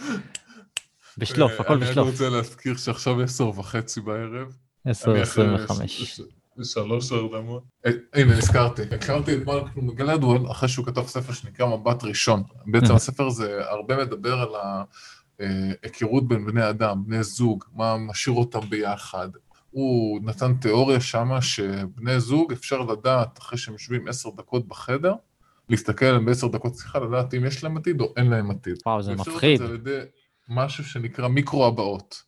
בשלוף, 1.19 1.53
אה, 1.53 1.61
הכל 1.61 1.73
אני 1.73 1.83
בשלוף. 1.91 2.09
רוצה 2.09 2.29
להזכיר 2.29 2.77
שעכשיו 2.77 3.21
עשר 3.21 3.49
וחצי 3.49 4.01
בערב. 4.01 4.57
10, 4.85 5.11
אני 5.15 5.23
אחרי 5.23 5.45
25. 5.55 5.91
ש- 6.03 6.17
ש- 6.17 6.21
שלוש 6.65 7.13
הרדמות. 7.13 7.63
אה, 7.87 7.91
הנה, 8.15 8.37
נזכרתי. 8.39 8.83
הכרתי 8.83 9.35
את 9.35 9.47
מלכלום 9.47 9.91
גלדוול 9.91 10.51
אחרי 10.51 10.69
שהוא 10.69 10.87
כתב 10.87 11.03
ספר 11.07 11.33
שנקרא 11.33 11.67
מבט 11.67 12.05
ראשון. 12.05 12.43
בעצם 12.67 12.93
Mhm. 12.93 12.97
הספר 12.97 13.27
הזה 13.27 13.61
הרבה 13.71 13.97
מדבר 14.05 14.35
על 14.41 14.49
ההיכרות 15.41 16.29
בין 16.29 16.47
בני 16.47 16.69
אדם, 16.71 17.03
בני 17.07 17.23
זוג, 17.23 17.65
מה 17.75 17.97
משאיר 17.97 18.37
אותם 18.37 18.61
ביחד. 18.61 19.29
הוא 19.71 20.21
נתן 20.23 20.55
תיאוריה 20.55 21.01
שמה 21.01 21.43
שבני 21.43 22.21
זוג 22.21 22.53
אפשר 22.53 22.81
לדעת, 22.81 23.39
אחרי 23.39 23.59
שהם 23.59 23.75
יושבים 23.75 24.09
עשר 24.09 24.31
דקות 24.37 24.69
בחדר, 24.69 25.15
להסתכל 25.69 26.05
עליהם 26.07 26.25
בעשר 26.25 26.47
דקות 26.49 26.75
שיחה, 26.77 26.99
לדעת 26.99 27.35
אם 27.35 27.45
יש 27.45 27.65
להם 27.65 27.77
עתיד 27.77 28.01
או 28.01 28.13
אין 28.17 28.31
להם 28.31 28.51
עתיד. 28.51 28.77
וואו, 28.87 29.03
זה 29.03 29.15
מפחיד. 29.15 29.61
לעשות 29.61 29.77
את 29.79 29.85
זה 29.85 29.91
על 29.91 30.01
ידי 30.01 30.07
משהו 30.49 30.85
שנקרא 30.85 31.29
מיקרו 31.29 31.67
הבאות. 31.67 32.23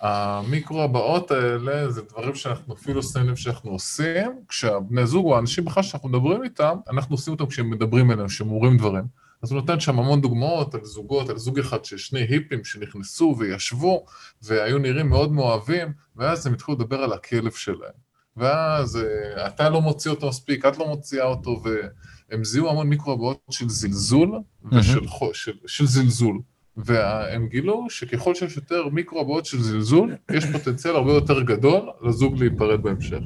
המיקרו 0.00 0.82
הבאות 0.82 1.30
האלה 1.30 1.90
זה 1.90 2.02
דברים 2.02 2.34
שאנחנו 2.34 2.74
אפילו 2.74 3.02
שמים 3.02 3.28
לב 3.28 3.36
שאנחנו 3.36 3.70
עושים, 3.70 4.30
כשהבני 4.48 5.06
זוג 5.06 5.26
או 5.26 5.36
האנשים 5.36 5.64
בכלל 5.64 5.82
שאנחנו 5.82 6.08
מדברים 6.08 6.44
איתם, 6.44 6.76
אנחנו 6.90 7.14
עושים 7.14 7.32
אותם 7.32 7.46
כשהם 7.46 7.70
מדברים 7.70 8.10
אליהם, 8.10 8.28
כשהם 8.28 8.50
אומרים 8.50 8.76
דברים. 8.76 9.04
אז 9.42 9.52
הוא 9.52 9.60
נותן 9.60 9.80
שם 9.80 9.98
המון 9.98 10.20
דוגמאות 10.20 10.74
על 10.74 10.84
זוגות, 10.84 11.28
על 11.30 11.38
זוג 11.38 11.58
אחד 11.58 11.84
של 11.84 11.98
שני 11.98 12.20
היפים 12.20 12.64
שנכנסו 12.64 13.34
וישבו, 13.38 14.04
והיו 14.42 14.78
נראים 14.78 15.08
מאוד 15.08 15.32
מאוהבים, 15.32 15.92
ואז 16.16 16.46
הם 16.46 16.54
התחילו 16.54 16.76
לדבר 16.76 17.02
על 17.02 17.12
הכלב 17.12 17.52
שלהם. 17.52 18.08
ואז 18.36 18.96
אה, 18.96 19.46
אתה 19.46 19.68
לא 19.68 19.80
מוציא 19.80 20.10
אותו 20.10 20.28
מספיק, 20.28 20.66
את 20.66 20.78
לא 20.78 20.86
מוציאה 20.86 21.24
אותו, 21.26 21.62
והם 21.64 22.44
זיהו 22.44 22.68
המון 22.68 22.88
מיקרו 22.88 23.12
הבאות 23.12 23.40
של 23.50 23.68
זלזול 23.68 24.38
ושל 24.72 25.06
חו- 25.06 25.34
של, 25.34 25.52
של 25.66 25.86
זלזול. 25.86 26.40
והם 26.84 27.46
גילו 27.46 27.86
שככל 27.90 28.34
שיש 28.34 28.56
יותר 28.56 28.88
מיקרו 28.88 29.20
הבעות 29.20 29.46
של 29.46 29.60
זלזול, 29.62 30.14
יש 30.32 30.44
פוטנציאל 30.52 30.96
הרבה 30.96 31.12
יותר 31.12 31.40
גדול 31.42 31.80
לזוג 32.02 32.38
להיפרד 32.38 32.82
בהמשך. 32.82 33.18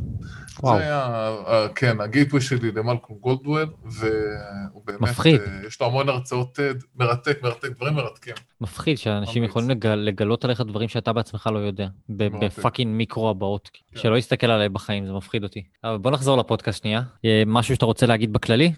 וואו. 0.62 0.76
זה 0.76 0.82
היה, 0.82 0.98
ה- 1.06 1.68
כן, 1.74 2.00
ה 2.00 2.05
gateway 2.05 2.40
שלי 2.40 2.72
למלקולם 2.72 3.16
גלדוול, 3.20 3.66
והוא 3.84 4.82
באמת, 4.84 5.00
מפחיד. 5.00 5.40
אה, 5.40 5.60
יש 5.66 5.80
לו 5.80 5.86
המון 5.86 6.08
הרצאות 6.08 6.58
TED, 6.58 6.84
מרתק, 6.96 7.38
מרתק, 7.42 7.68
דברים 7.76 7.94
מרתקים. 7.94 8.34
מפחיד 8.60 8.98
שאנשים 8.98 9.42
ממליץ. 9.42 9.50
יכולים 9.50 9.70
לגל, 9.70 9.94
לגלות 9.94 10.44
עליך 10.44 10.60
דברים 10.60 10.88
שאתה 10.88 11.12
בעצמך 11.12 11.50
לא 11.52 11.58
יודע. 11.58 11.86
בפאקינג 12.08 12.96
מיקרו 12.96 13.30
הבעות. 13.30 13.70
כן. 13.92 14.00
שלא 14.00 14.18
יסתכל 14.18 14.46
עליי 14.50 14.68
בחיים, 14.68 15.06
זה 15.06 15.12
מפחיד 15.12 15.42
אותי. 15.42 15.62
אבל 15.84 15.98
בוא 15.98 16.10
נחזור 16.10 16.38
לפודקאסט 16.38 16.82
שנייה. 16.82 17.02
אה, 17.24 17.42
משהו 17.46 17.74
שאתה 17.74 17.86
רוצה 17.86 18.06
להגיד 18.06 18.32
בכללי? 18.32 18.72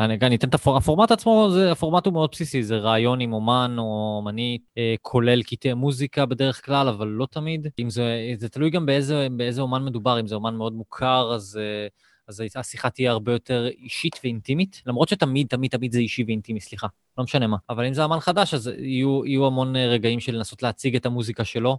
אני, 0.00 0.18
אני 0.22 0.36
אתן 0.36 0.48
את 0.48 0.54
הפור... 0.54 0.76
הפורמט 0.76 1.10
עצמו, 1.10 1.48
זה, 1.52 1.72
הפורמט 1.72 2.06
הוא 2.06 2.14
מאוד 2.14 2.30
בסיסי, 2.32 2.62
זה 2.62 2.76
רעיון 2.76 3.20
עם 3.20 3.32
אומן 3.32 3.76
או 3.78 4.14
אומנית, 4.18 4.62
אה, 4.78 4.94
כולל 5.02 5.42
קטעי 5.42 5.74
מוזיקה 5.74 6.26
בדרך 6.26 6.64
כלל, 6.66 6.88
אבל 6.88 7.06
לא 7.06 7.26
תמיד. 7.30 7.66
אם 7.78 7.90
זה, 7.90 8.34
זה 8.38 8.48
תלוי 8.48 8.70
גם 8.70 8.86
באיזה, 8.86 9.26
באיזה 9.36 9.60
אומן 9.60 9.84
מדובר, 9.84 10.20
אם 10.20 10.26
זה 10.26 10.34
אומן 10.34 10.54
מאוד 10.54 10.72
מוכר, 10.72 11.34
אז, 11.34 11.60
אה, 11.62 11.86
אז 12.28 12.42
השיחה 12.56 12.90
תהיה 12.90 13.10
הרבה 13.10 13.32
יותר 13.32 13.68
אישית 13.78 14.20
ואינטימית, 14.24 14.82
למרות 14.86 15.08
שתמיד, 15.08 15.46
תמיד, 15.46 15.70
תמיד 15.70 15.92
זה 15.92 15.98
אישי 15.98 16.24
ואינטימי, 16.26 16.60
סליחה, 16.60 16.86
לא 17.18 17.24
משנה 17.24 17.46
מה. 17.46 17.56
אבל 17.70 17.86
אם 17.86 17.94
זה 17.94 18.04
אמן 18.04 18.20
חדש, 18.20 18.54
אז 18.54 18.70
יהיו, 18.78 19.26
יהיו 19.26 19.46
המון 19.46 19.76
אה, 19.76 19.86
רגעים 19.86 20.20
של 20.20 20.34
לנסות 20.34 20.62
להציג 20.62 20.96
את 20.96 21.06
המוזיקה 21.06 21.44
שלו, 21.44 21.78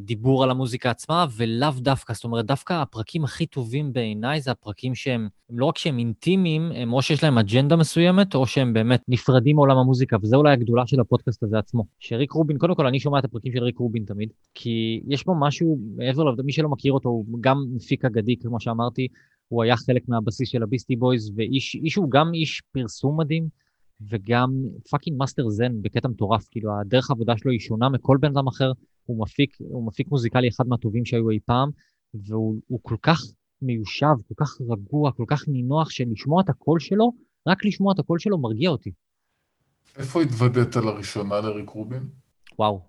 דיבור 0.00 0.44
על 0.44 0.50
המוזיקה 0.50 0.90
עצמה, 0.90 1.26
ולאו 1.36 1.70
דווקא, 1.78 2.14
זאת 2.14 2.24
אומרת, 2.24 2.46
דווקא 2.46 2.72
הפרקים 2.72 3.24
הכי 3.24 3.46
טובים 3.46 3.92
בעיניי 3.92 4.40
זה 4.40 4.50
הפרקים 4.50 4.94
שהם, 4.94 5.28
הם 5.50 5.58
לא 5.58 5.66
רק 5.66 5.78
שהם 5.78 5.98
אינטימיים, 5.98 6.72
הם 6.74 6.92
או 6.92 7.02
שיש 7.02 7.24
להם 7.24 7.38
אג'נדה 7.38 7.76
מסוימת, 7.76 8.34
או 8.34 8.46
שהם 8.46 8.72
באמת 8.72 9.02
נפרדים 9.08 9.56
מעולם 9.56 9.76
המוזיקה, 9.76 10.16
וזה 10.22 10.36
אולי 10.36 10.52
הגדולה 10.52 10.86
של 10.86 11.00
הפודקאסט 11.00 11.42
הזה 11.42 11.58
עצמו. 11.58 11.84
שריק 11.98 12.32
רובין, 12.32 12.58
קודם 12.58 12.74
כל, 12.74 12.86
אני 12.86 13.00
שומע 13.00 13.18
את 13.18 13.24
הפרקים 13.24 13.52
של 13.52 13.62
ריק 13.62 13.78
רובין 13.78 14.04
תמיד, 14.04 14.28
כי 14.54 15.02
יש 15.08 15.24
בו 15.24 15.34
משהו, 15.40 15.78
מעבר 15.96 16.24
לעובדה, 16.24 16.42
מי 16.42 16.52
שלא 16.52 16.68
מכיר 16.68 16.92
אותו, 16.92 17.08
הוא 17.08 17.38
גם 17.40 17.64
מפיק 17.76 18.04
אגדי, 18.04 18.36
כמו 18.36 18.60
שאמרתי, 18.60 19.08
הוא 19.48 19.62
היה 19.62 19.76
חלק 19.76 20.02
מהבסיס 20.08 20.48
של 20.48 20.62
הביסטי 20.62 20.96
בויז, 20.96 21.32
ואיש 21.36 21.74
איש 21.74 21.94
הוא 21.94 22.10
גם 22.10 22.30
איש 22.34 22.62
פרסום 22.72 23.20
מדהים, 23.20 23.48
וגם 24.10 24.50
פאקינג 24.90 25.18
master 25.18 25.48
זן 25.48 25.82
בקטע 25.82 26.08
מטורף, 26.08 26.48
כאילו 26.50 26.70
הדרך 26.80 27.10
העבודה 27.10 27.36
שלו 27.36 27.50
היא 27.50 27.60
שונה 27.60 27.88
מכל 27.88 28.16
בן 28.20 28.30
אדם 28.30 28.46
אחר, 28.46 28.72
הוא 29.04 29.22
מפיק, 29.22 29.56
הוא 29.58 29.86
מפיק 29.86 30.08
מוזיקלי 30.08 30.48
אחד 30.48 30.64
מהטובים 30.68 31.04
שהיו 31.04 31.30
אי 31.30 31.38
פעם, 31.44 31.70
והוא 32.14 32.80
כל 32.82 32.96
כך 33.02 33.20
מיושב, 33.62 34.14
כל 34.28 34.44
כך 34.44 34.60
רגוע, 34.60 35.12
כל 35.12 35.24
כך 35.26 35.48
נינוח, 35.48 35.90
שלשמוע 35.90 36.42
את 36.42 36.48
הקול 36.48 36.80
שלו, 36.80 37.12
רק 37.48 37.64
לשמוע 37.64 37.92
את 37.94 37.98
הקול 37.98 38.18
שלו 38.18 38.38
מרגיע 38.38 38.70
אותי. 38.70 38.90
איפה 39.96 40.22
התוודעת 40.22 40.76
לראשונה 40.76 41.40
לריק 41.40 41.68
רובין? 41.68 42.08
וואו, 42.58 42.80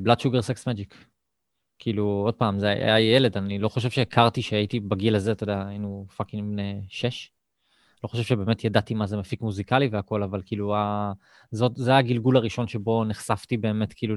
בלאד 0.00 0.20
שוגר 0.20 0.42
סקס 0.42 0.68
מג'יק. 0.68 1.04
כאילו, 1.78 2.04
עוד 2.04 2.34
פעם, 2.34 2.58
זה 2.58 2.66
היה 2.66 3.00
ילד, 3.00 3.36
אני 3.36 3.58
לא 3.58 3.68
חושב 3.68 3.90
שהכרתי 3.90 4.42
שהייתי 4.42 4.80
בגיל 4.80 5.16
הזה, 5.16 5.32
אתה 5.32 5.44
יודע, 5.44 5.66
היינו 5.66 6.06
פאקינג 6.16 6.52
בני 6.52 6.80
שש. 6.88 7.30
לא 8.04 8.08
חושב 8.08 8.22
שבאמת 8.22 8.64
ידעתי 8.64 8.94
מה 8.94 9.06
זה 9.06 9.16
מפיק 9.16 9.40
מוזיקלי 9.40 9.88
והכל, 9.92 10.22
אבל 10.22 10.40
כאילו, 10.46 10.74
ה... 10.74 11.12
זאת, 11.50 11.72
זה 11.76 11.96
הגלגול 11.96 12.36
הראשון 12.36 12.68
שבו 12.68 13.04
נחשפתי 13.04 13.56
באמת, 13.56 13.92
כאילו, 13.92 14.14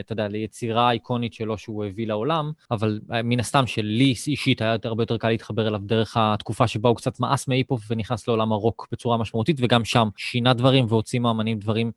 אתה 0.00 0.12
יודע, 0.12 0.28
ליצירה 0.28 0.88
האיקונית 0.88 1.32
שלו 1.32 1.58
שהוא 1.58 1.84
הביא 1.84 2.06
לעולם, 2.06 2.52
אבל 2.70 3.00
אה, 3.12 3.22
מן 3.22 3.40
הסתם 3.40 3.66
שלי 3.66 4.14
אישית 4.26 4.62
היה 4.62 4.76
הרבה 4.84 5.02
יותר 5.02 5.18
קל 5.18 5.28
להתחבר 5.28 5.68
אליו 5.68 5.80
דרך 5.84 6.16
התקופה 6.16 6.68
שבה 6.68 6.88
הוא 6.88 6.96
קצת 6.96 7.20
מאס 7.20 7.48
מהיפ-הופ 7.48 7.82
ונכנס 7.90 8.28
לעולם 8.28 8.52
הרוק 8.52 8.88
בצורה 8.92 9.16
משמעותית, 9.16 9.56
וגם 9.60 9.84
שם 9.84 10.08
שינה 10.16 10.54
דברים 10.54 10.86
והוציא 10.88 11.20
מאמנים 11.20 11.58
דברים, 11.58 11.92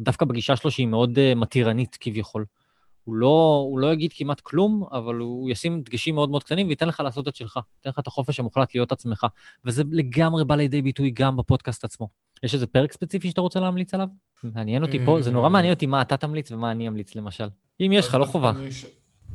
דווקא 0.00 0.24
בגישה 0.24 0.56
שלו 0.56 0.70
שהיא 0.70 0.86
מאוד 0.86 1.18
uh, 1.18 1.38
מתירנית 1.38 1.96
כביכול. 2.00 2.44
הוא 3.06 3.14
לא, 3.14 3.64
הוא 3.68 3.78
לא 3.78 3.92
יגיד 3.92 4.12
כמעט 4.12 4.40
כלום, 4.40 4.84
אבל 4.92 5.14
הוא 5.14 5.50
ישים 5.50 5.80
דגשים 5.80 6.14
מאוד 6.14 6.30
מאוד 6.30 6.44
קטנים 6.44 6.66
וייתן 6.66 6.88
לך 6.88 7.00
לעשות 7.00 7.28
את 7.28 7.36
שלך. 7.36 7.58
ייתן 7.78 7.90
לך 7.90 7.98
את 7.98 8.06
החופש 8.06 8.40
המוחלט 8.40 8.74
להיות 8.74 8.92
עצמך. 8.92 9.26
וזה 9.64 9.82
לגמרי 9.90 10.44
בא 10.44 10.54
לידי 10.54 10.82
ביטוי 10.82 11.10
גם 11.10 11.36
בפודקאסט 11.36 11.84
עצמו. 11.84 12.08
יש 12.42 12.54
איזה 12.54 12.66
פרק 12.66 12.92
ספציפי 12.92 13.30
שאתה 13.30 13.40
רוצה 13.40 13.60
להמליץ 13.60 13.94
עליו? 13.94 14.08
מעניין 14.44 14.82
אותי 14.82 14.98
פה, 15.04 15.22
זה 15.22 15.30
נורא 15.30 15.48
מעניין 15.48 15.74
אותי 15.74 15.86
מה 15.86 16.02
אתה 16.02 16.16
תמליץ 16.16 16.52
ומה 16.52 16.70
אני 16.70 16.88
אמליץ 16.88 17.14
למשל. 17.14 17.48
אם 17.80 17.90
יש 17.94 18.08
לך, 18.08 18.14
לא 18.14 18.24
חובה. 18.24 18.52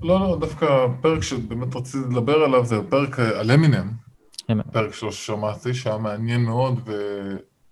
לא, 0.02 0.20
לא, 0.20 0.38
דווקא 0.40 0.66
הפרק 0.66 1.24
שבאמת 1.24 1.76
רציתי 1.76 2.04
לדבר 2.12 2.36
עליו 2.36 2.66
זה 2.66 2.78
הפרק 2.78 3.20
על 3.20 3.52
אמינם. 3.52 3.92
פרק 4.72 4.94
שלו 4.94 5.12
ששמעתי, 5.12 5.74
שהיה 5.74 5.98
מעניין 5.98 6.42
מאוד, 6.42 6.90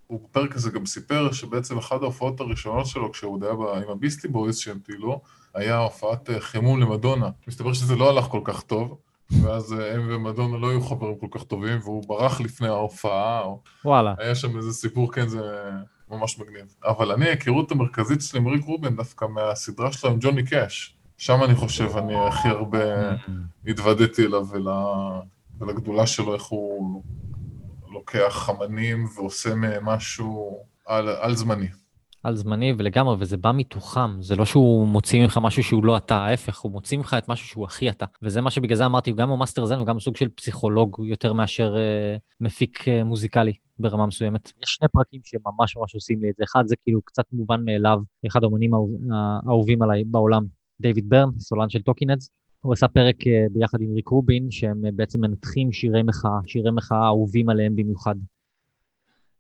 והוא 0.10 0.22
בפרק 0.30 0.56
הזה 0.56 0.72
גם 0.72 0.86
סיפר 0.86 1.32
שבעצם 1.32 1.78
אחת 1.78 2.02
ההופעות 2.02 2.40
הראשונות 2.40 2.86
שלו, 2.86 3.12
כשהוא 3.12 3.40
היה 3.42 3.84
עם 3.84 3.90
הביסטי 3.90 4.28
בויז 4.28 4.58
שהם 4.58 4.80
טיילו, 4.80 5.22
היה 5.54 5.78
הופעת 5.78 6.30
אה, 6.30 6.42
חימום 6.42 6.80
למדונה. 6.80 7.30
מסתבר 7.48 7.74
שזה 7.74 7.96
לא 7.96 8.10
הלך 8.10 8.26
כל 8.26 8.42
כך 8.44 8.62
טוב, 8.62 8.98
ואז 9.42 9.74
אה, 9.74 9.96
הם 9.96 10.08
ומדונה 10.10 10.58
לא 10.58 10.70
היו 10.70 10.82
חברים 10.82 11.16
כל 11.16 11.28
כך 11.32 11.44
טובים, 11.44 11.80
והוא 11.84 12.04
ברח 12.08 12.42
לפני 12.42 12.68
ההופעה. 12.68 13.42
וואלה. 13.86 14.14
היה 14.18 14.36
שם 14.36 14.58
איזה 14.58 14.74
סיפור, 14.74 15.14
כן, 15.14 15.28
זה 15.28 15.42
ממש 16.12 16.40
מגניב. 16.40 16.76
אבל 16.86 17.12
אני, 17.12 17.26
ההיכרות 17.26 17.72
המרכזית 17.72 18.22
שלי 18.22 18.40
עם 18.40 18.48
ריק 18.48 18.66
רובין 18.66 18.96
דווקא 18.96 19.26
מהסדרה 19.26 19.92
שלו 19.92 20.10
עם 20.10 20.18
ג'וני 20.22 20.44
קאש. 20.44 20.96
שם 21.18 21.44
אני 21.44 21.56
חושב, 21.56 21.98
אני 21.98 22.28
הכי 22.28 22.48
הרבה 22.48 22.80
התוודעתי 23.68 24.26
אליו 24.26 24.48
ול... 24.52 24.68
ולגדולה 25.60 26.08
שלו, 26.08 26.34
איך 26.34 26.44
הוא 26.44 27.04
לוקח 27.90 28.30
אומנים 28.30 29.06
ועושה 29.16 29.56
מהם 29.56 29.86
משהו 29.86 30.64
על, 30.86 31.10
על 31.10 31.36
זמני. 31.36 31.68
על 32.24 32.36
זמני 32.36 32.74
ולגמרי, 32.78 33.16
וזה 33.20 33.38
בא 33.38 33.52
מתוכם. 33.52 34.22
זה 34.22 34.36
לא 34.36 34.46
שהוא 34.46 34.88
מוציא 34.88 35.22
ממך 35.22 35.40
משהו 35.42 35.64
שהוא 35.64 35.86
לא 35.86 35.98
אתה, 35.98 36.16
ההפך, 36.16 36.60
הוא 36.60 36.72
מוציא 36.72 36.98
ממך 36.98 37.16
את 37.18 37.30
משהו 37.30 37.48
שהוא 37.48 37.66
הכי 37.66 37.90
אתה. 37.90 38.06
וזה 38.22 38.42
מה 38.42 38.52
שבגלל 38.52 38.78
זה 38.78 38.86
אמרתי, 38.86 39.12
גם 39.12 39.30
הוא 39.30 39.40
מאסטר 39.40 39.66
זן 39.66 39.82
וגם 39.82 40.00
סוג 40.00 40.18
של 40.18 40.30
פסיכולוג 40.30 41.02
יותר 41.04 41.34
מאשר 41.34 41.76
אה, 41.78 42.18
מפיק 42.42 42.88
אה, 42.88 43.04
מוזיקלי 43.04 43.54
ברמה 43.80 44.06
מסוימת. 44.06 44.48
יש 44.48 44.70
שני 44.70 44.88
פרקים 44.88 45.22
שממש 45.24 45.78
ממש 45.78 45.96
עושים 45.96 46.22
לי 46.22 46.30
את 46.30 46.36
זה. 46.38 46.44
אחד 46.44 46.64
זה 46.68 46.76
כאילו 46.84 47.02
קצת 47.02 47.26
מובן 47.34 47.66
מאליו, 47.66 48.00
אחד 48.28 48.44
האומנים 48.44 48.72
האהובים 49.12 49.82
עליי 49.82 50.04
בעולם, 50.04 50.44
דיוויד 50.82 51.10
ברן, 51.10 51.30
סולן 51.40 51.70
של 51.70 51.82
טוקינג 51.82 52.11
הדס. 52.11 52.30
הוא 52.62 52.74
עשה 52.74 52.88
פרק 52.88 53.28
אה, 53.28 53.46
ביחד 53.52 53.82
עם 53.82 53.94
ריק 53.94 54.08
רובין, 54.08 54.52
שהם 54.52 54.86
אה, 54.86 54.92
בעצם 54.92 55.22
מנתחים 55.22 55.72
שירי 55.72 56.04
מחאה, 56.04 56.32
שירי 56.48 56.72
מחאה 56.72 57.06
אהובים 57.06 57.50
עליהם 57.50 57.76
במיוחד. 57.76 58.16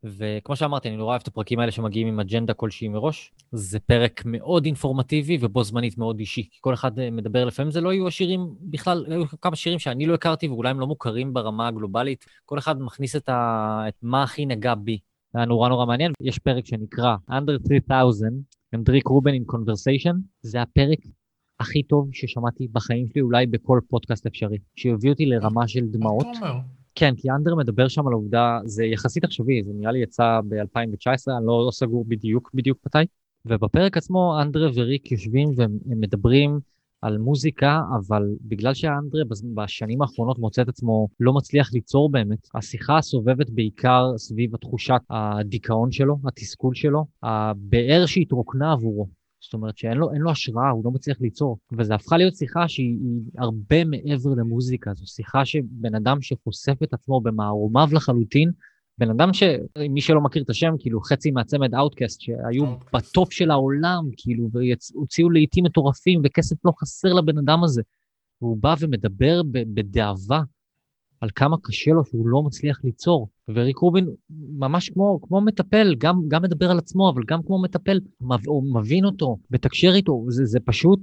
וכמו 0.04 0.56
שאמרתי, 0.56 0.90
אני 0.90 0.98
נורא 0.98 1.10
אוהב 1.10 1.22
את 1.22 1.28
הפרקים 1.28 1.60
האלה 1.60 1.72
שמגיעים 1.72 2.08
עם 2.08 2.20
אג'נדה 2.20 2.54
כלשהי 2.54 2.88
מראש. 2.88 3.32
זה 3.52 3.80
פרק 3.80 4.22
מאוד 4.26 4.66
אינפורמטיבי 4.66 5.38
ובו 5.42 5.64
זמנית 5.64 5.98
מאוד 5.98 6.20
אישי, 6.20 6.48
כי 6.52 6.58
כל 6.62 6.74
אחד 6.74 7.00
אה, 7.00 7.12
מדבר, 7.12 7.46
לפעמים 7.46 7.72
זה 7.72 7.82
לא 7.82 7.94
יהיו 7.94 8.08
השירים, 8.08 8.56
בכלל, 8.62 9.06
היו 9.10 9.24
כמה 9.42 9.56
שירים 9.56 9.80
שאני 9.80 10.06
לא 10.06 10.14
הכרתי 10.14 10.48
ואולי 10.48 10.70
הם 10.70 10.80
לא 10.80 10.88
מוכרים 10.88 11.34
ברמה 11.34 11.68
הגלובלית. 11.68 12.26
כל 12.46 12.58
אחד 12.58 12.82
מכניס 12.82 13.16
את, 13.16 13.30
ה... 13.30 13.86
את 13.88 13.96
מה 14.02 14.24
הכי 14.24 14.46
נגע 14.46 14.76
בי. 14.76 15.00
זה 15.34 15.40
היה 15.40 15.46
נורא 15.46 15.70
נורא 15.70 15.86
מעניין. 15.86 16.12
יש 16.22 16.40
פרק 16.40 16.66
שנקרא 16.66 17.16
Under 17.30 17.68
3000, 17.68 18.42
עם 18.74 18.84
דריק 18.84 19.08
רובן 19.08 19.34
עם 19.34 19.44
Conversation. 19.52 20.16
זה 20.42 20.62
הפרק 20.62 21.00
הכי 21.60 21.84
טוב 21.84 22.10
ששמעתי 22.12 22.68
בחיים 22.72 23.08
שלי, 23.08 23.22
אולי 23.22 23.46
בכל 23.46 23.80
פודקאסט 23.90 24.26
אפשרי, 24.26 24.58
שהביא 24.76 25.10
אותי 25.10 25.26
לרמה 25.26 25.68
של 25.68 25.88
דמעות. 25.88 26.26
מה 26.26 26.32
אתה 26.38 26.50
אומר? 26.50 26.60
כן, 26.96 27.14
כי 27.18 27.30
אנדר 27.32 27.56
מדבר 27.56 27.88
שם 27.88 28.08
על 28.08 28.14
העובדה, 28.14 28.60
זה 28.66 28.86
יחסית 28.86 29.24
עכשווי, 29.24 29.64
זה 29.64 29.72
נראה 29.74 29.92
לי 29.92 30.00
יצא 30.00 30.40
ב-2019, 30.48 31.38
אני 31.38 31.46
לא, 31.46 31.66
לא 31.66 31.72
סגור 31.72 32.06
בדיוק 32.08 32.52
בדיוק 32.54 32.78
מתי. 32.86 33.06
ובפרק 33.46 33.98
עצמו 33.98 34.42
אנדרה 34.42 34.70
וריק 34.76 35.12
יושבים 35.12 35.50
והם 35.56 35.78
מדברים 35.86 36.60
על 37.02 37.18
מוזיקה, 37.18 37.82
אבל 38.00 38.24
בגלל 38.42 38.74
שאנדרה 38.74 39.22
בשנים 39.54 40.02
האחרונות 40.02 40.40
מוצא 40.40 40.62
את 40.62 40.70
עצמו 40.70 41.08
לא 41.20 41.34
מצליח 41.34 41.74
ליצור 41.74 42.12
באמת, 42.12 42.48
השיחה 42.56 43.02
סובבת 43.02 43.50
בעיקר 43.50 44.18
סביב 44.18 44.56
התחושת 44.56 45.02
הדיכאון 45.10 45.92
שלו, 45.92 46.18
התסכול 46.26 46.76
שלו, 46.76 47.06
הבאר 47.24 48.06
שהתרוקנה 48.06 48.72
עבורו. 48.72 49.19
זאת 49.42 49.54
אומרת 49.54 49.78
שאין 49.78 49.98
לו, 49.98 50.10
לו 50.14 50.32
השראה, 50.32 50.70
הוא 50.70 50.86
לא 50.86 50.92
מצליח 50.92 51.18
ליצור. 51.22 51.58
וזו 51.78 51.94
הפכה 51.94 52.18
להיות 52.18 52.36
שיחה 52.36 52.68
שהיא 52.68 53.22
הרבה 53.38 53.86
מעבר 53.86 54.30
למוזיקה, 54.30 54.94
זו 54.94 55.08
שיחה 55.08 55.46
שבן 55.46 55.96
אדם 55.96 56.22
שחושף 56.22 56.84
את 56.84 56.94
עצמו 56.94 57.22
במערומיו 57.22 57.88
לחלוטין, 57.92 58.52
בן 58.98 59.10
אדם 59.10 59.34
ש... 59.34 59.44
מי 59.90 60.02
שלא 60.02 60.22
מכיר 60.22 60.44
את 60.44 60.50
השם, 60.50 60.74
כאילו 60.80 61.02
חצי 61.02 61.32
מהצמד 61.32 61.76
Outcast, 61.76 62.22
שהיו 62.22 62.66
Outcast. 62.66 62.90
בטופ 62.94 63.34
של 63.34 63.52
העולם, 63.52 64.10
כאילו, 64.18 64.50
והוציאו 64.52 65.30
להיטים 65.30 65.64
מטורפים, 65.64 66.22
וכסף 66.24 66.66
לא 66.66 66.72
חסר 66.80 67.14
לבן 67.14 67.38
אדם 67.38 67.64
הזה. 67.64 67.82
והוא 68.42 68.58
בא 68.58 68.76
ומדבר 68.80 69.42
בדאבה 69.74 70.42
על 71.22 71.30
כמה 71.36 71.58
קשה 71.64 71.92
לו 71.92 72.06
שהוא 72.06 72.28
לא 72.28 72.44
מצליח 72.44 72.80
ליצור. 72.84 73.30
וריק 73.50 73.78
רובין 73.78 74.08
ממש 74.58 74.90
כמו, 74.90 75.20
כמו 75.22 75.42
מטפל, 75.42 75.96
גם, 75.98 76.16
גם 76.28 76.42
מדבר 76.42 76.72
על 76.72 76.78
עצמו, 76.78 77.10
אבל 77.10 77.24
גם 77.28 77.40
כמו 77.44 77.62
מטפל, 77.62 78.00
הוא 78.46 78.74
מבין 78.76 79.06
אותו, 79.06 79.38
מתקשר 79.52 79.92
איתו, 79.96 80.26
זה, 80.30 80.46
זה 80.46 80.60
פשוט, 80.66 81.00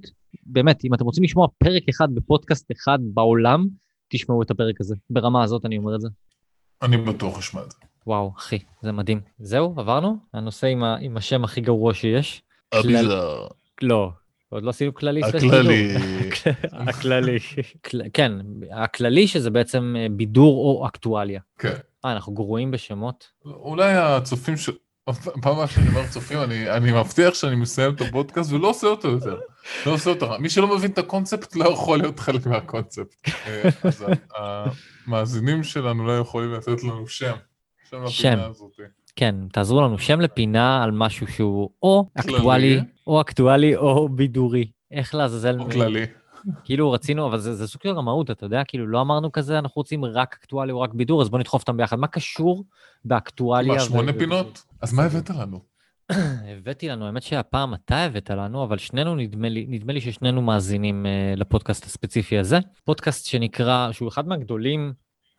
באמת, 0.46 0.84
אם 0.84 0.94
אתם 0.94 1.04
רוצים 1.04 1.24
לשמוע 1.24 1.46
פרק 1.58 1.82
אחד 1.90 2.14
בפודקאסט 2.14 2.72
אחד 2.72 2.98
בעולם, 3.14 3.66
תשמעו 4.08 4.42
את 4.42 4.50
הפרק 4.50 4.80
הזה. 4.80 4.94
ברמה 5.10 5.42
הזאת 5.42 5.64
אני 5.64 5.78
אומר 5.78 5.94
את 5.94 6.00
זה. 6.00 6.08
אני 6.82 6.96
בטוח 6.96 7.38
אשמע 7.38 7.62
את 7.62 7.70
זה. 7.70 7.78
וואו, 8.06 8.32
אחי, 8.36 8.58
זה 8.82 8.92
מדהים. 8.92 9.20
זהו, 9.38 9.74
עברנו? 9.76 10.16
הנושא 10.34 10.66
עם, 10.66 10.84
ה, 10.84 10.96
עם 11.00 11.16
השם 11.16 11.44
הכי 11.44 11.60
גרוע 11.60 11.94
שיש. 11.94 12.42
אביזר. 12.74 13.46
לא, 13.82 14.10
עוד 14.48 14.62
לא 14.62 14.70
עשינו 14.70 14.94
כללי. 14.94 15.22
הכללי. 15.24 15.94
הכללי. 16.88 17.38
כן, 18.12 18.32
הכללי 18.72 19.28
שזה 19.28 19.50
בעצם 19.50 19.94
אה, 19.98 20.06
בידור 20.10 20.56
או 20.56 20.86
אקטואליה. 20.86 21.40
כן. 21.58 21.74
אה, 22.04 22.12
אנחנו 22.12 22.34
גרועים 22.34 22.70
בשמות? 22.70 23.32
אולי 23.44 23.92
הצופים 23.94 24.56
ש... 24.56 24.70
פעם 25.42 25.52
הבאה 25.52 25.68
שאני 25.68 25.88
אומר 25.88 26.06
צופים, 26.06 26.38
אני, 26.38 26.70
אני 26.70 26.92
מבטיח 26.92 27.34
שאני 27.34 27.56
מסיים 27.56 27.94
את 27.94 28.00
הפודקאסט 28.00 28.52
ולא 28.52 28.68
עושה 28.70 28.86
אותו 28.86 29.08
יותר. 29.08 29.38
לא 29.86 29.92
עושה 29.92 30.10
אותו. 30.10 30.30
מי 30.38 30.50
שלא 30.50 30.76
מבין 30.76 30.90
את 30.90 30.98
הקונספט 30.98 31.56
לא 31.56 31.68
יכול 31.68 31.98
להיות 31.98 32.20
חלק 32.20 32.46
מהקונספט. 32.46 33.14
אה, 33.46 33.70
אז 33.82 34.04
המאזינים 35.06 35.62
שלנו 35.64 36.06
לא 36.06 36.18
יכולים 36.18 36.52
לתת 36.52 36.82
לנו 36.82 37.08
שם. 37.08 37.36
שם 37.90 38.04
לפינה 38.04 38.46
הזאת. 38.46 38.72
כן, 39.16 39.34
תעזרו 39.52 39.80
לנו, 39.80 39.98
שם 39.98 40.20
לפינה 40.20 40.84
על 40.84 40.90
משהו 40.90 41.26
שהוא 41.26 41.70
או 41.82 42.08
אקטואלי, 42.14 42.80
או 43.06 43.20
אקטואלי 43.20 43.76
או 43.76 44.08
בידורי. 44.08 44.70
איך 44.90 45.14
לעזאזל... 45.14 45.60
או 45.60 45.70
כללי. 45.70 46.06
כאילו 46.64 46.92
רצינו, 46.92 47.26
אבל 47.26 47.38
זה, 47.38 47.54
זה 47.54 47.66
סוג 47.66 47.82
של 47.82 47.88
רמאות, 47.88 48.30
אתה 48.30 48.46
יודע, 48.46 48.62
כאילו 48.68 48.86
לא 48.86 49.00
אמרנו 49.00 49.32
כזה, 49.32 49.58
אנחנו 49.58 49.80
רוצים 49.80 50.04
רק 50.04 50.36
אקטואליה 50.40 50.74
או 50.74 50.80
רק 50.80 50.94
בידור, 50.94 51.22
אז 51.22 51.28
בוא 51.28 51.38
נדחוף 51.38 51.62
אותם 51.62 51.76
ביחד. 51.76 51.98
מה 51.98 52.06
קשור 52.06 52.64
באקטואליה? 53.04 53.74
מה, 53.74 53.80
שמונה 53.80 54.12
ו- 54.14 54.18
פינות? 54.18 54.64
אז 54.80 54.92
מה 54.92 55.04
הבאת 55.04 55.30
לנו? 55.30 55.60
הבאתי 56.58 56.88
לנו, 56.88 57.06
האמת 57.06 57.22
שהפעם 57.22 57.74
אתה 57.74 57.96
הבאת 57.96 58.30
לנו, 58.30 58.64
אבל 58.64 58.78
שנינו, 58.78 59.14
נדמה 59.14 59.48
לי, 59.48 59.66
נדמה 59.68 59.92
לי 59.92 60.00
ששנינו 60.00 60.42
מאזינים 60.42 61.06
uh, 61.06 61.38
לפודקאסט 61.38 61.84
הספציפי 61.84 62.38
הזה. 62.38 62.58
פודקאסט 62.84 63.26
שנקרא, 63.26 63.92
שהוא 63.92 64.08
אחד 64.08 64.28
מהגדולים, 64.28 64.92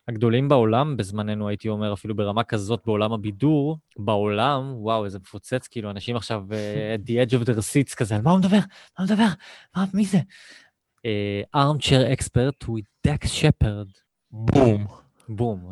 הגדולים 0.08 0.48
בעולם, 0.48 0.96
בזמננו 0.96 1.48
הייתי 1.48 1.68
אומר, 1.68 1.92
אפילו 1.92 2.16
ברמה 2.16 2.44
כזאת 2.44 2.82
בעולם 2.86 3.12
הבידור, 3.12 3.78
בעולם, 3.96 4.72
וואו, 4.76 5.04
איזה 5.04 5.18
מפוצץ, 5.18 5.68
כאילו, 5.68 5.90
אנשים 5.90 6.16
עכשיו 6.16 6.44
uh, 6.48 6.52
at 7.00 7.08
the 7.08 7.12
edge 7.12 7.40
of 7.40 7.46
their 7.46 7.58
seats 7.58 7.96
כזה, 7.96 8.16
על 8.16 8.22
מה 8.22 8.30
הוא 8.30 8.38
מדבר? 8.38 8.56
מה 8.56 8.64
הוא 8.98 9.04
מדבר? 9.04 9.28
מה, 9.76 9.84
מי 9.94 10.04
זה? 10.04 10.18
Uh, 10.98 11.56
armchair 11.56 12.18
expert 12.18 12.68
with 12.68 13.08
Dex 13.08 13.24
Shepard. 13.24 14.00
בום, 14.30 14.86
בום. 15.28 15.70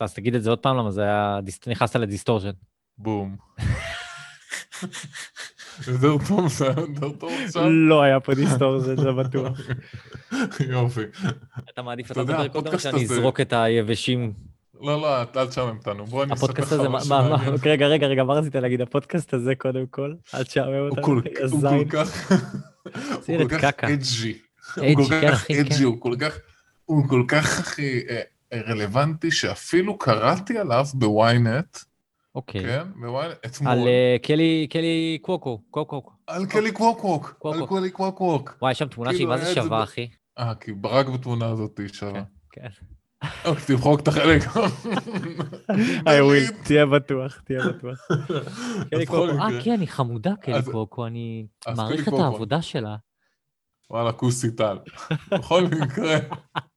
אז 0.00 0.14
תגיד 0.14 0.34
את 0.34 0.42
זה 0.42 0.50
עוד 0.50 0.58
פעם, 0.58 0.76
למה 0.76 0.90
זה 0.90 1.02
היה, 1.02 1.40
נכנסת 1.66 1.96
לדיסטורשן. 1.96 2.52
בום. 2.98 3.36
יותר 5.88 6.16
טוב, 6.28 6.48
זה 6.48 6.64
היה 6.64 6.74
יותר 6.80 7.10
טוב 7.12 7.32
עכשיו? 7.46 7.70
לא 7.70 8.02
היה 8.02 8.20
פה 8.20 8.34
דיסטורשן, 8.34 8.96
זה 8.96 9.12
בטוח. 9.12 9.58
יופי. 10.68 11.00
אתה 11.74 11.82
מעדיף 11.82 12.10
אתה 12.10 12.22
לדבר 12.22 12.48
קודם, 12.48 12.78
שאני 12.78 13.04
הזה- 13.04 13.14
אזרוק 13.14 13.40
את 13.40 13.52
היבשים? 13.52 14.32
לא, 14.80 15.00
לא, 15.00 15.22
אל 15.36 15.46
תשעמם 15.46 15.76
אותנו. 15.78 16.06
בוא 16.06 16.24
אני 16.24 16.34
אספר 16.34 16.46
לך 16.62 16.72
משהו 16.90 17.08
מעניין. 17.10 17.54
רגע, 17.64 17.86
רגע, 17.86 18.06
רגע, 18.06 18.24
מה 18.24 18.34
רצית 18.34 18.54
להגיד? 18.56 18.80
הפודקאסט 18.80 19.34
הזה 19.34 19.54
קודם 19.54 19.86
כל, 19.90 20.14
אל 20.34 20.44
תשעמם 20.44 20.88
אותנו, 20.90 21.06
הוא. 21.06 21.14
כל 21.14 21.20
כך... 21.90 22.32
הוא 23.26 23.48
כל 23.48 23.58
כך. 23.58 23.84
אג'י. 23.84 24.38
הוא 24.76 24.84
אג'י, 24.84 24.94
כל 24.94 25.04
כך 25.22 25.32
אחי. 25.32 25.60
edgy, 25.60 25.84
הוא 25.84 26.00
כל 26.00 26.14
כך... 26.20 26.38
הוא 26.84 27.08
כל 27.08 27.24
כך 27.28 27.58
הכי 27.60 28.00
אה, 28.10 28.20
רלוונטי, 28.68 29.30
שאפילו 29.30 29.98
קראתי 29.98 30.58
עליו 30.58 30.84
ב 30.94 31.08
ynet, 31.08 31.78
אוקיי. 32.34 32.62
כן? 32.62 32.86
על 33.24 33.32
אתמול. 33.46 33.72
אה, 33.72 34.16
קלי, 34.22 34.66
קלי 34.70 35.18
קווקו, 35.22 35.58
קוקו. 35.70 36.02
על 36.26 36.46
קלי 36.46 36.72
קווקווק. 36.72 37.44
על. 37.44 37.66
קלי 37.66 37.90
קווקווק. 37.90 38.56
וואי, 38.62 38.72
יש 38.72 38.78
שם 38.78 38.88
תמונה 38.88 39.10
שהיא 39.10 39.18
כאילו, 39.18 39.30
מה 39.30 39.38
זה 39.38 39.44
זה 39.44 39.54
שווה, 39.54 39.82
אחי. 39.82 40.08
אה, 40.38 40.54
כי 40.54 40.72
רק 40.84 41.06
בתמונה 41.06 41.46
הזאת 41.46 41.78
היא 41.78 41.88
שווה. 41.88 42.22
כן. 42.50 42.68
אוקיי, 43.44 43.64
תמחוק 43.66 44.00
את 44.00 44.08
החלק. 44.08 44.42
I 46.06 46.20
will, 46.20 46.44
תהיה 46.64 46.86
בטוח, 46.86 47.40
תהיה 47.44 47.60
בטוח. 47.68 47.98
קלי 48.90 49.06
אה, 49.40 49.64
כן, 49.64 49.80
היא 49.80 49.88
חמודה, 49.88 50.32
קלי 50.40 50.62
קוקו, 50.72 51.06
אני 51.06 51.46
מעריך 51.76 52.08
את. 52.08 52.12
העבודה 52.12 52.62
שלה. 52.62 52.96
וואלה, 53.90 54.12
כוסי 54.12 54.50
טל. 54.50 54.78
בכל 55.30 55.64
מקרה. 55.64 56.16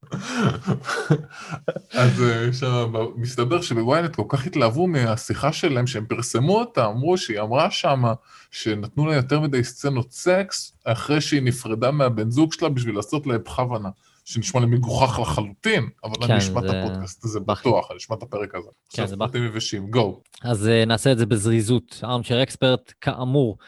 אז 1.92 2.22
אה, 2.22 2.52
שם, 2.52 2.92
מסתבר 3.16 3.62
שבוויינט 3.62 4.14
כל 4.16 4.24
כך 4.28 4.46
התלהבו 4.46 4.86
מהשיחה 4.86 5.52
שלהם, 5.52 5.86
שהם 5.86 6.06
פרסמו 6.06 6.58
אותה, 6.58 6.86
אמרו 6.86 7.18
שהיא 7.18 7.40
אמרה 7.40 7.70
שמה 7.70 8.12
שנתנו 8.50 9.06
לה 9.06 9.14
יותר 9.14 9.40
מדי 9.40 9.64
סצנות 9.64 10.12
סקס, 10.12 10.72
אחרי 10.84 11.20
שהיא 11.20 11.42
נפרדה 11.42 11.90
מהבן 11.90 12.30
זוג 12.30 12.52
שלה 12.52 12.68
בשביל 12.68 12.96
לעשות 12.96 13.26
לה 13.26 13.38
בכוונה. 13.38 13.88
שנשמע 14.24 14.60
לי 14.60 14.66
מגוחך 14.66 15.18
לחלוטין, 15.18 15.88
אבל 16.04 16.14
כן, 16.26 16.32
אני 16.32 16.38
אשמע 16.38 16.60
את 16.60 16.68
זה- 16.68 16.82
הפודקאסט 16.82 17.24
הזה 17.24 17.40
בכי. 17.40 17.60
בטוח, 17.68 17.90
אני 17.90 17.98
אשמע 17.98 18.16
את 18.16 18.22
הפרק 18.22 18.54
הזה. 18.54 18.68
כן, 18.90 18.96
זה 18.96 19.02
עכשיו 19.02 19.18
בכי. 19.18 19.26
פרטים 19.32 19.44
יבשים, 19.46 19.90
גו. 19.90 20.22
אז 20.42 20.66
uh, 20.66 20.86
נעשה 20.88 21.12
את 21.12 21.18
זה 21.18 21.26
בזריזות. 21.26 22.00
ארמצ'ר 22.04 22.42
אקספרט, 22.42 22.92
כאמור, 23.00 23.58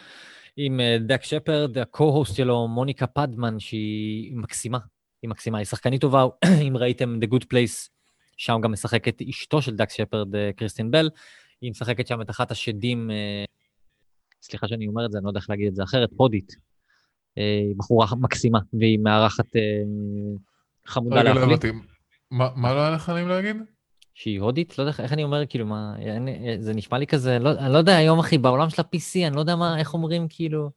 עם 0.57 0.81
uh, 0.81 1.03
דק 1.09 1.25
שפרד, 1.25 1.79
ה-co-host 1.79 2.35
שלו, 2.35 2.69
מוניקה 2.69 3.07
פדמן, 3.07 3.61
שהיא 3.61 4.37
מקסימה. 4.37 4.79
היא 5.23 5.31
מקסימה, 5.31 5.59
היא 5.59 5.65
שחקנית 5.65 6.01
טובה, 6.01 6.25
אם 6.69 6.77
ראיתם 6.77 7.19
The 7.23 7.35
Good 7.35 7.45
Place, 7.45 7.89
שם 8.37 8.61
גם 8.63 8.73
משחקת 8.73 9.23
אשתו 9.31 9.63
של 9.63 9.77
דק 9.77 9.91
שפרד, 9.91 10.35
uh, 10.35 10.39
קריסטין 10.57 10.91
בל. 10.91 11.11
היא 11.61 11.71
משחקת 11.71 12.07
שם 12.07 12.21
את 12.21 12.31
אחת 12.31 12.51
השדים, 12.51 13.11
uh, 13.11 13.51
סליחה 14.43 14.69
שאני 14.69 14.87
אומר 14.87 15.07
את 15.07 15.13
זה, 15.13 15.19
אני 15.19 15.25
לא 15.25 15.31
יודע 15.31 15.41
איך 15.41 15.51
להגיד 15.51 15.67
את 15.67 15.75
זה 15.75 15.83
אחרת, 15.83 16.09
הודית. 16.17 16.53
Uh, 16.53 16.57
היא 17.37 17.75
בחורה 17.77 18.07
מקסימה, 18.21 18.59
והיא 18.81 18.99
מארחת 18.99 19.47
חמודה 20.87 21.23
לא 21.23 21.35
להחליט. 21.35 21.65
מה 22.31 22.75
לא 22.75 22.81
היה 22.81 22.91
לך 22.91 23.09
נעים 23.09 23.29
להגיד? 23.29 23.57
שהיא 24.15 24.41
הודית? 24.41 24.79
לא 24.79 24.83
יודע 24.83 25.03
איך- 25.03 25.13
אני 25.13 25.25
אומר, 25.25 25.47
כאילו, 25.47 25.67
מה, 25.67 25.95
זה 26.59 26.75
נשמע 26.75 26.99
לי 26.99 27.07
כזה, 27.07 27.39
לא, 27.39 27.51
אני 27.59 27.73
לא 27.73 27.79
יודע, 27.79 27.97
היום, 27.97 28.19
אחי, 28.19 28.39
בעולם 28.39 28.71
של 28.71 28.83
ה-PC, 28.83 29.27
אני 29.27 29.35
לא 29.37 29.41
יודע 29.41 29.57
מה, 29.57 29.79
איך 29.79 29.95
אומרים, 29.95 30.27
כאילו, 30.29 30.71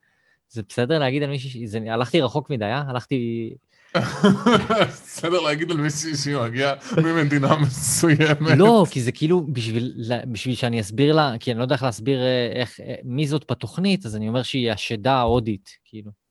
זה 0.49 0.61
בסדר 0.69 0.99
להגיד 0.99 1.23
על 1.23 1.29
מישהי, 1.29 1.65
הלכתי 1.89 2.21
רחוק 2.21 2.49
מדי, 2.49 2.65
אה? 2.65 2.83
הלכתי, 2.87 3.49
בסדר 4.89 5.39
להגיד 5.39 5.71
על 5.71 5.77
מישהי 5.77 6.15
שהיא 6.15 6.37
מגיעה 6.37 6.73
ממדינה 6.97 7.57
מסוימת. 7.57 8.57
לא, 8.57 8.85
כי 8.91 9.01
זה 9.01 9.11
כאילו, 9.11 9.47
בשביל, 9.47 9.93
בשביל 10.31 10.55
שאני 10.55 10.81
אסביר 10.81 11.15
לה, 11.15 11.33
כי 11.39 11.51
אני 11.51 11.57
לא 11.57 11.63
יודע 11.63 11.75
איך 11.75 11.83
להסביר 11.83 12.19
אה, 12.19 12.51
איך, 12.55 12.79
אה, 12.79 12.95
מי 13.03 13.27
זאת 13.27 13.45
בתוכנית, 13.51 14.05
אז 14.05 14.15
אני 14.15 14.27
אומר 14.27 14.43
שהיא 14.43 14.71
השדה 14.71 15.13
ההודית, 15.13 15.69
כאילו. 15.85 16.22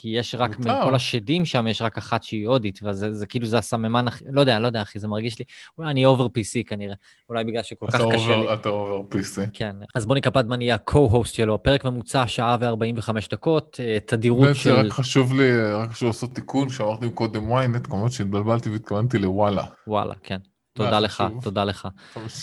כי 0.00 0.08
יש 0.08 0.34
רק. 0.34 0.58
מכל 0.58 0.94
השדים 0.94 1.44
שם, 1.44 1.66
יש 1.66 1.82
רק 1.82 1.98
אחת 1.98 2.22
שהיא 2.22 2.48
הודית, 2.48 2.80
וזה 2.82 3.12
זה, 3.14 3.26
כאילו, 3.26 3.46
זה 3.46 3.58
הסממן 3.58 4.08
הכי, 4.08 4.24
לא 4.32 4.40
יודע, 4.40 4.58
לא 4.58 4.66
יודע, 4.66 4.82
אחי, 4.82 4.98
זה 4.98 5.08
מרגיש 5.08 5.38
לי, 5.38 5.44
אולי 5.78 5.90
אני 5.90 6.06
over 6.06 6.26
PC 6.26 6.64
כנראה, 6.66 6.94
אולי 7.28 7.44
בגלל 7.44 7.62
שכל 7.62 7.86
כך 7.86 7.94
קשה 7.94 8.26
לי. 8.28 8.34
עובר- 8.34 8.54
אתה 8.54 8.68
over 8.68 9.18
PC. 9.18 9.50
כן, 9.52 9.76
אז 9.94 10.06
מוניקה 10.06 10.30
פדמן 10.30 10.60
היא 10.60 10.72
ה-co-host 10.72 11.24
שלו, 11.28 11.54
הפרק 11.54 11.84
ממוצע 11.84 12.24
שעה 12.26 12.56
ו-45 12.60 13.08
דקות, 13.30 13.80
אה, 13.82 13.98
תדירות 14.06 14.48
של... 14.54 14.72
רק 14.72 14.92
חשוב 14.92 15.32
לי, 15.40 15.62
רק 15.72 15.90
חשוב 15.90 16.06
לעשות 16.06 16.34
תיקון, 16.34 16.68
שאמרתי 16.68 17.10
קודם 17.10 17.52
ynet, 17.52 17.78
כמובן 17.88 18.10
שהתבלבלתי 18.10 18.70
והתכוונתי 18.70 19.18
לוואלה. 19.18 19.64
וואלה, 19.86 20.14
כן. 20.22 20.38
תודה 20.84 21.00
לך. 21.00 21.24
תודה 21.42 21.64
לך. 21.64 21.88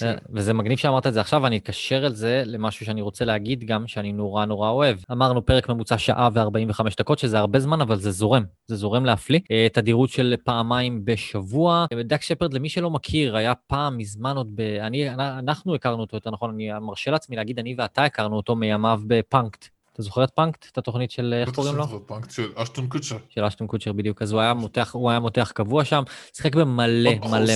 אה, 0.03 0.13
וזה 0.29 0.53
מגניב 0.53 0.77
שאמרת 0.77 1.07
את 1.07 1.13
זה 1.13 1.21
עכשיו, 1.21 1.41
ואני 1.43 1.57
אקשר 1.57 2.07
את 2.07 2.15
זה 2.15 2.43
למשהו 2.45 2.85
שאני 2.85 3.01
רוצה 3.01 3.25
להגיד 3.25 3.63
גם, 3.63 3.87
שאני 3.87 4.11
נורא 4.13 4.45
נורא 4.45 4.69
אוהב. 4.69 4.97
אמרנו 5.11 5.45
פרק 5.45 5.69
ממוצע 5.69 5.97
שעה 5.97 6.29
ו-45 6.33 6.83
דקות, 6.97 7.19
שזה 7.19 7.39
הרבה 7.39 7.59
זמן, 7.59 7.81
אבל 7.81 7.95
זה 7.95 8.11
זורם, 8.11 8.43
זה 8.67 8.75
זורם 8.75 9.05
להפליא. 9.05 9.39
אה, 9.51 9.67
תדירות 9.73 10.09
של 10.09 10.35
פעמיים 10.43 11.05
בשבוע. 11.05 11.85
אה, 11.93 12.03
דק 12.03 12.21
שפרד, 12.21 12.53
למי 12.53 12.69
שלא 12.69 12.89
מכיר, 12.89 13.35
היה 13.35 13.53
פעם 13.55 13.97
מזמן 13.97 14.37
עוד 14.37 14.51
ב... 14.55 14.61
אני, 14.61 15.09
אנחנו 15.13 15.75
הכרנו 15.75 16.01
אותו, 16.01 16.17
יותר 16.17 16.31
נכון, 16.31 16.49
אני 16.49 16.69
מרשה 16.81 17.11
לעצמי 17.11 17.35
להגיד, 17.35 17.59
אני 17.59 17.75
ואתה 17.77 18.03
הכרנו 18.03 18.35
אותו 18.35 18.55
מימיו 18.55 19.01
ב 19.07 19.16
Punk'd. 19.16 19.75
אתה 19.95 20.03
זוכר 20.03 20.23
את 20.23 20.29
Punk'd? 20.29 20.65
את 20.71 20.77
התוכנית 20.77 21.11
של, 21.11 21.33
איך 21.41 21.55
קוראים 21.55 21.75
לו? 21.75 21.83
שאני 21.83 21.91
זוכר 21.91 22.05
פאנק 22.07 22.31
של 22.31 22.51
אשטון 22.55 22.87
קוצ'ר. 22.87 23.17
של 23.29 23.43
אשטון 23.43 23.67
קוצ'ר 23.67 23.93
בדיוק, 23.93 24.21
אז 24.21 24.31
הוא 24.31 24.41
היה 24.41 24.53
מותח, 24.53 24.91
הוא 24.93 25.09
היה 25.09 25.19
מותח 25.19 25.51
קבוע 25.55 25.85
שם, 25.85 26.03
שיחק 26.33 26.55
במלא, 26.55 27.09
עוד 27.09 27.17
בחור 27.17 27.31
מלא, 27.31 27.53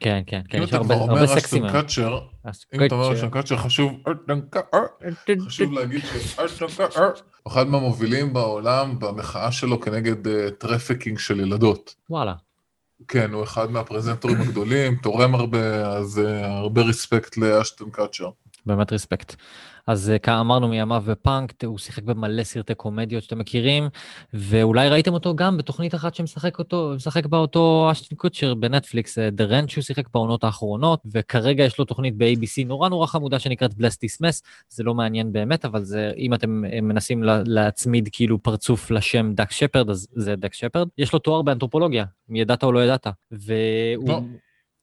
כן, 0.00 0.22
כן, 0.26 0.40
כן, 0.48 0.58
אם 0.58 0.62
יש 0.62 0.68
אתה 0.68 0.76
הרבה 0.76 0.94
כבר 0.94 1.02
אומר 1.04 1.26
סקסים 1.26 1.64
אשטון 1.64 1.76
היום. 1.76 1.82
קוצ'ר, 1.82 2.18
אשטון 2.50 2.80
אם 2.80 2.86
אתה 2.86 2.94
אומר. 2.94 3.14
אשטון 3.14 3.30
קוצ'ר, 3.30 3.56
חשוב 3.56 3.92
קוצ'ר, 4.50 5.46
חשוב 5.46 5.72
להגיד 5.72 6.00
שאשטון 6.04 6.68
קוצ'ר, 6.76 7.10
הוא 7.42 7.52
אחד 7.52 7.66
מהמובילים 7.68 8.32
בעולם 8.32 8.98
במחאה 8.98 9.52
שלו 9.52 9.80
כנגד 9.80 10.26
אה, 10.28 10.50
טרפקינג 10.50 11.18
של 11.18 11.40
ילדות. 11.40 11.94
וואלה, 12.10 12.34
כן, 13.08 13.32
הוא 13.32 13.44
אחד 13.44 13.70
מהפרזנטורים 13.70 14.40
הגדולים, 14.40 14.96
תורם 14.96 15.34
הרבה, 15.34 15.86
אז 15.86 16.18
אה, 16.18 16.46
הרבה 16.56 16.82
רספקט 16.82 17.36
לאשטון 17.36 17.90
קאצ'ר. 17.90 18.30
באמת 18.66 18.92
רספקט. 18.92 19.36
אז 19.86 20.10
אה, 20.10 20.18
כאמרנו 20.18 20.68
מימיו 20.68 21.02
בפאנק, 21.06 21.64
הוא 21.64 21.78
שיחק 21.78 22.02
במלא 22.02 22.42
סרטי 22.42 22.74
קומדיות 22.74 23.22
שאתם 23.22 23.38
מכירים, 23.38 23.88
ואולי 24.34 24.88
ראיתם 24.88 25.14
אותו 25.14 25.36
גם 25.36 25.56
בתוכנית 25.56 25.94
אחת 25.94 26.14
שמשחק 26.14 26.58
אותו, 26.58 26.92
משחק 26.96 27.26
בה 27.26 27.38
אותו 27.38 27.88
אשטון 27.92 28.18
קוצ'ר 28.18 28.54
בנטפליקס, 28.54 29.18
אה, 29.18 29.28
The 29.28 29.50
Ranch 29.50 29.68
שהוא 29.68 29.82
שיחק 29.82 30.08
בעונות 30.14 30.44
האחרונות, 30.44 31.02
וכרגע 31.12 31.64
יש 31.64 31.78
לו 31.78 31.84
תוכנית 31.84 32.14
ב-ABC 32.16 32.66
נורא 32.66 32.88
נורא 32.88 33.06
חמודה 33.06 33.38
שנקראת 33.38 33.72
Bless 33.72 33.96
This 34.04 34.22
Mess, 34.22 34.42
זה 34.68 34.82
לא 34.82 34.94
מעניין 34.94 35.32
באמת, 35.32 35.64
אבל 35.64 35.84
זה, 35.84 36.12
אם 36.16 36.34
אתם 36.34 36.64
אה, 36.64 36.80
מנסים 36.80 37.22
לה, 37.22 37.42
להצמיד 37.46 38.08
כאילו 38.12 38.42
פרצוף 38.42 38.90
לשם 38.90 39.32
דק 39.34 39.50
שפרד, 39.50 39.90
אז 39.90 40.06
זה 40.12 40.36
דק 40.36 40.54
שפרד. 40.54 40.88
יש 40.98 41.12
לו 41.12 41.18
תואר 41.18 41.42
באנתרופולוגיה, 41.42 42.04
אם 42.30 42.36
ידעת 42.36 42.64
או 42.64 42.72
לא 42.72 42.84
ידעת, 42.84 43.06
והוא... 43.32 44.22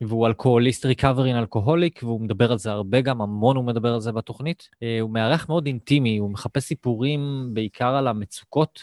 והוא 0.07 0.27
אלכוהוליסט 0.27 0.85
ריקאברין 0.85 1.35
אלכוהוליק, 1.35 2.03
והוא 2.03 2.21
מדבר 2.21 2.51
על 2.51 2.57
זה 2.57 2.71
הרבה 2.71 3.01
גם, 3.01 3.21
המון 3.21 3.55
הוא 3.55 3.65
מדבר 3.65 3.93
על 3.93 3.99
זה 3.99 4.11
בתוכנית. 4.11 4.69
אה, 4.83 4.99
הוא 5.01 5.09
מארח 5.09 5.49
מאוד 5.49 5.65
אינטימי, 5.65 6.17
הוא 6.17 6.29
מחפש 6.29 6.63
סיפורים 6.63 7.49
בעיקר 7.53 7.95
על 7.95 8.07
המצוקות. 8.07 8.79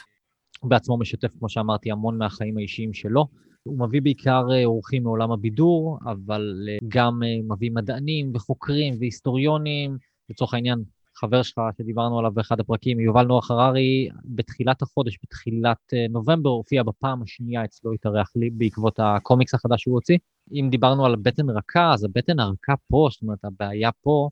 הוא 0.60 0.70
בעצמו 0.70 0.98
משתף, 0.98 1.32
כמו 1.38 1.48
שאמרתי, 1.48 1.90
המון 1.90 2.18
מהחיים 2.18 2.56
האישיים 2.56 2.92
שלו. 2.92 3.26
הוא 3.62 3.78
מביא 3.78 4.02
בעיקר 4.02 4.42
אה, 4.52 4.64
אורחים 4.64 5.02
מעולם 5.02 5.30
הבידור, 5.32 5.98
אבל 6.06 6.68
אה, 6.68 6.78
גם 6.88 7.20
מביא 7.48 7.70
מדענים 7.74 8.32
וחוקרים 8.34 8.94
והיסטוריונים. 8.98 9.96
לצורך 10.30 10.54
העניין, 10.54 10.82
חבר 11.16 11.42
שלך 11.42 11.60
שדיברנו 11.78 12.18
עליו 12.18 12.30
באחד 12.32 12.60
הפרקים, 12.60 13.00
יובל 13.00 13.26
נוח 13.26 13.50
הררי, 13.50 14.08
בתחילת 14.24 14.82
החודש, 14.82 15.18
בתחילת 15.22 15.92
נובמבר, 16.10 16.50
הופיע 16.50 16.82
בפעם 16.82 17.22
השנייה 17.22 17.64
אצלו 17.64 17.92
התארח 17.92 18.32
לי 18.36 18.50
בעקבות 18.50 19.00
הקומיקס 19.02 19.54
החדש 19.54 19.82
שהוא 19.82 19.94
הוציא. 19.94 20.18
אם 20.52 20.68
דיברנו 20.70 21.06
על 21.06 21.16
בטן 21.16 21.50
רכה, 21.50 21.92
אז 21.92 22.04
הבטן 22.04 22.40
הרכה 22.40 22.74
פה, 22.88 23.08
זאת 23.10 23.22
אומרת, 23.22 23.38
הבעיה 23.44 23.90
פה, 24.02 24.28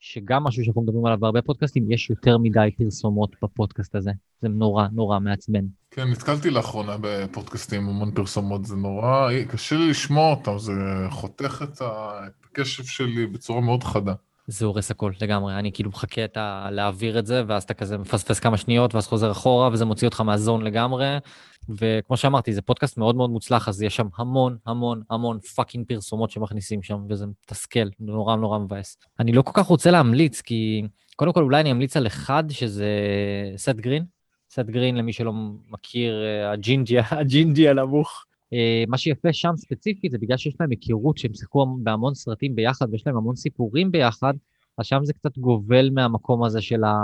שגם 0.00 0.44
משהו 0.44 0.64
שאנחנו 0.64 0.82
מדברים 0.82 1.06
עליו 1.06 1.18
בהרבה 1.18 1.42
פודקאסטים, 1.42 1.90
יש 1.90 2.10
יותר 2.10 2.38
מדי 2.38 2.70
פרסומות 2.78 3.36
בפודקאסט 3.42 3.94
הזה. 3.94 4.10
זה 4.40 4.48
נורא 4.48 4.86
נורא 4.92 5.18
מעצבן. 5.18 5.64
כן, 5.90 6.08
נתקלתי 6.10 6.50
לאחרונה 6.50 6.96
בפודקאסטים 7.00 7.82
עם 7.82 7.88
המון 7.88 8.10
פרסומות, 8.10 8.64
זה 8.64 8.76
נורא, 8.76 9.30
קשה 9.48 9.76
לי 9.76 9.90
לשמוע 9.90 10.30
אותם, 10.30 10.58
זה 10.58 10.72
חותך 11.10 11.64
את 11.64 11.82
הקשב 11.82 12.84
שלי 12.84 13.26
בצורה 13.26 13.60
מאוד 13.60 13.84
חדה. 13.84 14.14
זה 14.46 14.66
הורס 14.66 14.90
הכל 14.90 15.12
לגמרי, 15.20 15.54
אני 15.58 15.72
כאילו 15.72 15.90
מחכה 15.90 16.24
את 16.24 16.36
ה... 16.36 16.68
להעביר 16.70 17.18
את 17.18 17.26
זה, 17.26 17.42
ואז 17.46 17.62
אתה 17.62 17.74
כזה 17.74 17.98
מפספס 17.98 18.40
כמה 18.40 18.56
שניות, 18.56 18.94
ואז 18.94 19.06
חוזר 19.06 19.30
אחורה, 19.30 19.68
וזה 19.72 19.84
מוציא 19.84 20.08
אותך 20.08 20.20
מהזון 20.20 20.62
לגמרי. 20.62 21.18
וכמו 21.68 22.16
שאמרתי, 22.16 22.52
זה 22.52 22.62
פודקאסט 22.62 22.98
מאוד 22.98 23.16
מאוד 23.16 23.30
מוצלח, 23.30 23.68
אז 23.68 23.82
יש 23.82 23.96
שם 23.96 24.06
המון 24.16 24.56
המון 24.66 25.02
המון 25.10 25.40
fucking 25.40 25.86
פרסומות 25.88 26.30
שמכניסים 26.30 26.82
שם, 26.82 26.98
וזה 27.08 27.26
מתסכל, 27.26 27.88
נורא 28.00 28.36
נורא 28.36 28.58
מבאס. 28.58 28.98
אני 29.20 29.32
לא 29.32 29.42
כל 29.42 29.52
כך 29.54 29.66
רוצה 29.66 29.90
להמליץ, 29.90 30.40
כי 30.40 30.82
קודם 31.16 31.32
כל 31.32 31.42
אולי 31.42 31.60
אני 31.60 31.70
אמליץ 31.70 31.96
על 31.96 32.06
אחד, 32.06 32.44
שזה 32.50 32.86
סט 33.56 33.76
גרין. 33.76 34.04
סט 34.50 34.66
גרין, 34.66 34.96
למי 34.96 35.12
שלא 35.12 35.32
מכיר, 35.70 36.24
אה, 36.24 36.52
הג'ינג'י, 36.52 36.96
הג'ינג'י 37.10 37.68
הנמוך. 37.68 38.24
אה, 38.52 38.84
מה 38.88 38.98
שיפה 38.98 39.32
שם 39.32 39.52
ספציפית 39.56 40.12
זה 40.12 40.18
בגלל 40.18 40.36
שיש 40.36 40.54
להם 40.60 40.70
היכרות 40.70 41.18
שהם 41.18 41.34
שיחקו 41.34 41.66
בהמון 41.82 42.14
סרטים 42.14 42.54
ביחד 42.54 42.86
ויש 42.92 43.06
להם 43.06 43.16
המון 43.16 43.36
סיפורים 43.36 43.92
ביחד, 43.92 44.34
אז 44.78 44.86
שם 44.86 45.00
זה 45.04 45.12
קצת 45.12 45.38
גובל 45.38 45.90
מהמקום 45.90 46.44
הזה 46.44 46.60
של 46.60 46.84
ה... 46.84 46.94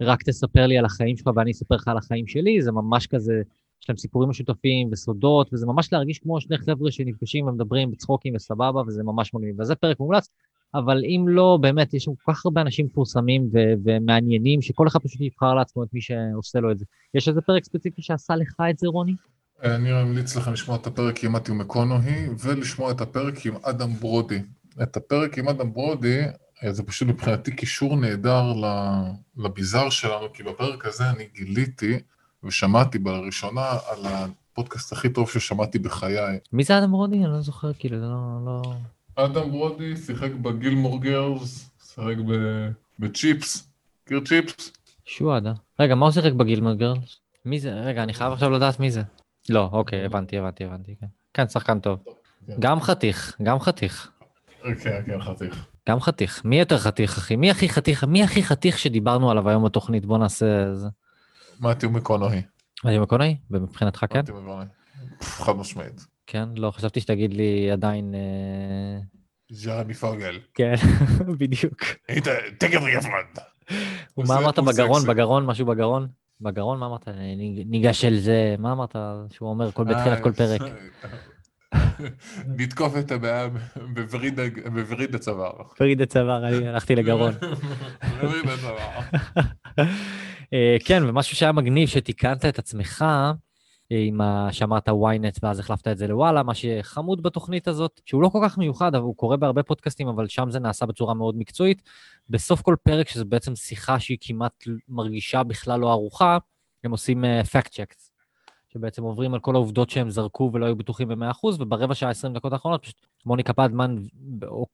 רק 0.00 0.22
תספר 0.22 0.66
לי 0.66 0.78
על 0.78 0.84
החיים 0.84 1.16
שלך 1.16 1.30
ואני 1.36 1.50
אספר 1.50 1.74
לך 1.74 1.88
על 1.88 1.96
החיים 1.96 2.26
שלי, 2.26 2.62
זה 2.62 2.72
ממש 2.72 3.06
כזה, 3.06 3.42
יש 3.82 3.88
להם 3.88 3.96
סיפורים 3.96 4.30
משותפים 4.30 4.88
וסודות, 4.92 5.50
וזה 5.52 5.66
ממש 5.66 5.92
להרגיש 5.92 6.18
כמו 6.18 6.40
שני 6.40 6.58
חבר'ה 6.58 6.90
שנפגשים 6.90 7.46
ומדברים 7.46 7.90
בצחוקים 7.90 8.34
וסבבה, 8.36 8.82
וזה 8.86 9.02
ממש 9.02 9.34
מגניב. 9.34 9.60
וזה 9.60 9.74
פרק 9.74 10.00
מומלץ, 10.00 10.28
אבל 10.74 11.04
אם 11.04 11.24
לא, 11.28 11.58
באמת, 11.60 11.94
יש 11.94 12.04
שם 12.04 12.12
כל 12.24 12.32
כך 12.32 12.46
הרבה 12.46 12.60
אנשים 12.60 12.86
מפורסמים 12.86 13.48
ו- 13.52 13.74
ומעניינים, 13.84 14.62
שכל 14.62 14.88
אחד 14.88 15.00
פשוט 15.00 15.20
יבחר 15.20 15.54
לעצמו 15.54 15.84
את 15.84 15.88
מי 15.92 16.00
שעושה 16.00 16.60
לו 16.60 16.70
את 16.70 16.78
זה. 16.78 16.84
יש 17.14 17.28
איזה 17.28 17.40
פרק 17.40 17.64
ספציפי 17.64 18.02
שעשה 18.02 18.36
לך 18.36 18.56
את 18.70 18.78
זה, 18.78 18.88
רוני? 18.88 19.14
אני 19.62 19.92
ממליץ 19.92 20.36
לכם 20.36 20.52
לשמוע 20.52 20.76
את 20.76 20.86
הפרק 20.86 21.24
עם 21.24 21.32
מתיו 21.32 21.54
מקונוהי, 21.54 22.26
ולשמוע 22.44 22.90
את 22.90 23.00
הפרק 23.00 23.46
עם 23.46 23.54
אדם 23.62 23.92
ברודי. 23.92 24.38
את 24.82 24.96
הפרק 24.96 25.38
עם 25.38 25.48
אדם 25.48 25.72
ברודי, 25.72 26.20
זה 26.70 26.82
פשוט 26.82 27.08
מבחינתי 27.08 27.56
קישור 27.56 27.96
נהדר 27.96 28.52
לביזאר 29.36 29.90
שלנו, 29.90 30.32
כי 30.32 30.42
בפרק 30.42 30.86
הזה 30.86 31.10
אני 31.10 31.28
גיליתי 31.34 31.98
ושמעתי 32.44 32.98
בראשונה 32.98 33.70
על 33.70 34.06
הפודקאסט 34.06 34.92
הכי 34.92 35.08
טוב 35.08 35.30
ששמעתי 35.30 35.78
בחיי. 35.78 36.38
מי 36.52 36.64
זה 36.64 36.78
אדם 36.78 36.92
רודי? 36.92 37.16
אני 37.16 37.32
לא 37.32 37.40
זוכר, 37.40 37.72
כאילו, 37.72 37.98
זה 38.00 38.06
לא... 38.06 38.38
לא... 38.46 38.62
אדם 39.24 39.50
ברודי 39.50 39.96
שיחק 39.96 40.30
בגילמור 40.30 41.00
גרלס, 41.00 41.70
שיחק 41.94 42.16
ב- 42.28 42.68
בצ'יפס. 42.98 43.68
מכיר 44.06 44.20
צ'יפס? 44.20 44.72
שועדה. 45.04 45.52
רגע, 45.80 45.94
מה 45.94 46.06
הוא 46.06 46.12
שיחק 46.12 46.32
בגילמור 46.32 46.74
גרלס? 46.74 47.16
מי 47.44 47.60
זה? 47.60 47.72
רגע, 47.72 48.02
אני 48.02 48.14
חייב 48.14 48.32
עכשיו 48.32 48.50
לדעת 48.50 48.80
מי 48.80 48.90
זה. 48.90 49.02
לא, 49.48 49.68
אוקיי, 49.72 50.04
הבנתי, 50.04 50.38
הבנתי, 50.38 50.64
הבנתי, 50.64 50.94
כן. 51.00 51.06
כן, 51.34 51.48
שחקן 51.48 51.80
טוב. 51.80 51.98
כן. 52.46 52.52
גם 52.58 52.80
חתיך, 52.80 53.36
גם 53.42 53.60
חתיך. 53.60 54.10
כן, 54.62 55.02
כן, 55.06 55.20
חתיך. 55.20 55.66
גם 55.88 56.00
חתיך. 56.00 56.44
מי 56.44 56.58
יותר 56.58 56.78
חתיך, 56.78 57.18
אחי? 57.18 57.36
מי 57.36 57.50
הכי 57.50 57.68
חתיך? 57.68 58.04
מי 58.04 58.22
הכי 58.22 58.42
חתיך 58.42 58.78
שדיברנו 58.78 59.30
עליו 59.30 59.48
היום 59.48 59.64
בתוכנית? 59.64 60.06
בוא 60.06 60.18
נעשה... 60.18 60.74
זה. 60.74 60.88
מתיו 61.60 61.90
מקונוהי. 61.90 62.42
אני 62.84 62.98
מקונאי? 62.98 63.36
ומבחינתך 63.50 64.04
כן? 64.10 64.18
מתיו 64.18 64.34
מקונוהי. 64.34 64.66
פff, 65.20 65.24
חד 65.24 65.52
משמעית. 65.56 66.06
כן? 66.26 66.48
לא, 66.56 66.70
חשבתי 66.70 67.00
שתגיד 67.00 67.32
לי 67.34 67.70
עדיין... 67.70 68.14
אה, 68.14 69.00
ג'רמי 69.64 69.94
פוגל. 69.94 70.38
כן, 70.54 70.74
בדיוק. 71.38 71.76
היית, 72.08 72.24
תכף 72.58 72.80
גפלנד. 72.96 73.38
מה 74.16 74.38
אמרת 74.38 74.58
הוא 74.58 74.66
בגרון? 74.66 75.06
בגרון? 75.06 75.46
משהו 75.46 75.66
בגרון? 75.66 76.06
בגרון? 76.40 76.78
מה 76.78 76.86
אמרת? 76.86 77.08
ניג- 77.08 77.66
ניגש 77.66 78.04
אל 78.04 78.18
זה, 78.18 78.54
מה 78.58 78.72
אמרת 78.72 78.96
שהוא 79.32 79.48
אומר 79.50 79.72
כל 79.72 79.84
בתחילת 79.84 80.22
כל 80.22 80.32
פרק? 80.32 80.60
לתקוף 82.58 82.96
את 82.96 83.10
הבעיה 83.12 83.48
בווריד 83.94 84.40
הג- 84.40 84.68
בווריד 84.68 85.14
הצוואר. 85.14 85.52
הצוואר, 86.00 86.48
אני 86.48 86.68
הלכתי 86.68 86.94
לגרון. 86.96 87.32
בווריד 88.20 88.44
הצוואר. 88.48 89.00
אה, 90.52 90.76
כן, 90.84 91.02
ומשהו 91.08 91.36
שהיה 91.36 91.52
מגניב, 91.52 91.88
שתיקנת 91.88 92.44
את 92.44 92.58
עצמך 92.58 93.04
אה, 93.08 93.32
עם 94.06 94.20
ה... 94.20 94.48
שאמרת 94.52 94.88
ynet 94.88 95.38
ואז 95.42 95.58
החלפת 95.58 95.88
את 95.88 95.98
זה 95.98 96.06
לוואלה, 96.06 96.42
מה 96.42 96.52
שחמוד 96.54 97.22
בתוכנית 97.22 97.68
הזאת, 97.68 98.00
שהוא 98.06 98.22
לא 98.22 98.28
כל 98.28 98.38
כך 98.44 98.58
מיוחד, 98.58 98.94
אבל 98.94 99.04
הוא 99.04 99.16
קורה 99.16 99.36
בהרבה 99.36 99.62
פודקאסטים, 99.62 100.08
אבל 100.08 100.26
שם 100.28 100.50
זה 100.50 100.58
נעשה 100.60 100.86
בצורה 100.86 101.14
מאוד 101.14 101.38
מקצועית. 101.38 101.82
בסוף 102.30 102.62
כל 102.62 102.76
פרק, 102.82 103.08
שזה 103.08 103.24
בעצם 103.24 103.56
שיחה 103.56 104.00
שהיא 104.00 104.18
כמעט 104.20 104.64
מרגישה 104.88 105.42
בכלל 105.42 105.80
לא 105.80 105.90
ערוכה, 105.90 106.38
הם 106.84 106.90
עושים 106.90 107.24
אה, 107.24 107.40
fact 107.40 107.68
checks, 107.68 108.07
שבעצם 108.78 109.02
עוברים 109.02 109.34
על 109.34 109.40
כל 109.40 109.54
העובדות 109.54 109.90
שהם 109.90 110.10
זרקו 110.10 110.50
ולא 110.52 110.66
היו 110.66 110.76
בטוחים 110.76 111.08
ב-100%, 111.08 111.46
וברבע 111.58 111.94
שעה, 111.94 112.10
20 112.10 112.34
דקות 112.34 112.52
האחרונות, 112.52 112.82
פשוט 112.82 113.06
מוניקה 113.26 113.52
פדמן 113.52 113.96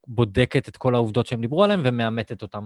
בודקת 0.07 0.69
את 0.69 0.77
כל 0.77 0.95
העובדות 0.95 1.27
שהם 1.27 1.41
דיברו 1.41 1.65
עליהן 1.65 1.81
ומאמתת 1.85 2.43
אותן. 2.43 2.65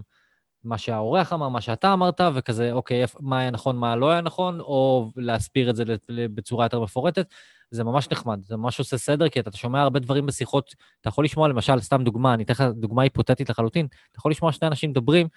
מה 0.65 0.79
שהאורח 0.79 1.33
אמר, 1.33 1.49
מה 1.49 1.61
שאתה 1.61 1.93
אמרת, 1.93 2.21
וכזה, 2.35 2.73
אוקיי, 2.73 3.05
מה 3.21 3.39
היה 3.39 3.51
נכון, 3.51 3.77
מה 3.77 3.97
לא 3.97 4.11
היה 4.11 4.21
נכון, 4.21 4.61
או 4.61 5.11
להסביר 5.17 5.71
את 5.71 5.77
זה 5.77 5.85
בצורה 6.09 6.65
יותר 6.65 6.81
מפורטת. 6.81 7.27
זה 7.71 7.85
ממש 7.85 8.09
נחמד, 8.11 8.41
זה 8.45 8.57
ממש 8.57 8.79
עושה 8.79 8.99
סדר, 8.99 9.29
כי 9.29 9.41
אתה 9.41 9.57
שומע 9.57 9.83
הרבה 9.83 10.01
דברים 10.01 10.27
בשיחות, 10.27 10.75
אתה 11.01 11.09
יכול 11.09 11.25
לשמוע, 11.25 11.49
למשל, 11.49 11.81
סתם 11.81 12.05
דוגמה, 12.05 12.35
אני 12.35 12.43
אתן 12.43 12.53
לך 12.53 12.65
דוגמה 12.75 13.03
היפותטית 13.03 13.51
לחלוטין, 13.51 13.87
אתה 13.87 14.19
יכול 14.19 14.31
לשמוע 14.31 14.53
שני 14.53 14.69
אנשים 14.69 14.91
מדברים, 14.91 15.29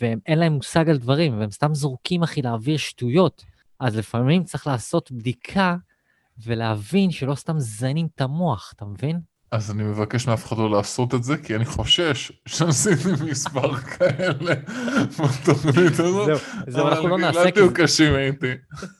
ואין 0.00 0.38
להם 0.38 0.52
מושג 0.52 0.90
על 0.90 0.96
דברים, 0.96 1.38
והם 1.38 1.50
סתם 1.50 1.74
זורקים, 1.74 2.22
אחי, 2.22 2.42
לאוויר 2.42 2.76
שטויות. 2.76 3.44
אז 3.80 3.96
לפעמים 3.96 4.44
צריך 4.44 4.66
לעשות 4.66 5.12
בדיקה 5.12 5.76
ולהבין 6.44 7.10
שלא 7.10 7.34
סתם 7.34 7.58
זיינים 7.58 8.08
את 8.14 8.20
המוח, 8.20 8.72
אתה 8.76 8.84
מבין? 8.84 9.20
אז 9.52 9.70
אני 9.70 9.82
מבקש 9.82 10.28
מאף 10.28 10.46
אחד 10.46 10.58
לא 10.58 10.70
לעשות 10.70 11.14
את 11.14 11.24
זה, 11.24 11.36
כי 11.36 11.56
אני 11.56 11.64
חושש 11.64 12.32
שעשיתי 12.46 13.08
מספר 13.30 13.74
כאלה 13.92 14.54
בתוכנית 15.18 15.92
הזאת. 15.92 16.26
זהו, 16.26 16.38
זהו, 16.66 16.88
אנחנו 16.88 17.08
לא 17.08 17.18
נעשה, 17.18 17.42
אבל 17.42 17.50
גילדו 17.50 17.74
קשים 17.74 18.14
הייתי. 18.14 18.52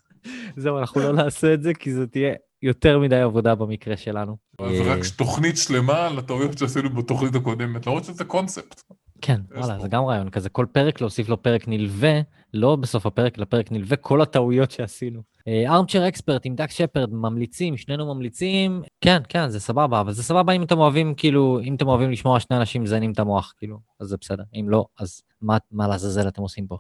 זהו, 0.57 0.79
אנחנו 0.79 1.01
לא 1.01 1.12
נעשה 1.12 1.55
את 1.55 1.62
זה, 1.62 1.75
כי 1.75 1.95
זו 1.95 2.07
תהיה 2.07 2.35
יותר 2.62 2.99
מדי 2.99 3.21
עבודה 3.21 3.55
במקרה 3.55 3.97
שלנו. 3.97 4.37
אז 4.59 4.73
אה, 4.73 4.95
רק 4.95 4.99
תוכנית 5.17 5.57
שלמה 5.57 6.07
על 6.07 6.19
הטעויות 6.19 6.59
שעשינו 6.59 6.91
בתוכנית 6.91 7.35
הקודמת, 7.35 7.87
למרות 7.87 8.05
שזה 8.05 8.25
קונספט. 8.25 8.83
כן, 9.22 9.40
וואלה. 9.57 9.78
זה 9.78 9.88
גם 9.88 10.04
רעיון 10.04 10.31
כזה, 10.31 10.48
כל 10.48 10.66
פרק 10.72 11.00
להוסיף 11.00 11.28
לו 11.28 11.42
פרק 11.42 11.68
נלווה, 11.68 12.20
לא 12.54 12.76
בסוף 12.76 13.07
הפרק, 13.07 13.38
אלא 13.38 13.44
פרק 13.44 13.72
נלווה, 13.72 13.96
כל 13.96 14.22
הטעויות 14.22 14.70
שעשינו. 14.70 15.22
ארמצ'ר 15.66 16.09
אקספרט 16.09 16.42
עם 16.46 16.54
דק 16.54 16.70
שפרד, 16.70 17.12
ממליצים, 17.12 17.76
שנינו 17.76 18.14
ממליצים, 18.14 18.83
כן, 19.00 19.22
כן, 19.28 19.48
זה 19.48 19.61
סבבה, 19.61 20.00
אבל 20.00 20.12
זה 20.12 20.22
סבבה 20.22 20.52
אם 20.52 20.62
אתם 20.62 20.78
אוהבים, 20.78 21.14
כאילו, 21.14 21.61
אם 21.64 21.74
אתם 21.74 21.88
אוהבים 21.88 22.11
לשמוע 22.11 22.40
שני 22.40 22.57
אנשים 22.57 22.83
מזיינים 22.83 23.12
את 23.12 23.18
המוח, 23.18 23.54
כאילו, 23.59 23.78
אז 24.00 24.09
זה 24.09 24.16
בסדר. 24.20 24.42
אם 24.54 24.68
לא, 24.68 24.85
אז 24.98 25.22
מה, 25.42 25.57
מה 25.72 25.88
לעזאזל 25.88 26.28
אתם 26.28 26.42
עושים 26.42 26.66
פה? 26.66 26.76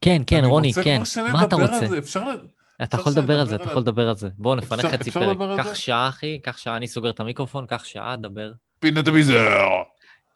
כן, 0.00 0.22
כן, 0.26 0.44
רוני, 0.44 0.72
כן, 0.72 1.02
מה 1.32 1.44
אתה 1.44 1.56
רוצה? 1.56 1.86
זה, 1.88 1.98
אפשר... 1.98 2.24
ל- 2.28 2.46
אתה 2.82 2.96
יכול 3.00 3.12
לדבר 3.12 3.40
על 3.40 3.46
זה, 3.46 3.54
אתה 3.54 3.64
יכול 3.64 3.82
לדבר 3.82 4.08
על 4.08 4.16
זה. 4.16 4.28
בואו 4.38 4.54
נפנה 4.54 4.82
חצי 4.82 5.10
פרק. 5.10 5.36
קח? 5.56 5.74
שעה, 5.74 6.08
אחי, 6.08 6.38
קח 6.42 6.56
שעה, 6.56 6.76
אני 6.76 6.88
סוגר 6.88 7.10
את 7.10 7.20
המיקרופון, 7.20 7.66
קח 7.66 7.84
שעה, 7.84 8.16
דבר. 8.16 8.52
פינת 8.78 9.08
הביזר. 9.08 9.58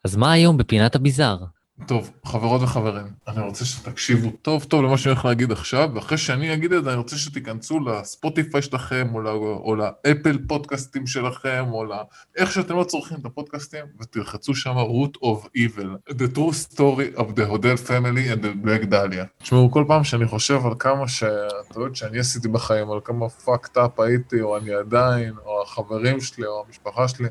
אז 0.04 0.16
מה 0.16 0.32
היום 0.32 0.56
בפינת 0.56 0.94
הביזאר? 0.94 1.38
טוב, 1.86 2.10
חברות 2.24 2.62
וחברים, 2.62 3.06
אני 3.28 3.40
רוצה 3.40 3.64
שתקשיבו 3.64 4.30
טוב 4.42 4.64
טוב 4.64 4.82
למה 4.84 4.98
שאני 4.98 5.12
הולך 5.12 5.24
להגיד 5.24 5.52
עכשיו, 5.52 5.90
ואחרי 5.94 6.18
שאני 6.18 6.54
אגיד 6.54 6.72
את 6.72 6.84
זה, 6.84 6.90
אני 6.90 6.98
רוצה 6.98 7.16
שתיכנסו 7.16 7.80
לספוטיפיי 7.80 8.62
שלכם, 8.62 9.08
או, 9.14 9.20
לא, 9.20 9.30
או 9.64 9.76
לאפל 9.76 10.38
פודקאסטים 10.48 11.06
שלכם, 11.06 11.64
או 11.70 11.84
לא... 11.84 11.96
איך 12.36 12.52
שאתם 12.52 12.76
לא 12.76 12.84
צורכים 12.84 13.18
את 13.20 13.24
הפודקאסטים, 13.24 13.84
ותלחצו 14.00 14.54
שם 14.54 14.74
root 14.76 15.16
of 15.24 15.46
evil, 15.58 16.12
the 16.12 16.36
true 16.36 16.52
story 16.52 17.18
of 17.18 17.24
the 17.24 17.46
Hodel 17.50 17.88
family 17.88 18.32
and 18.32 18.44
the 18.44 18.66
black 18.66 18.90
dahlia. 18.90 19.24
תשמעו, 19.38 19.70
כל 19.70 19.84
פעם 19.88 20.04
שאני 20.04 20.26
חושב 20.26 20.66
על 20.66 20.72
כמה 20.78 21.08
שהטעויות 21.08 21.96
שאני 21.96 22.18
עשיתי 22.18 22.48
בחיים, 22.48 22.90
על 22.90 22.98
כמה 23.04 23.26
fucked 23.26 23.76
up 23.76 24.02
הייתי, 24.02 24.40
או 24.40 24.56
אני 24.56 24.74
עדיין, 24.74 25.34
או 25.46 25.62
החברים 25.62 26.20
שלי, 26.20 26.46
או 26.46 26.64
המשפחה 26.66 27.08
שלי, 27.08 27.28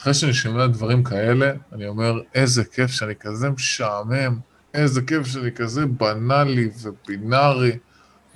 אחרי 0.00 0.14
שאני 0.14 0.34
שומע 0.34 0.66
דברים 0.66 1.04
כאלה, 1.04 1.52
אני 1.72 1.86
אומר, 1.86 2.20
איזה 2.34 2.64
כיף 2.64 2.90
שאני 2.90 3.14
כזה 3.20 3.50
משעמם, 3.50 4.38
איזה 4.74 5.02
כיף 5.02 5.26
שאני 5.26 5.52
כזה 5.52 5.86
בנאלי 5.86 6.70
ובינארי, 6.82 7.78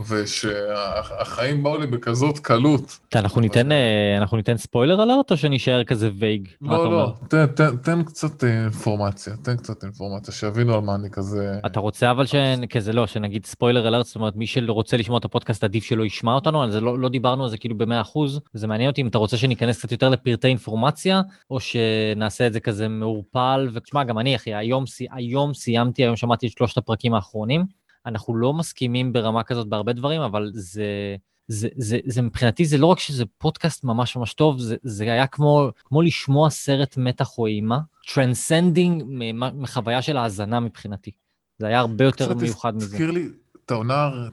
ושהחיים 0.00 1.62
באו 1.62 1.78
לי 1.78 1.86
בכזאת 1.86 2.38
קלות. 2.38 2.98
אנחנו 3.14 3.40
ניתן, 3.40 3.72
אה, 3.72 4.16
אנחנו 4.18 4.36
ניתן 4.36 4.56
ספוילר 4.56 5.02
אלרט 5.02 5.30
או 5.30 5.36
שנישאר 5.36 5.84
כזה 5.84 6.10
וייג? 6.18 6.48
לא? 6.62 6.90
לא, 6.90 7.12
תן, 7.28 7.46
תן, 7.46 7.76
תן 7.76 8.02
קצת 8.02 8.44
אה, 8.44 8.62
אינפורמציה, 8.62 9.36
תן 9.42 9.56
קצת 9.56 9.84
אינפורמציה, 9.84 10.34
שיבינו 10.34 10.74
על 10.74 10.80
מה 10.80 10.94
אני 10.94 11.10
כזה... 11.10 11.58
אתה 11.66 11.80
רוצה 11.80 12.10
אבל 12.10 12.26
שכזה 12.26 12.92
לא, 12.92 13.06
שנגיד 13.06 13.46
ספוילר 13.46 13.88
אלרט, 13.88 14.06
זאת 14.06 14.16
אומרת 14.16 14.36
מי 14.36 14.46
שרוצה 14.46 14.96
לשמוע 14.96 15.18
את 15.18 15.24
הפודקאסט 15.24 15.64
עדיף 15.64 15.84
שלא 15.84 16.04
ישמע 16.04 16.34
אותנו, 16.34 16.62
על 16.62 16.70
זה 16.70 16.80
לא, 16.80 16.98
לא 16.98 17.08
דיברנו 17.08 17.44
על 17.44 17.50
זה 17.50 17.58
כאילו 17.58 17.78
במאה 17.78 18.00
אחוז, 18.00 18.40
זה 18.52 18.66
מעניין 18.66 18.90
אותי 18.90 19.02
אם 19.02 19.06
אתה 19.06 19.18
רוצה 19.18 19.36
שניכנס 19.36 19.78
קצת 19.78 19.92
יותר 19.92 20.08
לפרטי 20.08 20.48
אינפורמציה, 20.48 21.22
או 21.50 21.60
שנעשה 21.60 22.46
את 22.46 22.52
זה 22.52 22.60
כזה 22.60 22.88
מעורפל, 22.88 23.68
ותשמע 23.72 24.04
גם 24.04 24.18
אני 24.18 24.36
אחי, 24.36 24.54
היום, 24.54 24.84
היום 25.10 25.54
סיימתי, 25.54 26.02
היום 26.02 26.16
שמעתי 26.16 26.46
את 26.46 26.52
שלושת 26.52 26.78
הפרקים 26.78 27.14
האחרונים, 27.14 27.83
אנחנו 28.06 28.36
לא 28.36 28.52
מסכימים 28.52 29.12
ברמה 29.12 29.42
כזאת 29.42 29.68
בהרבה 29.68 29.92
דברים, 29.92 30.20
אבל 30.20 30.50
זה... 30.54 31.16
זה, 31.48 31.68
זה, 31.76 31.98
זה 32.06 32.22
מבחינתי, 32.22 32.64
זה 32.64 32.78
לא 32.78 32.86
רק 32.86 32.98
שזה 32.98 33.24
פודקאסט 33.38 33.84
ממש 33.84 34.16
ממש 34.16 34.34
טוב, 34.34 34.58
זה, 34.58 34.76
זה 34.82 35.04
היה 35.04 35.26
כמו, 35.26 35.68
כמו 35.84 36.02
לשמוע 36.02 36.50
סרט 36.50 36.96
מתח 36.96 37.38
או 37.38 37.46
אימה, 37.46 37.78
transcending 38.14 39.02
מחוויה 39.34 40.02
של 40.02 40.16
האזנה 40.16 40.60
מבחינתי. 40.60 41.10
זה 41.58 41.66
היה 41.66 41.78
הרבה 41.78 42.04
יותר 42.04 42.34
מיוחד 42.34 42.76
מזה. 42.76 42.86
תזכיר 42.86 43.10
לי 43.10 43.28
את 43.66 43.70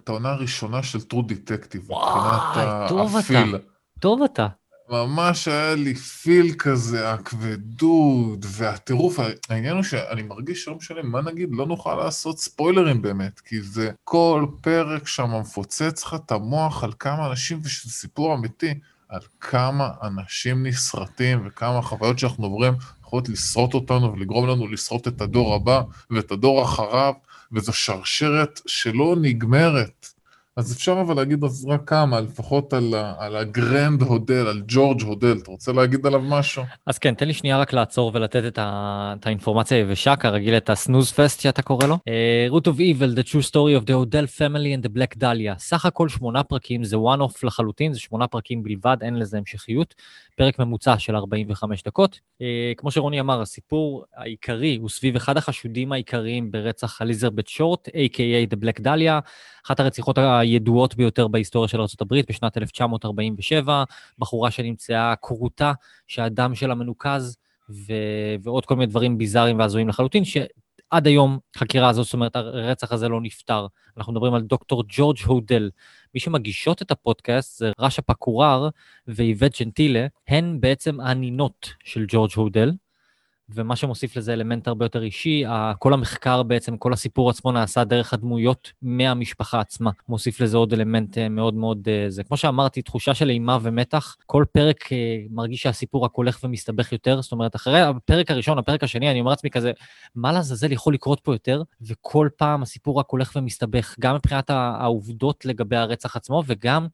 העונה 0.08 0.30
הראשונה 0.30 0.84
של 0.84 1.02
True 1.02 1.22
Detective, 1.22 1.92
וואי, 1.92 2.88
טוב 2.90 3.10
אתה. 3.10 3.20
ה 3.20 3.26
feel. 3.26 3.56
טוב 4.00 4.24
אתה. 4.24 4.48
ממש 4.92 5.48
היה 5.48 5.76
לי 5.76 5.96
פיל 5.96 6.54
כזה, 6.58 7.14
הכבדות 7.14 8.40
והטירוף. 8.48 9.20
העניין 9.50 9.76
הוא 9.76 9.84
שאני 9.84 10.24
מרגיש 10.24 10.64
שלא 10.64 10.76
משנה 10.76 11.02
מה 11.04 11.22
נגיד, 11.22 11.50
לא 11.52 11.66
נוכל 11.66 11.96
לעשות 11.96 12.40
ספוילרים 12.40 13.02
באמת, 13.02 13.40
כי 13.40 13.62
זה 13.62 13.92
כל 14.04 14.46
פרק 14.62 15.08
שם 15.08 15.32
מפוצץ 15.40 16.04
לך 16.04 16.14
את 16.14 16.32
המוח 16.32 16.84
על 16.84 16.92
כמה 17.00 17.28
אנשים, 17.28 17.60
ושזה 17.64 17.92
סיפור 17.92 18.34
אמיתי, 18.36 18.74
על 19.10 19.22
כמה 19.40 19.90
אנשים 20.04 20.66
נסרטים 20.66 21.48
וכמה 21.48 21.82
חוויות 21.82 22.20
שאנחנו 22.20 22.46
עוברים 22.46 22.74
יכולות 23.02 23.30
לשרוט 23.30 23.74
אותנו 23.74 24.14
ולגרום 24.14 24.48
לנו 24.48 24.68
לשרוט 24.68 25.08
את 25.08 25.22
הדור 25.22 25.56
הבא 25.56 25.82
ואת 26.10 26.32
הדור 26.32 26.64
אחריו, 26.64 27.14
וזו 27.52 27.74
שרשרת 27.74 28.62
שלא 28.68 29.16
נגמרת. 29.22 30.21
אז 30.58 30.74
אפשר 30.74 31.02
אבל 31.02 31.16
להגיד 31.16 31.44
אז 31.44 31.66
רק 31.70 31.90
כמה, 31.90 32.22
לפחות 32.22 32.74
על, 32.74 32.94
על 33.18 33.36
הגרנד 33.36 34.02
הודל, 34.02 34.48
על 34.48 34.62
ג'ורג' 34.68 35.02
הודל, 35.02 35.38
אתה 35.44 35.52
רוצה 35.52 35.72
להגיד 35.72 36.06
עליו 36.06 36.22
משהו? 36.22 36.64
אז 36.88 36.98
כן, 37.00 37.14
תן 37.14 37.28
לי 37.28 37.34
שנייה 37.34 37.60
רק 37.60 37.74
לעצור 37.74 38.12
ולתת 38.14 38.44
את, 38.48 38.58
ה, 38.58 39.14
את 39.20 39.28
האינפורמציה 39.28 39.78
היבשה, 39.78 40.16
כרגיל 40.16 40.58
את 40.58 40.70
הסנוז 40.70 41.12
פסט 41.12 41.42
שאתה 41.42 41.62
קורא 41.62 41.88
לו. 41.88 41.96
Uh, 41.96 42.54
root 42.54 42.68
of 42.68 42.78
Evil, 42.78 43.20
The 43.20 43.24
True 43.30 43.50
Story 43.52 43.82
of 43.82 43.86
the 43.86 43.94
Hodel 43.94 44.40
Family 44.40 44.78
and 44.78 44.86
the 44.86 44.98
Black 44.98 45.18
Dahlia. 45.22 45.60
סך 45.60 45.86
הכל 45.86 46.10
שמונה 46.10 46.44
פרקים, 46.44 46.84
זה 46.84 46.96
one 46.96 47.20
off 47.20 47.40
לחלוטין, 47.44 47.94
זה 47.94 48.00
שמונה 48.00 48.28
פרקים 48.28 48.64
בלבד, 48.64 48.98
אין 49.02 49.20
לזה 49.20 49.38
המשכיות. 49.38 49.96
פרק 50.38 50.60
ממוצע 50.60 51.00
של 51.00 51.16
45 51.16 51.84
דקות. 51.84 52.16
Uh, 52.16 52.44
כמו 52.78 52.92
שרוני 52.92 53.20
אמר, 53.20 53.42
הסיפור 53.42 54.04
העיקרי 54.16 54.78
הוא 54.82 54.90
סביב 54.90 55.16
אחד 55.16 55.38
החשודים 55.38 55.92
העיקריים 55.92 56.52
ברצח 56.52 57.02
אליזרבט 57.02 57.48
שורט, 57.48 57.88
a.k.a. 57.88 58.56
The 58.56 58.58
Black 58.64 58.82
Dahlia, 58.84 59.22
אחת 59.66 59.80
הרציחות 59.80 60.18
הידועות 60.42 60.96
ביותר 60.96 61.28
בהיסטוריה 61.28 61.68
של 61.68 61.80
ארה"ב 61.80 62.16
בשנת 62.30 62.58
1947, 62.58 63.84
בחורה 64.20 64.52
שנמצאה 64.52 65.14
כרותה, 65.22 65.72
שהדם 66.08 66.56
שלה 66.56 66.76
מנוקז, 66.76 67.38
ו... 67.70 67.94
ועוד 68.44 68.66
כל 68.66 68.76
מיני 68.76 68.86
דברים 68.86 69.18
ביזאריים 69.18 69.60
והזויים 69.60 69.90
לחלוטין, 69.90 70.24
שעד 70.26 71.08
היום 71.08 71.40
חקירה 71.58 71.90
הזאת, 71.90 72.06
זאת 72.06 72.14
אומרת, 72.14 72.36
הרצח 72.36 72.92
הזה 72.92 73.10
לא 73.10 73.22
נפתר. 73.22 73.68
אנחנו 73.98 74.14
מדברים 74.14 74.34
על 74.34 74.42
דוקטור 74.42 74.84
ג'ורג' 74.88 75.18
הודל. 75.26 75.70
מי 76.14 76.20
שמגישות 76.20 76.82
את 76.82 76.92
הפודקאסט 76.92 77.60
זה 77.60 77.72
רשא 77.80 78.02
פקורר 78.06 78.70
ואיבט 79.08 79.62
ג'נטילה, 79.62 80.08
הן 80.28 80.58
בעצם 80.60 81.00
הנינות 81.00 81.74
של 81.84 82.06
ג'ורג' 82.08 82.32
הודל. 82.36 82.72
ומה 83.56 83.76
שמוסיף 83.76 84.18
לזה 84.18 84.34
אלמנט 84.34 84.68
הרבה 84.68 84.86
יותר 84.86 85.04
אישי, 85.04 85.44
כל 85.80 85.94
המחקר 85.94 86.44
בעצם, 86.44 86.78
כל 86.78 86.94
הסיפור 86.94 87.30
עצמו 87.30 87.52
נעשה 87.52 87.84
דרך 87.84 88.14
הדמויות 88.14 88.72
מהמשפחה 88.82 89.60
עצמה. 89.60 89.92
מוסיף 90.10 90.42
לזה 90.42 90.58
עוד 90.58 90.74
אלמנט 90.74 91.18
אה, 91.18 91.30
מאוד 91.30 91.54
מאוד, 91.54 91.88
אה, 91.88 92.06
זה 92.10 92.24
כמו 92.24 92.38
שאמרתי, 92.38 92.82
תחושה 92.82 93.14
של 93.14 93.30
אימה 93.30 93.58
ומתח. 93.62 94.16
כל 94.26 94.46
פרק 94.52 94.94
אה, 94.94 95.18
מרגיש 95.30 95.62
שהסיפור 95.62 96.06
רק 96.06 96.12
הולך 96.14 96.40
ומסתבך 96.44 96.92
יותר, 96.92 97.22
זאת 97.22 97.32
אומרת, 97.32 97.56
אחרי 97.56 97.82
הפרק 97.82 98.32
הראשון, 98.32 98.58
הפרק 98.58 98.84
השני, 98.84 99.12
אני 99.12 99.20
אומר 99.20 99.30
לעצמי 99.30 99.50
כזה, 99.50 99.72
מה 100.16 100.32
לעזאזל 100.32 100.72
יכול 100.72 100.94
לקרות 100.94 101.20
פה 101.20 101.34
יותר? 101.34 101.64
וכל 101.82 102.30
פעם 102.38 102.62
הסיפור 102.62 103.00
רק 103.00 103.06
הולך 103.10 103.32
ומסתבך, 103.36 103.96
גם 104.00 104.16
מבחינת 104.16 104.50
העובדות 104.50 105.46
לגבי 105.46 105.76
הרצח 105.76 106.16
עצמו 106.16 106.44
וגם 106.48 106.88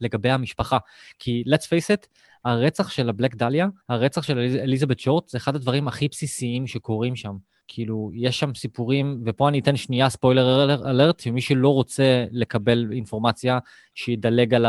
לגבי 0.00 0.30
המשפחה. 0.30 0.78
כי 1.18 1.44
let's 1.46 1.64
face 1.64 1.96
it, 1.96 2.06
הרצח 2.44 2.90
של 2.90 3.08
הבלק 3.08 3.34
דליה, 3.34 3.66
הרצח 3.88 4.22
של 4.22 4.38
אליזבת 4.38 5.00
שורט, 5.00 5.28
זה 5.28 5.38
אחד 5.38 5.56
הדברים 5.56 5.88
הכי 5.88 6.08
בסיסיים 6.08 6.66
שקורים 6.66 7.16
שם. 7.16 7.36
כאילו, 7.68 8.10
יש 8.14 8.40
שם 8.40 8.54
סיפורים, 8.54 9.22
ופה 9.26 9.48
אני 9.48 9.58
אתן 9.58 9.76
שנייה 9.76 10.10
ספוילר 10.10 10.76
אלרט, 10.90 11.22
ומי 11.26 11.40
שלא 11.40 11.68
רוצה 11.68 12.24
לקבל 12.30 12.88
אינפורמציה, 12.92 13.58
שידלג 13.94 14.54
על 14.54 14.66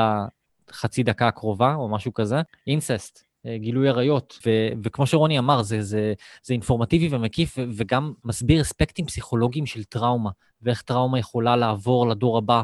החצי 0.69 1.03
דקה 1.03 1.27
הקרובה, 1.27 1.75
או 1.75 1.89
משהו 1.89 2.13
כזה. 2.13 2.41
אינססט, 2.67 3.23
אה, 3.45 3.57
גילוי 3.57 3.89
עריות, 3.89 4.39
ו- 4.45 4.69
וכמו 4.83 5.07
שרוני 5.07 5.39
אמר, 5.39 5.61
זה, 5.61 5.81
זה, 5.81 6.13
זה 6.43 6.53
אינפורמטיבי 6.53 7.15
ומקיף, 7.15 7.57
וגם 7.77 8.13
מסביר 8.25 8.61
אספקטים 8.61 9.05
פסיכולוגיים 9.05 9.65
של 9.65 9.83
טראומה, 9.83 10.29
ואיך 10.61 10.81
טראומה 10.81 11.19
יכולה 11.19 11.55
לעבור 11.55 12.07
לדור 12.07 12.37
הבא 12.37 12.63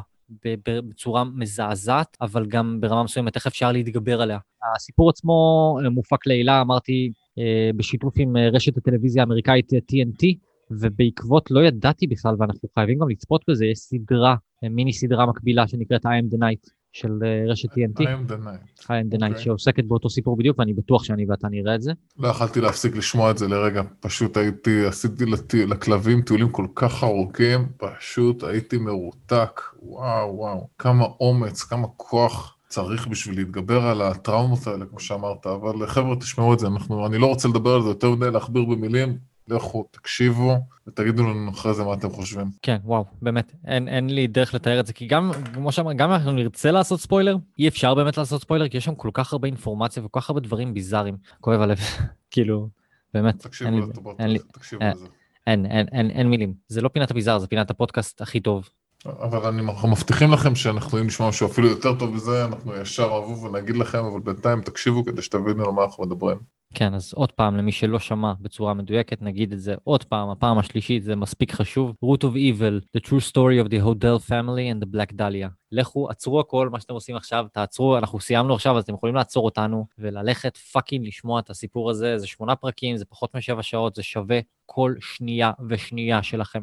בצורה 0.90 1.24
מזעזעת, 1.24 2.18
אבל 2.22 2.46
גם 2.46 2.78
ברמה 2.82 3.04
מסוימת 3.04 3.36
איך 3.36 3.48
אפשר 3.48 3.72
להתגבר 3.72 4.22
עליה. 4.22 4.38
הסיפור 4.76 5.10
עצמו 5.10 5.78
אה, 5.84 5.90
מופק 5.90 6.28
לעילה, 6.28 6.62
אמרתי, 6.62 7.12
אה, 7.40 7.70
בשיתוף 7.76 8.14
עם 8.18 8.38
אה, 8.38 8.50
רשת 8.50 8.78
הטלוויזיה 8.78 9.24
האמריקאית 9.24 9.74
TNT, 9.74 10.26
ובעקבות, 10.72 11.52
לא 11.52 11.60
ידעתי 11.60 12.08
בכלל, 12.08 12.36
ואנחנו 12.40 12.70
חייבים 12.76 13.00
גם 13.00 13.10
לצפות 13.10 13.44
בזה, 13.48 13.66
יש 13.66 13.78
סדרה, 13.78 14.36
מיני 14.64 14.94
סדרה 14.94 15.26
מקבילה 15.26 15.68
שנקראת 15.68 16.06
I 16.06 16.10
am 16.10 16.36
the 16.36 16.38
night, 16.38 16.72
של 16.92 17.10
רשת 17.48 17.70
TNT. 17.70 18.02
I 18.02 18.04
am 18.04 18.32
the 18.32 18.46
night. 18.46 18.84
I 18.84 18.88
am 18.88 19.16
the 19.16 19.20
night, 19.20 19.36
okay. 19.36 19.40
שעוסקת 19.40 19.84
באותו 19.84 20.10
סיפור 20.10 20.38
בדיוק, 20.38 20.60
ואני 20.60 20.74
בטוח 20.74 21.04
שאני 21.04 21.26
ואתה 21.30 21.48
נראה 21.48 21.76
את 21.76 21.82
זה. 21.82 21.92
לא 22.20 22.28
יכלתי 22.28 22.62
להפסיק 22.62 22.96
לשמוע 22.96 23.32
את 23.32 23.38
זה 23.38 23.48
לרגע, 23.48 23.82
פשוט 24.00 24.38
הייתי, 24.38 24.86
עשיתי 24.86 25.26
לת... 25.26 25.54
לכלבים 25.54 26.22
טיולים 26.22 26.50
כל 26.50 26.68
כך 26.76 27.04
ארוכים, 27.04 27.68
פשוט 27.78 28.44
הייתי 28.44 28.78
מרותק, 28.78 29.62
וואו 29.82 30.38
וואו, 30.38 30.68
כמה 30.78 31.06
אומץ, 31.20 31.64
כמה 31.64 31.88
כוח. 31.98 32.58
צריך 32.68 33.08
בשביל 33.08 33.36
להתגבר 33.36 33.84
על 33.84 34.02
הטראומות 34.02 34.68
האלה, 34.68 34.86
כמו 34.86 35.00
שאמרת, 35.00 35.48
אבל 35.48 35.88
חבר'ה, 35.88 36.16
תשמעו 36.16 36.54
את 36.54 36.60
זה, 36.60 36.68
אנחנו, 36.68 37.06
אני 37.08 37.18
לא 37.18 37.26
רוצה 37.26 37.48
לדבר 37.48 37.74
על 37.76 37.82
זה 37.82 37.90
יותר 37.90 38.12
מדי, 38.12 38.32
להכביר 38.32 38.66
במילים, 38.66 39.18
לכו, 39.48 39.86
תקשיבו, 39.92 40.58
ותגידו 40.88 41.24
לנו 41.24 41.52
אחרי 41.52 41.74
זה 41.74 41.84
מה 41.84 41.94
אתם 41.94 42.10
חושבים. 42.10 42.48
כן, 42.62 42.78
וואו, 42.84 43.06
באמת, 43.22 43.54
אין, 43.66 43.88
אין 43.88 44.10
לי 44.10 44.28
דרך 44.28 44.54
לתאר 44.54 44.80
את 44.80 44.88
זה, 44.88 44.94
כי 44.94 45.08
גם, 45.08 45.32
כמו 45.54 45.72
שאמר, 45.72 45.94
גם 45.94 46.10
אם 46.10 46.16
אנחנו 46.16 46.32
נרצה 46.32 46.72
לעשות 46.72 47.00
ספוילר, 47.00 47.38
אי 47.60 47.68
אפשר 47.68 47.96
באמת 47.96 48.18
לעשות 48.18 48.42
ספוילר, 48.42 48.68
כי 48.68 48.78
יש 48.78 48.86
שם 48.86 48.96
כל 48.96 49.10
כך 49.14 49.34
הרבה 49.34 49.48
אינפורמציה 49.48 50.06
וכל 50.06 50.20
כך 50.20 50.30
הרבה 50.30 50.42
דברים 50.42 50.74
ביזאריים. 50.74 51.18
כואב 51.42 51.62
הלב, 51.62 51.80
כאילו, 52.32 52.70
באמת, 53.14 53.40
תקשיבו 53.40 53.70
אין, 53.70 53.90
לטובות, 53.90 54.20
אין, 54.20 54.38
תקשיבו 54.38 54.82
אין, 54.82 54.92
לזה. 54.92 55.06
אין, 55.48 55.66
אין, 55.66 55.88
אין, 55.92 56.12
אין 56.12 56.30
מילים. 56.30 56.54
זה 56.68 56.82
לא 56.82 56.90
פינת 56.90 57.12
הביזאר, 57.12 57.40
זה 57.40 57.48
פינת 57.48 57.70
הפודקאסט 57.70 58.22
הכי 58.22 58.40
טוב 58.40 58.70
אבל 59.06 59.48
אני, 59.48 59.62
אנחנו 59.62 59.88
מבטיחים 59.88 60.32
לכם 60.32 60.56
שאנחנו 60.56 60.98
לשמוע 60.98 61.30
משהו 61.30 61.48
אפילו 61.48 61.68
יותר 61.68 61.96
טוב 61.96 62.14
מזה, 62.14 62.46
אנחנו 62.46 62.76
ישר 62.76 63.04
אהבו 63.04 63.42
ונגיד 63.42 63.78
לכם, 63.78 64.06
אבל 64.06 64.20
בינתיים 64.20 64.62
תקשיבו 64.62 65.06
כדי 65.06 65.22
שתבינו 65.22 65.66
על 65.66 65.72
מה 65.72 65.84
אנחנו 65.84 66.04
מדברים. 66.04 66.38
כן, 66.74 66.94
אז 66.94 67.14
עוד 67.14 67.32
פעם, 67.32 67.58
למי 67.58 67.72
שלא 67.72 68.00
שמע 68.00 68.34
בצורה 68.42 68.74
מדויקת, 68.74 69.22
נגיד 69.22 69.54
את 69.54 69.60
זה 69.60 69.76
עוד 69.84 70.04
פעם, 70.04 70.30
הפעם 70.30 70.58
השלישית, 70.58 71.04
זה 71.04 71.16
מספיק 71.16 71.52
חשוב. 71.52 71.96
root 72.06 72.20
of 72.20 72.36
evil, 72.36 72.98
the 72.98 73.02
true 73.08 73.32
story 73.32 73.66
of 73.66 73.70
the 73.70 73.86
Hodel 73.86 74.30
family 74.30 74.68
and 74.72 74.84
the 74.84 74.96
black 74.96 75.14
dahlia. 75.14 75.50
לכו, 75.72 76.10
עצרו 76.10 76.40
הכל, 76.40 76.70
מה 76.70 76.80
שאתם 76.80 76.94
עושים 76.94 77.16
עכשיו, 77.16 77.46
תעצרו, 77.54 77.98
אנחנו 77.98 78.20
סיימנו 78.20 78.54
עכשיו, 78.54 78.78
אז 78.78 78.84
אתם 78.84 78.94
יכולים 78.94 79.16
לעצור 79.16 79.46
אותנו 79.46 79.86
וללכת 79.98 80.58
פאקינג 80.58 81.08
לשמוע 81.08 81.40
את 81.40 81.50
הסיפור 81.50 81.90
הזה. 81.90 82.18
זה 82.18 82.28
שמונה 82.28 82.56
פרקים, 82.56 82.98
זה 82.98 83.06
פחות 83.06 83.36
משבע 83.36 83.64
שעות, 83.64 83.96
זה 83.96 84.04
שווה 84.04 84.40
כל 84.66 84.96
שנייה 85.00 85.52
ושנייה 85.70 86.24
שלכם. 86.24 86.62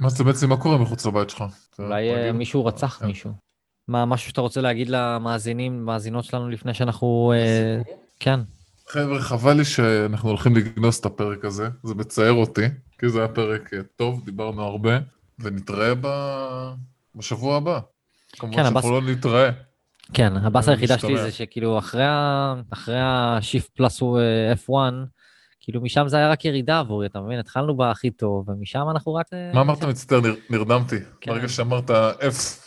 מה 0.00 0.08
זה 0.08 0.24
בעצם, 0.24 0.48
מה 0.48 0.56
קורה 0.56 0.78
מחוץ 0.78 1.06
לבית 1.06 1.30
שלך? 1.30 1.44
אולי 1.78 2.14
אה, 2.14 2.32
מישהו 2.32 2.64
רצח 2.64 2.98
כן. 3.00 3.06
מישהו. 3.06 3.51
מה, 3.88 4.04
משהו 4.04 4.28
שאתה 4.28 4.40
רוצה 4.40 4.60
להגיד 4.60 4.88
למאזינים, 4.88 5.84
מאזינות 5.84 6.24
שלנו 6.24 6.48
לפני 6.48 6.74
שאנחנו... 6.74 7.32
אה, 7.36 7.82
כן. 8.20 8.40
חבר'ה, 8.88 9.20
חבל 9.20 9.52
לי 9.52 9.64
שאנחנו 9.64 10.28
הולכים 10.28 10.56
לגנוס 10.56 11.00
את 11.00 11.06
הפרק 11.06 11.44
הזה, 11.44 11.68
זה 11.82 11.94
מצער 11.94 12.32
אותי, 12.32 12.64
כי 12.98 13.08
זה 13.08 13.18
היה 13.18 13.28
פרק 13.28 13.74
אה, 13.74 13.78
טוב, 13.96 14.24
דיברנו 14.24 14.62
הרבה, 14.62 14.98
ונתראה 15.38 15.92
ב... 16.00 16.08
בשבוע 17.16 17.56
הבא. 17.56 17.80
כמובן 18.32 18.56
כן, 18.56 18.64
שאנחנו 18.64 18.96
הבס... 18.96 19.04
לא 19.04 19.12
נתראה. 19.12 19.50
כן, 20.12 20.36
הבאסה 20.36 20.70
היחידה 20.70 20.98
שלי 20.98 21.22
זה 21.22 21.30
שכאילו 21.30 21.78
אחרי, 21.78 22.04
ה... 22.04 22.54
אחרי 22.70 22.98
השיפט 23.00 23.70
פלוס 23.76 24.02
F1, 24.66 24.72
כאילו 25.60 25.80
משם 25.80 26.08
זה 26.08 26.16
היה 26.16 26.30
רק 26.30 26.44
ירידה 26.44 26.78
עבורי, 26.78 27.06
אתה 27.06 27.20
מבין? 27.20 27.38
התחלנו 27.38 27.76
בהכי 27.76 28.10
טוב, 28.10 28.48
ומשם 28.48 28.84
אנחנו 28.90 29.14
רק... 29.14 29.26
מה 29.54 29.60
אמרת 29.60 29.84
מצטער? 29.84 30.20
נרדמתי. 30.50 30.96
כן. 31.20 31.30
ברגע 31.30 31.48
שאמרת 31.48 31.90
F... 32.20 32.61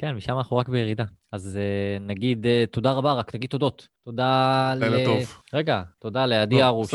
כן, 0.00 0.14
משם 0.14 0.38
אנחנו 0.38 0.56
רק 0.56 0.68
בירידה. 0.68 1.04
אז 1.32 1.58
uh, 1.58 2.02
נגיד 2.02 2.46
uh, 2.46 2.72
תודה 2.72 2.92
רבה, 2.92 3.12
רק 3.12 3.34
נגיד 3.34 3.50
תודות. 3.50 3.88
תודה 4.04 4.74
ל... 4.76 4.78
לילה 4.78 5.04
טוב. 5.04 5.42
רגע, 5.54 5.82
תודה 6.00 6.26
לעדי 6.26 6.58
לא, 6.58 6.66
ארוש. 6.66 6.94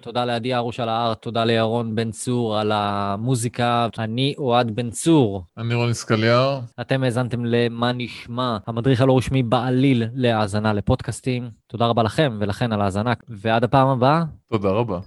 תודה 0.00 0.24
לעדי 0.24 0.54
ארוש 0.54 0.80
על 0.80 0.88
הארט, 0.88 1.22
תודה 1.22 1.44
לירון 1.44 1.94
בן 1.94 2.10
צור 2.10 2.58
על 2.58 2.72
המוזיקה. 2.74 3.88
אני 3.98 4.34
אוהד 4.38 4.70
בן 4.76 4.90
צור. 4.90 5.44
אני 5.58 5.74
רוני 5.74 5.94
סקליאר. 5.94 6.60
אתם 6.80 7.02
האזנתם 7.02 7.44
ל"מה 7.44 7.92
נשמע", 7.92 8.58
המדריך 8.66 9.00
הלא 9.00 9.16
רשמי 9.16 9.42
בעליל 9.42 10.04
להאזנה 10.14 10.72
לפודקאסטים. 10.72 11.50
תודה 11.66 11.86
רבה 11.86 12.02
לכם 12.02 12.36
ולכן 12.40 12.72
על 12.72 12.80
ההאזנה, 12.80 13.12
ועד 13.28 13.64
הפעם 13.64 13.88
הבאה. 13.88 14.24
תודה 14.50 14.68
רבה. 14.70 14.98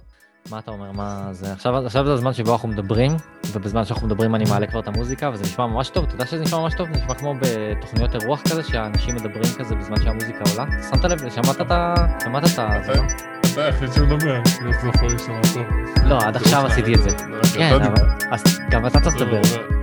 מה 0.50 0.58
אתה 0.58 0.70
אומר? 0.70 0.92
מה 0.92 1.28
זה? 1.32 1.52
עכשיו, 1.52 1.76
עכשיו 1.86 2.06
זה 2.06 2.12
הזמן 2.12 2.32
שבו 2.32 2.52
אנחנו 2.52 2.68
מדברים, 2.68 3.16
ובזמן 3.52 3.84
שאנחנו 3.84 4.06
מדברים 4.06 4.34
אני 4.34 4.44
מעלה 4.50 4.66
כבר 4.66 4.80
את 4.80 4.88
המוזיקה, 4.88 5.30
וזה 5.32 5.44
נשמע 5.44 5.66
ממש 5.66 5.88
טוב. 5.88 6.04
אתה 6.04 6.14
יודע 6.14 6.26
שזה 6.26 6.42
נשמע 6.42 6.58
ממש 6.58 6.74
טוב? 6.74 6.88
זה 6.92 7.00
נשמע 7.00 7.14
כמו 7.14 7.34
בתוכניות 7.40 8.14
אירוח 8.14 8.42
כזה, 8.42 8.62
שאנשים 8.62 9.14
מדברים 9.14 9.52
כזה 9.58 9.74
בזמן 9.74 9.96
שהמוזיקה 10.04 10.38
עולה. 10.50 10.66
שמת 10.90 11.04
לב? 11.04 11.18
שמעת 11.30 11.60
את 11.60 11.70
ה... 11.70 11.94
שמעת 12.24 12.44
את 12.44 12.58
ה... 12.58 12.78
לא? 12.88 12.94
אתה 13.52 13.64
היחיד 13.64 13.92
שמדבר, 13.92 14.42
כאילו 14.44 14.72
זה 14.82 14.88
יכול 14.88 15.08
להישמע 15.08 15.40
טוב. 15.54 15.62
לא, 16.04 16.18
עד 16.18 16.36
עכשיו 16.36 16.66
עשיתי 16.66 16.94
את 16.94 17.02
זה. 17.02 17.10
כן, 17.54 17.82
אבל... 17.82 18.04
אז 18.30 18.42
גם 18.70 18.86
אתה 18.86 19.00
צריך 19.00 19.16
לדבר. 19.16 19.40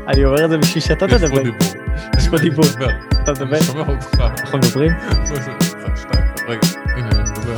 אני 0.07 0.26
אומר 0.26 0.45
את 0.45 0.49
זה 0.49 0.57
בשביל 0.57 0.84
שאתה 0.84 1.05
יש 1.05 1.11
פה 1.11 1.18
תדבר. 1.18 1.43
דיבור. 1.43 1.68
יש 2.18 2.28
פה 2.28 2.38
דיבור. 2.38 2.66
אתה 3.24 3.32
מדבר? 3.32 3.55
אני 3.55 3.64
שומע 3.64 3.82
אותך. 3.82 4.20
אנחנו 4.20 4.57
מדברים? 4.57 4.91
רגע, 6.47 6.68
הנה 6.95 7.09
אני 7.09 7.30
מדבר. 7.30 7.57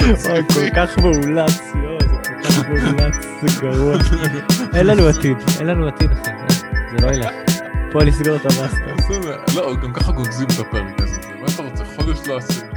וואי, 0.00 0.42
כל 0.54 0.70
כך 0.76 0.98
מאולץ, 0.98 1.60
יואו, 1.82 1.98
זה 2.00 2.08
כל 2.08 2.42
כך 2.44 2.68
מאולץ, 2.68 3.14
זה 3.42 3.60
גרוע. 3.60 3.96
אין 4.74 4.86
לנו 4.86 5.06
עתיד, 5.06 5.36
אין 5.58 5.66
לנו 5.66 5.88
עתיד, 5.88 6.10
אחי. 6.12 6.30
זה 6.90 7.06
לא 7.06 7.12
ילך. 7.12 7.30
פה 7.92 8.02
לסגור 8.02 8.36
את 8.36 8.40
המאסטר. 8.44 9.14
לא, 9.56 9.76
גם 9.76 9.92
ככה 9.92 10.12
גונזים 10.12 10.46
את 10.54 10.58
הפרק 10.60 11.00
הזה. 11.00 11.16
מה 11.40 11.46
אתה 11.54 11.62
רוצה? 11.62 11.84
חודש 11.84 12.28
לא 12.28 12.36
עשינו. 12.36 12.69